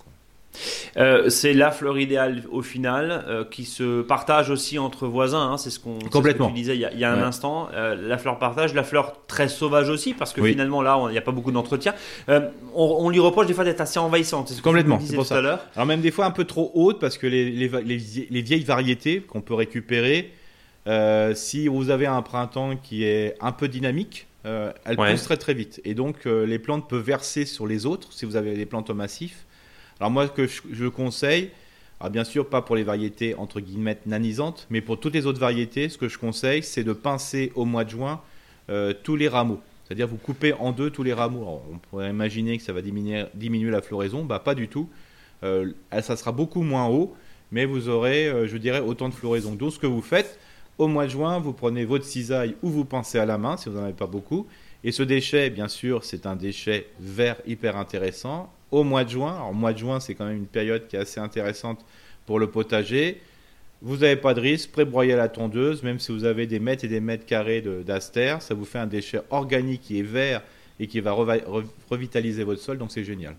Euh, 0.98 1.30
c'est 1.30 1.54
la 1.54 1.72
fleur 1.72 1.98
idéale 2.00 2.44
au 2.52 2.62
final 2.62 3.24
euh, 3.28 3.44
qui 3.44 3.66
se 3.66 4.02
partage 4.02 4.50
aussi 4.50 4.80
entre 4.80 5.08
voisins. 5.08 5.52
Hein, 5.52 5.58
c'est 5.58 5.70
ce 5.70 5.80
qu'on 5.80 6.00
complètement 6.00 6.50
disait 6.50 6.76
il 6.76 7.00
y 7.00 7.04
a, 7.04 7.12
un 7.12 7.22
instant. 7.22 7.70
Euh, 7.74 7.96
la 7.96 8.18
fleur 8.18 8.40
partage, 8.40 8.74
la 8.74 8.84
fleur 8.84 9.16
très 9.28 9.48
sauvage 9.48 9.90
aussi 9.90 10.14
parce 10.14 10.34
que 10.34 10.44
finalement 10.44 10.82
là 10.82 11.00
il 11.08 11.12
n'y 11.12 11.18
a 11.18 11.22
pas 11.22 11.32
beaucoup 11.32 11.52
d'entretien. 11.52 11.94
On, 12.74 13.10
lui 13.10 13.20
reproche 13.20 13.48
des 13.48 13.54
fois 13.54 13.64
d'être 13.64 13.82
assez 13.82 14.00
envahissante. 14.00 14.50
C'est 14.50 14.62
complètement. 14.62 15.00
C'est 15.04 15.16
pour 15.16 15.26
ça. 15.26 15.38
Alors 15.76 15.86
même 15.86 16.02
des 16.02 16.12
fois 16.12 16.26
un 16.26 16.32
peu 16.32 16.46
trop 16.46 16.72
haute 16.74 17.00
parce 17.00 17.18
que 17.18 17.28
les, 17.28 17.52
les, 17.52 18.42
vieilles 18.42 18.64
variétés 18.64 19.22
qu'on 19.22 19.42
peut 19.42 19.54
récupérer, 19.54 20.32
si 21.34 21.68
vous 21.68 21.90
avez 21.90 22.08
un 22.08 22.22
printemps 22.22 22.76
qui 22.76 23.04
est 23.04 23.36
un 23.42 23.52
peu 23.52 23.68
dynamique. 23.68 24.28
elles 24.44 24.98
poussent 24.98 25.24
très 25.24 25.38
très 25.38 25.54
vite 25.54 25.82
et 25.86 25.94
donc 25.94 26.26
les 26.26 26.60
plantes 26.60 26.90
peuvent 26.90 27.04
verser 27.04 27.46
sur 27.46 27.68
les 27.68 27.86
autres 27.86 28.14
si 28.14 28.26
vous 28.26 28.36
avez 28.36 28.56
des 28.56 28.66
plantes 28.66 28.90
massifs 28.90 29.47
alors 30.00 30.12
moi, 30.12 30.28
ce 30.28 30.32
que 30.32 30.48
je, 30.48 30.88
conseille, 30.88 31.50
alors 32.00 32.12
bien 32.12 32.24
sûr 32.24 32.50
pas 32.50 32.62
pour 32.62 32.76
les 32.76 32.84
variétés 32.84 33.36
entre 33.36 33.60
guillemets 33.60 33.98
nanisantes, 34.06 34.68
mais 34.70 34.82
pour 34.82 35.00
toutes 35.00 35.14
les 35.14 35.26
autres 35.26 35.40
variétés, 35.40 35.90
ce 35.90 35.98
que 35.98 36.08
je 36.08 36.18
conseille, 36.18 36.64
c'est 36.64 36.84
de 36.84 36.94
pincer 36.94 37.52
au 37.56 37.66
mois 37.66 37.84
de 37.84 37.90
juin 37.90 38.22
euh, 38.70 38.94
tous 39.04 39.16
les 39.16 39.28
rameaux. 39.28 39.60
C'est-à-dire 39.86 40.08
vous 40.08 40.18
coupez 40.18 40.54
en 40.54 40.72
deux 40.72 40.90
tous 40.90 41.04
les 41.04 41.14
rameaux. 41.14 41.62
on 41.72 41.78
pourrait 41.78 42.10
imaginer 42.10 42.58
que 42.58 42.64
ça 42.64 42.74
va 42.74 42.82
diminuer, 42.82 43.72
la 43.72 43.82
floraison, 43.82 44.24
bah 44.24 44.40
pas 44.40 44.54
du 44.54 44.68
tout. 44.68 44.90
Euh, 45.44 45.72
ça 46.02 46.16
sera 46.16 46.32
beaucoup 46.32 46.62
moins 46.62 46.88
haut, 46.88 47.16
mais 47.52 47.66
vous 47.66 47.90
aurez, 47.90 48.28
euh, 48.28 48.48
je 48.48 48.58
dirais, 48.58 48.82
autant 48.82 49.10
de 49.10 49.14
floraison. 49.14 49.56
Donc 49.56 49.74
ce 49.74 49.80
que 49.80 49.88
vous 49.88 50.02
faites, 50.02 50.38
au 50.78 50.88
mois 50.88 51.06
de 51.06 51.12
juin, 51.12 51.40
vous 51.40 51.54
prenez 51.54 51.86
votre 51.86 52.06
cisaille 52.06 52.56
ou 52.62 52.70
vous 52.70 52.86
pincez 52.86 53.18
à 53.18 53.26
la 53.26 53.38
main 53.38 53.58
si 53.58 53.70
vous 53.70 53.76
n'en 53.76 53.86
avez 53.86 53.94
pas 53.94 54.08
beaucoup. 54.08 54.46
Et 54.84 54.92
ce 54.92 55.02
déchet, 55.02 55.50
bien 55.50 55.68
sûr, 55.68 56.04
c'est 56.04 56.28
un 56.28 56.36
déchet 56.36 56.88
vert 57.00 57.38
hyper 57.48 57.78
intéressant 57.78 58.54
au 58.72 58.84
mois 58.84 59.04
de 59.04 59.10
juin. 59.10 59.36
Alors, 59.36 59.54
mois 59.54 59.74
de 59.74 59.78
juin, 59.78 60.00
c'est 60.00 60.16
quand 60.16 60.26
même 60.26 60.38
une 60.38 60.48
période 60.48 60.88
qui 60.88 60.96
est 60.96 61.00
assez 61.00 61.20
intéressante 61.20 61.86
pour 62.26 62.40
le 62.40 62.50
potager. 62.50 63.22
Vous 63.82 63.98
n'avez 63.98 64.16
pas 64.16 64.34
de 64.34 64.42
risque, 64.42 64.72
pré-broyer 64.72 65.14
à 65.14 65.18
la 65.18 65.30
tondeuse, 65.30 65.84
même 65.84 66.00
si 66.00 66.12
vous 66.12 66.26
avez 66.26 66.48
des 66.48 66.60
mètres 66.60 66.84
et 66.84 66.88
des 66.88 67.00
mètres 67.00 67.26
carrés 67.26 67.62
d'aster, 67.62 68.38
ça 68.40 68.56
vous 68.56 68.66
fait 68.66 68.80
un 68.80 68.88
déchet 68.88 69.22
organique 69.30 69.82
qui 69.82 70.00
est 70.00 70.04
vert 70.04 70.42
et 70.80 70.88
qui 70.88 71.00
va 71.00 71.12
revitaliser 71.12 72.44
votre 72.44 72.62
sol, 72.62 72.78
donc 72.78 72.92
c'est 72.92 73.04
génial. 73.04 73.36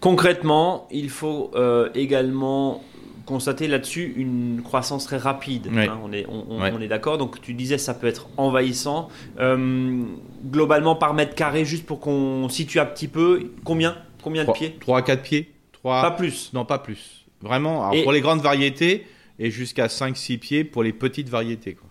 Concrètement, 0.00 0.86
il 0.90 1.10
faut 1.10 1.50
euh, 1.54 1.90
également 1.94 2.84
constater 3.26 3.68
là-dessus 3.68 4.14
une 4.16 4.62
croissance 4.62 5.04
très 5.04 5.18
rapide. 5.18 5.68
Hein, 5.76 5.98
on 6.02 6.12
est, 6.12 6.24
on, 6.28 6.80
est 6.80 6.88
d'accord. 6.88 7.18
Donc 7.18 7.40
tu 7.42 7.52
disais 7.52 7.76
ça 7.76 7.92
peut 7.92 8.06
être 8.06 8.28
envahissant. 8.36 9.08
Euh, 9.38 10.02
globalement 10.46 10.94
par 10.94 11.12
mètre 11.14 11.34
carré, 11.34 11.64
juste 11.64 11.84
pour 11.84 12.00
qu'on 12.00 12.48
situe 12.48 12.80
un 12.80 12.86
petit 12.86 13.08
peu, 13.08 13.52
combien 13.64 13.96
Combien 14.22 14.44
de 14.44 14.52
pieds? 14.52 14.76
3 14.80 14.98
à 14.98 15.02
4 15.02 15.22
pieds? 15.22 15.52
3... 15.72 16.02
Pas 16.02 16.10
plus 16.10 16.52
Non, 16.52 16.64
pas 16.64 16.78
plus. 16.78 17.24
Vraiment, 17.40 17.90
pour 18.02 18.12
les 18.12 18.20
grandes 18.20 18.40
variétés, 18.40 19.06
et 19.38 19.50
jusqu'à 19.50 19.86
5-6 19.86 20.38
pieds 20.38 20.64
pour 20.64 20.82
les 20.82 20.92
petites 20.92 21.28
variétés. 21.28 21.74
Quoi. 21.74 21.87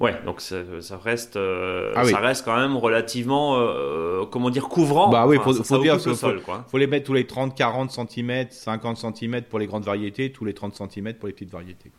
Ouais, 0.00 0.14
donc 0.24 0.40
ça, 0.40 0.56
reste, 1.04 1.36
euh, 1.36 1.92
ah 1.94 2.04
ça 2.04 2.20
reste 2.20 2.46
quand 2.46 2.56
même 2.56 2.74
relativement, 2.74 3.58
euh, 3.58 4.24
comment 4.24 4.48
dire, 4.48 4.66
couvrant. 4.66 5.10
Bah 5.10 5.26
oui, 5.26 5.36
faut, 5.36 5.52
faut 5.52 5.78
dire, 5.78 6.00
faut, 6.00 6.14
faut, 6.14 6.78
les 6.78 6.86
mettre 6.86 7.04
tous 7.04 7.12
les 7.12 7.26
30, 7.26 7.54
40 7.54 7.90
cm, 7.90 8.46
50 8.48 8.96
cm 8.96 9.42
pour 9.42 9.58
les 9.58 9.66
grandes 9.66 9.84
variétés, 9.84 10.32
tous 10.32 10.46
les 10.46 10.54
30 10.54 10.74
cm 10.74 11.12
pour 11.12 11.26
les 11.26 11.34
petites 11.34 11.50
variétés. 11.50 11.90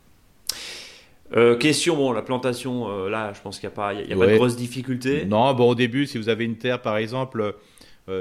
Euh, 1.36 1.56
question, 1.56 1.94
bon, 1.94 2.10
la 2.10 2.22
plantation, 2.22 3.06
là, 3.06 3.32
je 3.34 3.40
pense 3.40 3.60
qu'il 3.60 3.68
n'y 3.68 3.72
a 3.72 3.76
pas, 3.76 3.94
il 3.94 4.10
y 4.10 4.12
a, 4.12 4.16
pas 4.16 4.26
de 4.26 4.34
grosses 4.34 4.56
difficultés. 4.56 5.24
Non, 5.24 5.54
bon, 5.54 5.68
au 5.68 5.74
début, 5.76 6.06
si 6.06 6.18
vous 6.18 6.28
avez 6.28 6.44
une 6.44 6.56
terre, 6.56 6.82
par 6.82 6.96
exemple, 6.96 7.54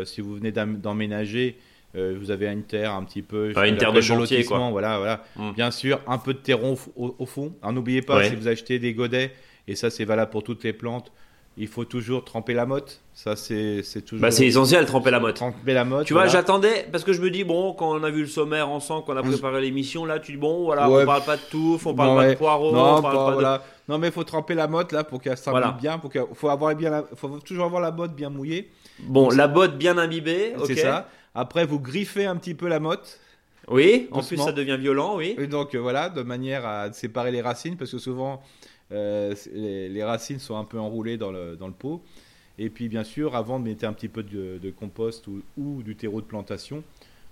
si 0.03 0.21
vous 0.21 0.35
venez 0.35 0.51
d'emménager, 0.51 1.57
vous 1.95 2.29
avez 2.29 2.45
une 2.45 2.63
terre 2.63 2.93
un 2.93 3.03
petit 3.03 3.23
peu. 3.23 3.51
une 3.65 3.77
terre 3.77 3.93
de 3.93 4.01
chantier, 4.01 4.45
quoi. 4.45 4.69
Voilà, 4.69 4.99
voilà. 4.99 5.23
Mm. 5.37 5.53
Bien 5.53 5.71
sûr, 5.71 6.01
un 6.05 6.19
peu 6.19 6.35
de 6.35 6.39
terreau 6.39 6.77
au, 6.95 7.25
fond. 7.25 7.51
N'oubliez 7.67 8.03
pas, 8.03 8.25
si 8.25 8.35
vous 8.35 8.47
achetez 8.47 8.77
des 8.77 8.93
godets, 8.93 9.31
et 9.71 9.75
ça 9.75 9.89
c'est 9.89 10.05
valable 10.05 10.31
pour 10.31 10.43
toutes 10.43 10.63
les 10.63 10.73
plantes. 10.73 11.11
Il 11.57 11.67
faut 11.67 11.83
toujours 11.83 12.23
tremper 12.23 12.53
la 12.53 12.65
motte. 12.65 13.01
Ça, 13.13 13.35
c'est 13.35 13.83
toujours. 14.05 14.21
Bah, 14.21 14.31
c'est 14.31 14.45
essentiel, 14.47 14.85
tremper 14.85 15.11
la 15.11 15.19
motte. 15.19 15.35
Tremper 15.35 15.73
la 15.73 15.83
motte. 15.83 16.07
Tu 16.07 16.13
vois, 16.13 16.27
j'attendais, 16.27 16.87
parce 16.89 17.03
que 17.03 17.11
je 17.11 17.21
me 17.21 17.29
dis, 17.29 17.43
bon, 17.43 17.73
quand 17.73 17.91
on 17.91 18.03
a 18.03 18.09
vu 18.09 18.21
le 18.21 18.27
sommaire 18.27 18.69
ensemble, 18.69 19.03
qu'on 19.03 19.17
a 19.17 19.21
préparé 19.21 19.59
l'émission, 19.59 20.05
là, 20.05 20.19
tu 20.19 20.31
dis, 20.31 20.37
bon, 20.37 20.63
voilà, 20.63 20.89
on 20.89 21.05
parle 21.05 21.25
pas 21.25 21.35
de 21.35 21.41
tout, 21.51 21.77
on 21.85 21.93
parle 21.93 22.17
pas 22.17 22.29
de 22.29 22.35
poireaux, 22.35 22.71
non, 22.73 22.95
on 22.95 23.01
parle 23.01 23.35
pas, 23.35 23.57
de... 23.57 23.61
Non, 23.89 23.97
mais 23.97 24.07
il 24.07 24.13
faut 24.13 24.23
tremper 24.23 24.53
la 24.53 24.67
motte, 24.67 24.93
là, 24.93 25.03
pour 25.03 25.21
qu'elle 25.21 25.37
s'imbibe 25.37 25.77
bien. 25.81 25.99
Pour 25.99 26.09
faut, 26.33 26.47
avoir 26.47 26.73
bien 26.73 27.03
faut 27.15 27.27
toujours 27.39 27.65
avoir 27.65 27.81
la 27.81 27.91
botte 27.91 28.15
bien 28.15 28.29
mouillée. 28.29 28.71
Bon, 28.99 29.29
la 29.29 29.49
botte 29.49 29.77
bien 29.77 29.97
imbibée, 29.97 30.53
C'est 30.65 30.75
ça. 30.75 31.09
Après, 31.35 31.65
vous 31.65 31.79
griffez 31.79 32.25
un 32.25 32.37
petit 32.37 32.55
peu 32.55 32.69
la 32.69 32.79
motte. 32.79 33.19
Oui, 33.67 34.07
en 34.11 34.23
plus, 34.23 34.37
ça 34.37 34.53
devient 34.53 34.77
violent, 34.79 35.17
oui. 35.17 35.35
Et 35.37 35.47
donc, 35.47 35.75
euh, 35.75 35.79
voilà, 35.79 36.09
de 36.09 36.23
manière 36.23 36.65
à 36.65 36.91
séparer 36.93 37.31
les 37.31 37.41
racines, 37.41 37.77
parce 37.77 37.91
que 37.91 37.99
souvent 37.99 38.41
euh, 38.91 39.33
les, 39.53 40.03
racines 40.03 40.39
sont 40.39 40.57
un 40.57 40.63
peu 40.63 40.79
enroulées 40.79 41.17
dans 41.17 41.31
le, 41.31 41.55
dans 41.55 41.67
le 41.67 41.73
pot. 41.73 42.01
Et 42.57 42.69
puis 42.69 42.89
bien 42.89 43.03
sûr, 43.03 43.35
avant 43.35 43.59
de 43.59 43.65
mettre 43.65 43.85
un 43.85 43.93
petit 43.93 44.09
peu 44.09 44.23
de, 44.23 44.71
compost 44.71 45.25
ou, 45.57 45.81
du 45.83 45.95
terreau 45.95 46.21
de 46.21 46.25
plantation. 46.25 46.83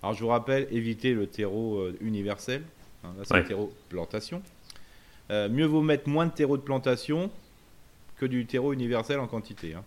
Alors 0.01 0.13
je 0.13 0.23
vous 0.23 0.29
rappelle, 0.29 0.67
évitez 0.71 1.13
le 1.13 1.27
terreau 1.27 1.77
euh, 1.77 1.97
universel. 2.01 2.63
Hein, 3.03 3.09
là, 3.17 3.23
c'est 3.25 3.37
le 3.37 3.45
terreau 3.45 3.73
plantation. 3.89 4.41
Euh, 5.31 5.49
mieux 5.49 5.65
vaut 5.65 5.81
mettre 5.81 6.09
moins 6.09 6.25
de 6.25 6.31
terreau 6.31 6.57
de 6.57 6.61
plantation 6.61 7.29
que 8.17 8.25
du 8.25 8.45
terreau 8.45 8.73
universel 8.73 9.19
en 9.19 9.27
quantité. 9.27 9.75
Hein. 9.75 9.83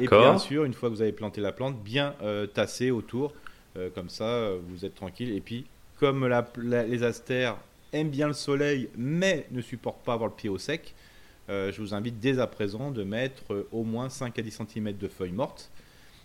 et 0.00 0.08
bien 0.08 0.38
sûr, 0.38 0.64
une 0.64 0.74
fois 0.74 0.88
que 0.88 0.94
vous 0.94 1.02
avez 1.02 1.12
planté 1.12 1.40
la 1.40 1.52
plante, 1.52 1.78
bien 1.82 2.14
tasser 2.52 2.90
autour. 2.90 3.32
comme 3.94 4.10
ça, 4.10 4.50
vous 4.68 4.84
êtes 4.84 4.94
tranquille. 4.94 5.34
Et 5.34 5.40
puis, 5.40 5.64
comme 5.98 6.28
les 6.58 7.02
astères 7.04 7.56
aime 7.92 8.10
bien 8.10 8.26
le 8.26 8.32
soleil 8.32 8.88
mais 8.96 9.46
ne 9.50 9.60
supporte 9.60 10.04
pas 10.04 10.14
avoir 10.14 10.28
le 10.28 10.34
pied 10.34 10.48
au 10.48 10.58
sec, 10.58 10.94
euh, 11.48 11.70
je 11.72 11.80
vous 11.80 11.94
invite 11.94 12.18
dès 12.18 12.38
à 12.38 12.46
présent 12.46 12.90
de 12.90 13.04
mettre 13.04 13.52
euh, 13.52 13.68
au 13.70 13.84
moins 13.84 14.08
5 14.08 14.38
à 14.38 14.42
10 14.42 14.60
cm 14.68 14.92
de 14.96 15.08
feuilles 15.08 15.32
mortes 15.32 15.70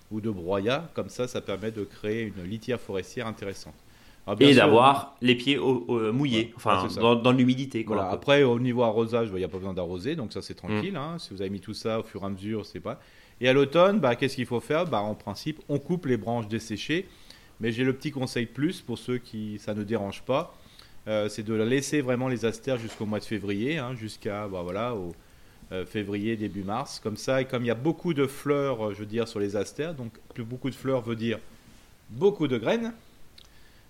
ou 0.09 0.19
de 0.19 0.29
broyat. 0.29 0.89
Comme 0.93 1.09
ça, 1.09 1.27
ça 1.27 1.41
permet 1.41 1.71
de 1.71 1.83
créer 1.83 2.23
une 2.23 2.43
litière 2.43 2.79
forestière 2.79 3.27
intéressante. 3.27 3.75
et 4.39 4.55
d'avoir 4.55 5.15
les 5.21 5.35
pieds 5.35 5.57
mouillés, 5.57 6.53
enfin 6.55 6.87
dans, 6.97 7.31
l'humidité. 7.31 7.83
Voilà. 7.85 8.09
Après, 8.09 8.43
au 8.43 8.59
niveau 8.59 8.83
arrosage, 8.83 9.29
il 9.31 9.35
n'y 9.35 9.43
a 9.43 9.47
pas 9.47 9.57
besoin 9.57 9.73
d'arroser, 9.73 10.15
donc 10.15 10.33
ça 10.33 10.41
c'est 10.41 10.55
tranquille. 10.55 10.93
Mm. 10.93 10.97
Hein. 10.97 11.15
Si 11.19 11.33
vous 11.33 11.41
avez 11.41 11.51
mis 11.51 11.61
tout 11.61 11.73
ça 11.75 11.99
au 11.99 12.03
fur 12.03 12.23
et 12.23 12.25
à 12.25 12.29
mesure, 12.29 12.65
c'est 12.65 12.79
pas. 12.79 12.99
Et 13.39 13.47
à 13.47 13.53
l'automne, 13.53 13.99
bah, 13.99 14.15
qu'est-ce 14.15 14.35
qu'il 14.35 14.45
faut 14.45 14.59
faire? 14.59 14.85
Bah, 14.85 15.01
En 15.01 15.15
principe, 15.15 15.59
on 15.69 15.79
coupe 15.79 16.05
les 16.05 16.17
branches 16.17 16.47
desséchées. 16.47 17.07
Mais 17.59 17.71
j'ai 17.71 17.83
le 17.83 17.93
petit 17.93 18.09
conseil 18.09 18.47
plus 18.47 18.81
pour 18.81 18.97
ceux 18.97 19.19
qui 19.19 19.59
ça 19.59 19.75
ne 19.75 19.83
dérange 19.83 20.23
pas. 20.23 20.55
Euh, 21.07 21.29
c'est 21.29 21.43
de 21.43 21.53
laisser 21.53 22.01
vraiment 22.01 22.27
les 22.27 22.45
astères 22.45 22.77
jusqu'au 22.77 23.05
mois 23.05 23.19
de 23.19 23.23
février, 23.23 23.77
hein, 23.79 23.95
jusqu'à 23.95 24.47
bah, 24.47 24.61
voilà, 24.61 24.93
au, 24.93 25.13
euh, 25.71 25.85
février, 25.85 26.35
début 26.37 26.63
mars. 26.63 26.99
Comme 26.99 27.17
ça, 27.17 27.41
et 27.41 27.45
comme 27.45 27.63
il 27.63 27.67
y 27.67 27.71
a 27.71 27.75
beaucoup 27.75 28.13
de 28.13 28.27
fleurs, 28.27 28.87
euh, 28.87 28.93
je 28.93 28.99
veux 28.99 29.05
dire, 29.07 29.27
sur 29.27 29.39
les 29.39 29.55
astères, 29.55 29.95
donc 29.95 30.11
plus 30.33 30.43
beaucoup 30.43 30.69
de 30.69 30.75
fleurs 30.75 31.01
veut 31.01 31.15
dire 31.15 31.39
beaucoup 32.09 32.47
de 32.47 32.57
graines. 32.57 32.93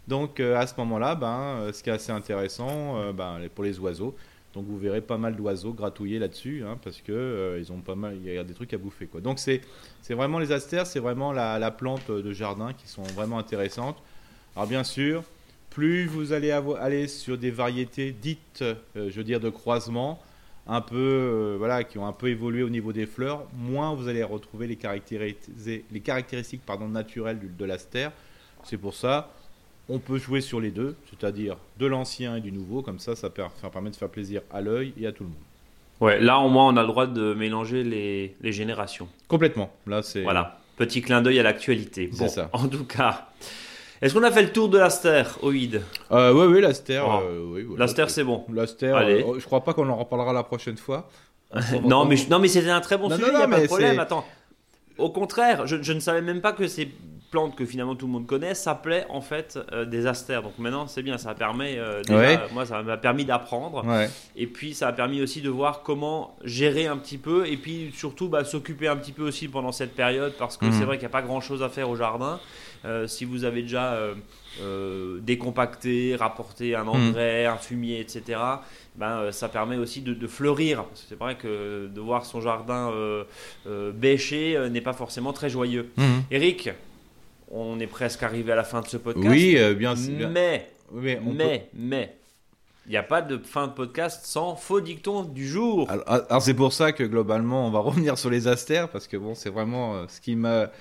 Donc 0.08 0.40
à 0.40 0.66
ce 0.68 0.74
moment-là, 0.78 1.16
ben, 1.16 1.72
ce 1.72 1.84
qui 1.84 1.90
est 1.90 1.94
assez 1.94 2.12
intéressant 2.12 3.14
ben, 3.14 3.40
pour 3.54 3.64
les 3.64 3.80
oiseaux. 3.80 4.16
Donc 4.54 4.66
vous 4.66 4.78
verrez 4.78 5.00
pas 5.00 5.18
mal 5.18 5.36
d'oiseaux 5.36 5.74
gratouiller 5.74 6.18
là-dessus, 6.20 6.64
hein, 6.68 6.78
parce 6.84 7.02
que 7.02 7.58
ils 7.60 7.72
ont 7.72 7.80
pas 7.82 7.96
mal, 7.96 8.18
il 8.18 8.34
y 8.34 8.38
a 8.38 8.44
des 8.44 8.54
trucs 8.54 8.74
à 8.74 8.78
bouffer 8.78 9.06
quoi. 9.06 9.22
Donc 9.22 9.40
c'est 9.40 9.62
vraiment 10.10 10.40
les 10.40 10.52
astères, 10.52 10.88
c'est 10.88 11.00
vraiment 11.00 11.32
la, 11.32 11.60
la, 11.60 11.72
plante 11.72 12.10
de 12.12 12.34
jardin 12.34 12.74
qui 12.74 12.88
sont 12.88 13.04
vraiment 13.04 13.38
intéressantes. 13.38 13.98
Alors 14.56 14.68
bien 14.68 14.84
sûr, 14.84 15.24
plus 15.72 16.06
vous 16.06 16.34
allez 16.34 16.52
aller 16.52 17.08
sur 17.08 17.38
des 17.38 17.50
variétés 17.50 18.12
dites, 18.12 18.62
euh, 18.62 18.76
je 18.96 19.16
veux 19.16 19.24
dire, 19.24 19.40
de 19.40 19.50
croisement, 19.50 20.22
un 20.68 20.82
peu, 20.82 20.96
euh, 20.98 21.56
voilà, 21.58 21.84
qui 21.84 21.98
ont 21.98 22.06
un 22.06 22.12
peu 22.14 22.28
évolué 22.28 22.62
au 22.62 22.70
niveau 22.70 22.94
des 22.94 23.08
fleurs, 23.08 23.48
moins 23.58 23.96
vous 23.96 24.08
allez 24.08 24.22
retrouver 24.22 24.68
les 24.68 24.76
caractéristiques, 24.76 25.86
les 25.92 26.00
caractéristiques 26.02 26.62
pardon, 26.66 26.88
naturelles 26.88 27.40
de 27.58 27.66
l'aster. 27.66 28.10
C'est 28.64 28.78
pour 28.78 28.94
ça, 28.94 29.32
on 29.90 29.98
peut 29.98 30.18
jouer 30.18 30.42
sur 30.42 30.60
les 30.60 30.70
deux, 30.70 30.96
c'est-à-dire 31.10 31.58
de 31.80 31.88
l'ancien 31.88 32.36
et 32.36 32.42
du 32.42 32.52
nouveau, 32.52 32.84
comme 32.84 33.00
ça, 33.00 33.16
ça 33.16 33.30
permet 33.30 33.90
de 33.90 33.96
faire 33.96 34.10
plaisir 34.10 34.42
à 34.52 34.62
l'œil 34.62 34.94
et 35.00 35.08
à 35.08 35.12
tout 35.12 35.24
le 35.24 35.30
monde. 35.30 35.38
Ouais, 36.00 36.20
là 36.20 36.40
au 36.40 36.50
moins 36.50 36.68
on 36.68 36.78
a 36.78 36.82
le 36.82 36.88
droit 36.88 37.08
de 37.08 37.34
mélanger 37.34 37.84
les, 37.84 38.36
les 38.42 38.52
générations. 38.52 39.08
Complètement. 39.28 39.72
Là 39.86 40.02
c'est. 40.02 40.24
Voilà, 40.24 40.60
petit 40.76 41.02
clin 41.02 41.22
d'œil 41.22 41.40
à 41.40 41.44
l'actualité. 41.44 42.10
Bon, 42.18 42.28
ça. 42.28 42.50
En 42.54 42.68
tout 42.68 42.86
cas, 42.86 43.30
est-ce 44.02 44.14
qu'on 44.14 44.24
a 44.24 44.32
fait 44.32 44.42
le 44.42 44.52
tour 44.52 44.68
de 44.70 44.80
l'Aster, 44.80 45.24
Oïd 45.42 45.82
euh, 46.12 46.34
Oui, 46.34 46.56
oui, 46.56 46.62
l'Aster. 46.62 47.04
Euh, 47.06 47.44
oui, 47.46 47.68
L'Aster, 47.78 48.06
c'est 48.08 48.24
bon. 48.24 48.46
L'Aster, 48.52 48.94
euh, 48.94 49.40
je 49.40 49.46
crois 49.46 49.64
pas 49.64 49.74
qu'on 49.74 49.88
en 49.90 49.96
reparlera 49.98 50.34
la 50.34 50.44
prochaine 50.44 50.78
fois. 50.78 51.08
non, 51.84 52.06
mais, 52.06 52.16
non, 52.30 52.40
mais 52.40 52.48
c'était 52.48 52.70
un 52.70 52.82
très 52.82 52.98
bon 52.98 53.10
sujet, 53.10 53.26
il 53.28 53.38
n'y 53.38 53.44
a 53.44 53.48
pas 53.48 53.60
de 53.60 53.68
problème. 53.68 54.00
Attends. 54.00 54.26
Au 54.98 55.10
contraire, 55.10 55.68
je, 55.68 55.82
je, 55.82 55.94
ne 55.94 56.00
savais 56.00 56.22
même 56.22 56.42
pas 56.42 56.54
que 56.54 56.68
c'est 56.68 56.90
plantes 57.32 57.56
que 57.56 57.66
finalement 57.66 57.96
tout 57.96 58.06
le 58.06 58.12
monde 58.12 58.28
connaît 58.28 58.54
s'appelait 58.54 59.06
en 59.10 59.22
fait 59.22 59.58
euh, 59.72 59.86
des 59.86 60.06
astères. 60.06 60.44
Donc 60.44 60.60
maintenant 60.60 60.86
c'est 60.86 61.02
bien, 61.02 61.18
ça 61.18 61.34
permet 61.34 61.78
euh, 61.80 62.04
moi 62.54 62.66
ça 62.66 62.84
m'a 62.84 62.98
permis 62.98 63.26
d'apprendre 63.26 63.84
et 64.36 64.48
puis 64.48 64.76
ça 64.76 64.90
a 64.90 64.94
permis 64.94 65.22
aussi 65.22 65.42
de 65.42 65.50
voir 65.50 65.82
comment 65.82 66.38
gérer 66.44 66.86
un 66.86 66.98
petit 66.98 67.18
peu 67.18 67.48
et 67.48 67.58
puis 67.58 67.92
surtout 67.96 68.28
bah, 68.28 68.44
s'occuper 68.44 68.88
un 68.88 68.98
petit 68.98 69.14
peu 69.14 69.24
aussi 69.24 69.48
pendant 69.48 69.72
cette 69.72 69.96
période 69.96 70.34
parce 70.38 70.58
que 70.58 70.66
mhm. 70.66 70.74
c'est 70.74 70.84
vrai 70.84 70.98
qu'il 70.98 71.08
n'y 71.08 71.12
a 71.12 71.18
pas 71.18 71.24
grand 71.24 71.42
chose 71.42 71.64
à 71.64 71.70
faire 71.70 71.90
au 71.90 71.96
jardin. 71.96 72.40
Euh, 72.84 73.08
si 73.08 73.26
vous 73.26 73.44
avez 73.44 73.62
déjà 73.62 73.98
décompacté, 75.22 76.16
rapporté 76.16 76.76
un 76.76 76.84
mhm. 76.84 76.90
engrais, 76.90 77.46
un 77.46 77.58
fumier, 77.58 78.00
etc. 78.00 78.40
Ben, 78.96 79.32
ça 79.32 79.50
permet 79.50 79.78
aussi 79.78 80.02
de, 80.02 80.28
fleurir. 80.28 80.86
C'est 80.94 81.18
vrai 81.18 81.36
que 81.36 81.88
de 81.88 82.02
voir 82.02 82.26
son 82.26 82.42
jardin 82.42 82.92
bêcher 83.94 84.70
n'est 84.70 84.82
pas 84.82 84.94
forcément 84.94 85.34
très 85.34 85.50
joyeux. 85.50 85.90
Mhm. 85.98 86.24
Eric, 86.32 86.72
on 87.52 87.80
est 87.80 87.88
presque 87.88 88.24
arrivé 88.24 88.52
à 88.54 88.56
la 88.56 88.64
fin 88.64 88.82
de 88.82 88.88
ce 88.88 88.98
podcast. 88.98 89.28
Oui, 89.28 89.56
euh, 89.58 89.74
bien 89.74 89.96
sûr. 89.96 90.30
Mais, 90.30 90.70
mais, 90.94 91.70
mais, 91.74 92.16
il 92.88 92.92
n'y 92.92 92.98
a 92.98 93.04
pas 93.04 93.22
de 93.22 93.38
fin 93.38 93.68
de 93.68 93.74
podcast 93.74 94.26
sans 94.26 94.56
faux 94.56 94.82
dicton 94.82 95.24
du 95.24 95.48
jour. 95.48 95.88
Alors, 95.90 96.42
c'est 96.42 96.54
pour 96.54 96.74
ça 96.74 96.92
que 96.92 97.04
globalement, 97.04 97.68
on 97.68 97.72
va 97.72 97.80
revenir 97.80 98.18
sur 98.18 98.30
les 98.30 98.48
astères 98.48 98.90
parce 98.90 99.08
que 99.08 99.18
bon, 99.18 99.36
c'est 99.36 99.50
vraiment 99.50 99.96
euh, 99.96 100.06
ce 100.08 100.20
qui 100.20 100.36
m'a 100.36 100.72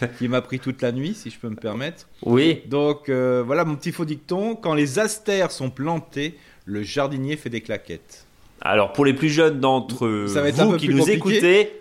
qui 0.18 0.28
m'a 0.28 0.40
pris 0.40 0.60
toute 0.60 0.82
la 0.82 0.92
nuit, 0.92 1.14
si 1.14 1.30
je 1.30 1.38
peux 1.38 1.48
me 1.48 1.56
permettre. 1.56 2.06
Oui. 2.22 2.62
Donc 2.66 3.08
euh, 3.08 3.42
voilà 3.44 3.64
mon 3.64 3.74
petit 3.74 3.92
faux 3.92 4.04
dicton. 4.04 4.54
Quand 4.54 4.74
les 4.74 4.98
astères 4.98 5.50
sont 5.50 5.70
plantés, 5.70 6.38
le 6.64 6.82
jardinier 6.82 7.36
fait 7.36 7.50
des 7.50 7.60
claquettes. 7.60 8.24
Alors 8.60 8.92
pour 8.92 9.04
les 9.04 9.14
plus 9.14 9.28
jeunes 9.28 9.60
d'entre 9.60 10.06
vous 10.06 10.76
qui 10.76 10.88
nous 10.88 11.10
écoutez, 11.10 11.72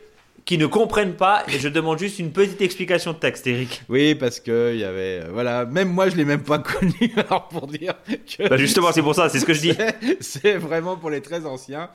qui 0.48 0.58
ne 0.58 0.66
comprennent 0.66 1.16
pas 1.16 1.44
et 1.50 1.60
je 1.60 1.68
demande 1.68 2.00
juste 2.00 2.20
une 2.20 2.32
petite 2.32 2.62
explication 2.62 3.12
de 3.12 3.18
texte, 3.18 3.46
Eric. 3.48 3.84
Oui, 3.90 4.16
parce 4.16 4.40
que 4.40 4.72
il 4.74 4.80
y 4.80 4.86
avait, 4.86 5.22
euh, 5.22 5.30
voilà, 5.34 5.66
même 5.66 5.90
moi 5.90 6.08
je 6.08 6.16
l'ai 6.16 6.24
même 6.24 6.42
pas 6.42 6.60
connu, 6.80 7.12
alors 7.18 7.50
pour 7.50 7.68
dire 7.68 7.96
que. 8.06 8.48
Bah 8.48 8.56
justement, 8.56 8.94
c'est 8.94 9.02
pour 9.02 9.14
ça, 9.14 9.28
c'est 9.28 9.40
ce 9.40 9.46
que 9.46 9.54
je 9.54 9.60
dis. 9.60 9.74
C'est 10.22 10.56
vraiment 10.56 10.96
pour 10.96 11.10
les 11.10 11.22
très 11.22 11.46
anciens. 11.46 11.90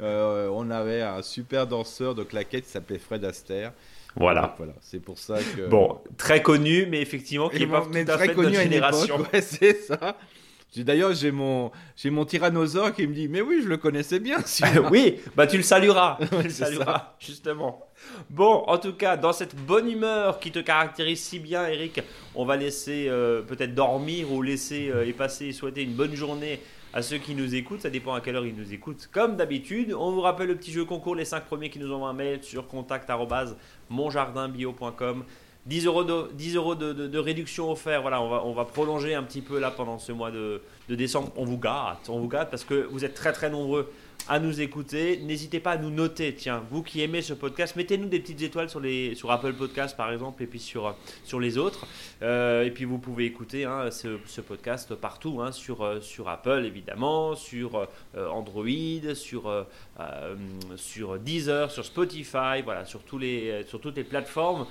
Euh, 0.00 0.48
on 0.52 0.70
avait 0.70 1.02
un 1.02 1.20
super 1.20 1.66
danseur 1.66 2.14
de 2.14 2.22
claquettes 2.22 2.66
qui 2.66 2.70
s'appelait 2.70 2.98
Fred 2.98 3.24
Astaire. 3.24 3.72
Voilà. 4.14 4.54
voilà, 4.56 4.72
c'est 4.80 5.00
pour 5.00 5.18
ça 5.18 5.38
que. 5.38 5.66
Bon, 5.66 5.98
très 6.16 6.42
connu, 6.42 6.86
mais 6.88 7.02
effectivement 7.02 7.48
qui 7.48 7.58
n'est 7.58 7.66
pas 7.66 7.80
tout 7.80 7.90
à 7.92 8.18
fait 8.18 8.34
de 8.34 8.42
notre 8.42 8.54
génération. 8.54 9.18
ouais, 9.32 9.42
c'est 9.42 9.74
ça. 9.82 10.16
D'ailleurs, 10.84 11.14
j'ai 11.14 11.30
mon, 11.30 11.70
j'ai 11.96 12.10
mon 12.10 12.24
tyrannosaure 12.24 12.94
qui 12.94 13.06
me 13.06 13.14
dit, 13.14 13.28
mais 13.28 13.40
oui, 13.40 13.60
je 13.62 13.68
le 13.68 13.76
connaissais 13.76 14.20
bien. 14.20 14.38
oui, 14.90 15.16
bah 15.36 15.46
tu 15.46 15.56
le 15.56 15.62
salueras, 15.62 16.18
tu 16.30 16.42
le 16.42 16.50
salueras, 16.50 17.14
justement. 17.18 17.86
Bon, 18.30 18.64
en 18.66 18.78
tout 18.78 18.94
cas, 18.94 19.16
dans 19.16 19.32
cette 19.32 19.56
bonne 19.56 19.90
humeur 19.90 20.38
qui 20.38 20.50
te 20.50 20.58
caractérise 20.58 21.20
si 21.20 21.38
bien, 21.38 21.66
Eric, 21.66 22.00
on 22.34 22.44
va 22.44 22.56
laisser 22.56 23.06
euh, 23.08 23.42
peut-être 23.42 23.74
dormir 23.74 24.32
ou 24.32 24.42
laisser 24.42 24.90
euh, 24.90 25.06
et 25.06 25.12
passer 25.12 25.46
et 25.46 25.52
souhaiter 25.52 25.82
une 25.82 25.94
bonne 25.94 26.14
journée 26.14 26.60
à 26.92 27.02
ceux 27.02 27.18
qui 27.18 27.34
nous 27.34 27.54
écoutent. 27.54 27.82
Ça 27.82 27.90
dépend 27.90 28.14
à 28.14 28.20
quelle 28.20 28.36
heure 28.36 28.46
ils 28.46 28.56
nous 28.56 28.72
écoutent. 28.72 29.08
Comme 29.12 29.36
d'habitude, 29.36 29.92
on 29.92 30.12
vous 30.12 30.22
rappelle 30.22 30.48
le 30.48 30.56
petit 30.56 30.72
jeu 30.72 30.84
concours, 30.84 31.14
les 31.14 31.24
5 31.24 31.44
premiers 31.44 31.70
qui 31.70 31.78
nous 31.78 31.92
envoient 31.92 32.08
un 32.08 32.14
mail 32.14 32.42
sur 32.42 32.66
contact.monjardinbio.com. 32.68 35.24
10 35.66 35.86
euros, 35.86 36.04
de, 36.04 36.32
10 36.34 36.56
euros 36.56 36.74
de, 36.74 37.18
réduction 37.18 37.70
offert. 37.70 38.02
Voilà, 38.02 38.22
on 38.22 38.28
va, 38.28 38.44
on 38.44 38.52
va 38.52 38.64
prolonger 38.64 39.14
un 39.14 39.22
petit 39.22 39.42
peu 39.42 39.58
là 39.58 39.70
pendant 39.70 39.98
ce 39.98 40.12
mois 40.12 40.30
de, 40.30 40.60
décembre. 40.88 41.32
On 41.36 41.44
vous 41.44 41.58
gâte, 41.58 42.08
on 42.08 42.20
vous 42.20 42.28
gâte 42.28 42.50
parce 42.50 42.64
que 42.64 42.86
vous 42.90 43.04
êtes 43.04 43.14
très 43.14 43.32
très 43.32 43.50
nombreux 43.50 43.90
à 44.28 44.40
nous 44.40 44.60
écouter. 44.60 45.20
N'hésitez 45.22 45.60
pas 45.60 45.72
à 45.72 45.78
nous 45.78 45.90
noter. 45.90 46.34
Tiens, 46.34 46.62
vous 46.70 46.82
qui 46.82 47.00
aimez 47.00 47.22
ce 47.22 47.32
podcast, 47.32 47.76
mettez-nous 47.76 48.08
des 48.08 48.18
petites 48.18 48.42
étoiles 48.42 48.68
sur, 48.68 49.30
Apple 49.30 49.52
Podcast 49.52 49.96
par 49.96 50.12
exemple 50.12 50.42
et 50.42 50.46
puis 50.46 50.58
sur, 50.58 50.94
les 51.38 51.58
autres. 51.58 51.86
Euh, 52.22 52.64
et 52.64 52.70
puis 52.70 52.84
vous 52.84 52.98
pouvez 52.98 53.24
écouter 53.24 53.64
hein, 53.64 53.90
ce, 53.90 54.40
podcast 54.40 54.94
partout, 54.94 55.40
hein, 55.40 55.52
sur, 55.52 55.82
euh, 55.82 56.00
sur 56.00 56.28
Apple 56.28 56.64
évidemment, 56.64 57.34
sur 57.34 57.86
euh, 58.16 58.28
Android, 58.28 59.14
sur, 59.14 59.66
sur 60.76 61.18
Deezer, 61.18 61.70
sur 61.70 61.84
Spotify, 61.84 62.62
voilà, 62.64 62.84
sur, 62.84 63.00
tous 63.00 63.18
les, 63.18 63.64
sur 63.66 63.80
toutes 63.80 63.96
les 63.96 64.04
plateformes. 64.04 64.66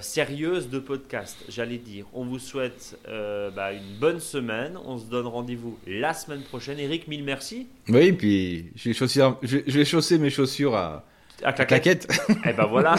sérieuses 0.00 0.68
de 0.68 0.78
podcast, 0.78 1.36
j'allais 1.48 1.78
dire. 1.78 2.06
On 2.12 2.24
vous 2.24 2.38
souhaite 2.38 2.98
bah, 3.06 3.72
une 3.72 3.98
bonne 4.00 4.20
semaine. 4.20 4.76
On 4.84 4.98
se 4.98 5.04
donne 5.04 5.26
rendez-vous 5.26 5.78
la 5.86 6.14
semaine 6.14 6.42
prochaine. 6.42 6.78
Eric, 6.78 7.08
mille 7.08 7.24
merci. 7.24 7.66
Oui, 7.88 8.12
puis 8.12 8.70
je 8.74 8.88
vais, 8.88 9.84
chausser 9.84 10.18
mes 10.18 10.30
chaussures 10.30 10.74
à, 10.74 11.04
à 11.42 11.52
claquette. 11.52 12.06
Et 12.28 12.34
eh 12.50 12.52
ben 12.52 12.66
voilà, 12.66 12.94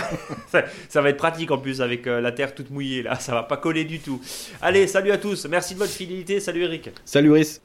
ça, 0.89 1.01
va 1.01 1.09
être 1.09 1.17
pratique 1.17 1.51
en 1.51 1.57
plus 1.57 1.81
avec 1.81 2.07
euh, 2.07 2.21
la 2.21 2.31
terre 2.31 2.53
toute 2.53 2.69
mouillée 2.69 3.03
là, 3.03 3.15
ça 3.15 3.33
va 3.33 3.43
pas 3.43 3.57
coller 3.57 3.85
du 3.85 3.99
tout. 3.99 4.21
Allez, 4.61 4.87
salut 4.87 5.11
à 5.11 5.17
tous, 5.17 5.45
merci 5.45 5.73
de 5.73 5.79
votre 5.79 5.91
fidélité, 5.91 6.39
salut 6.39 6.63
Eric. 6.63 6.89
Salut 7.05 7.31
Rhys. 7.31 7.59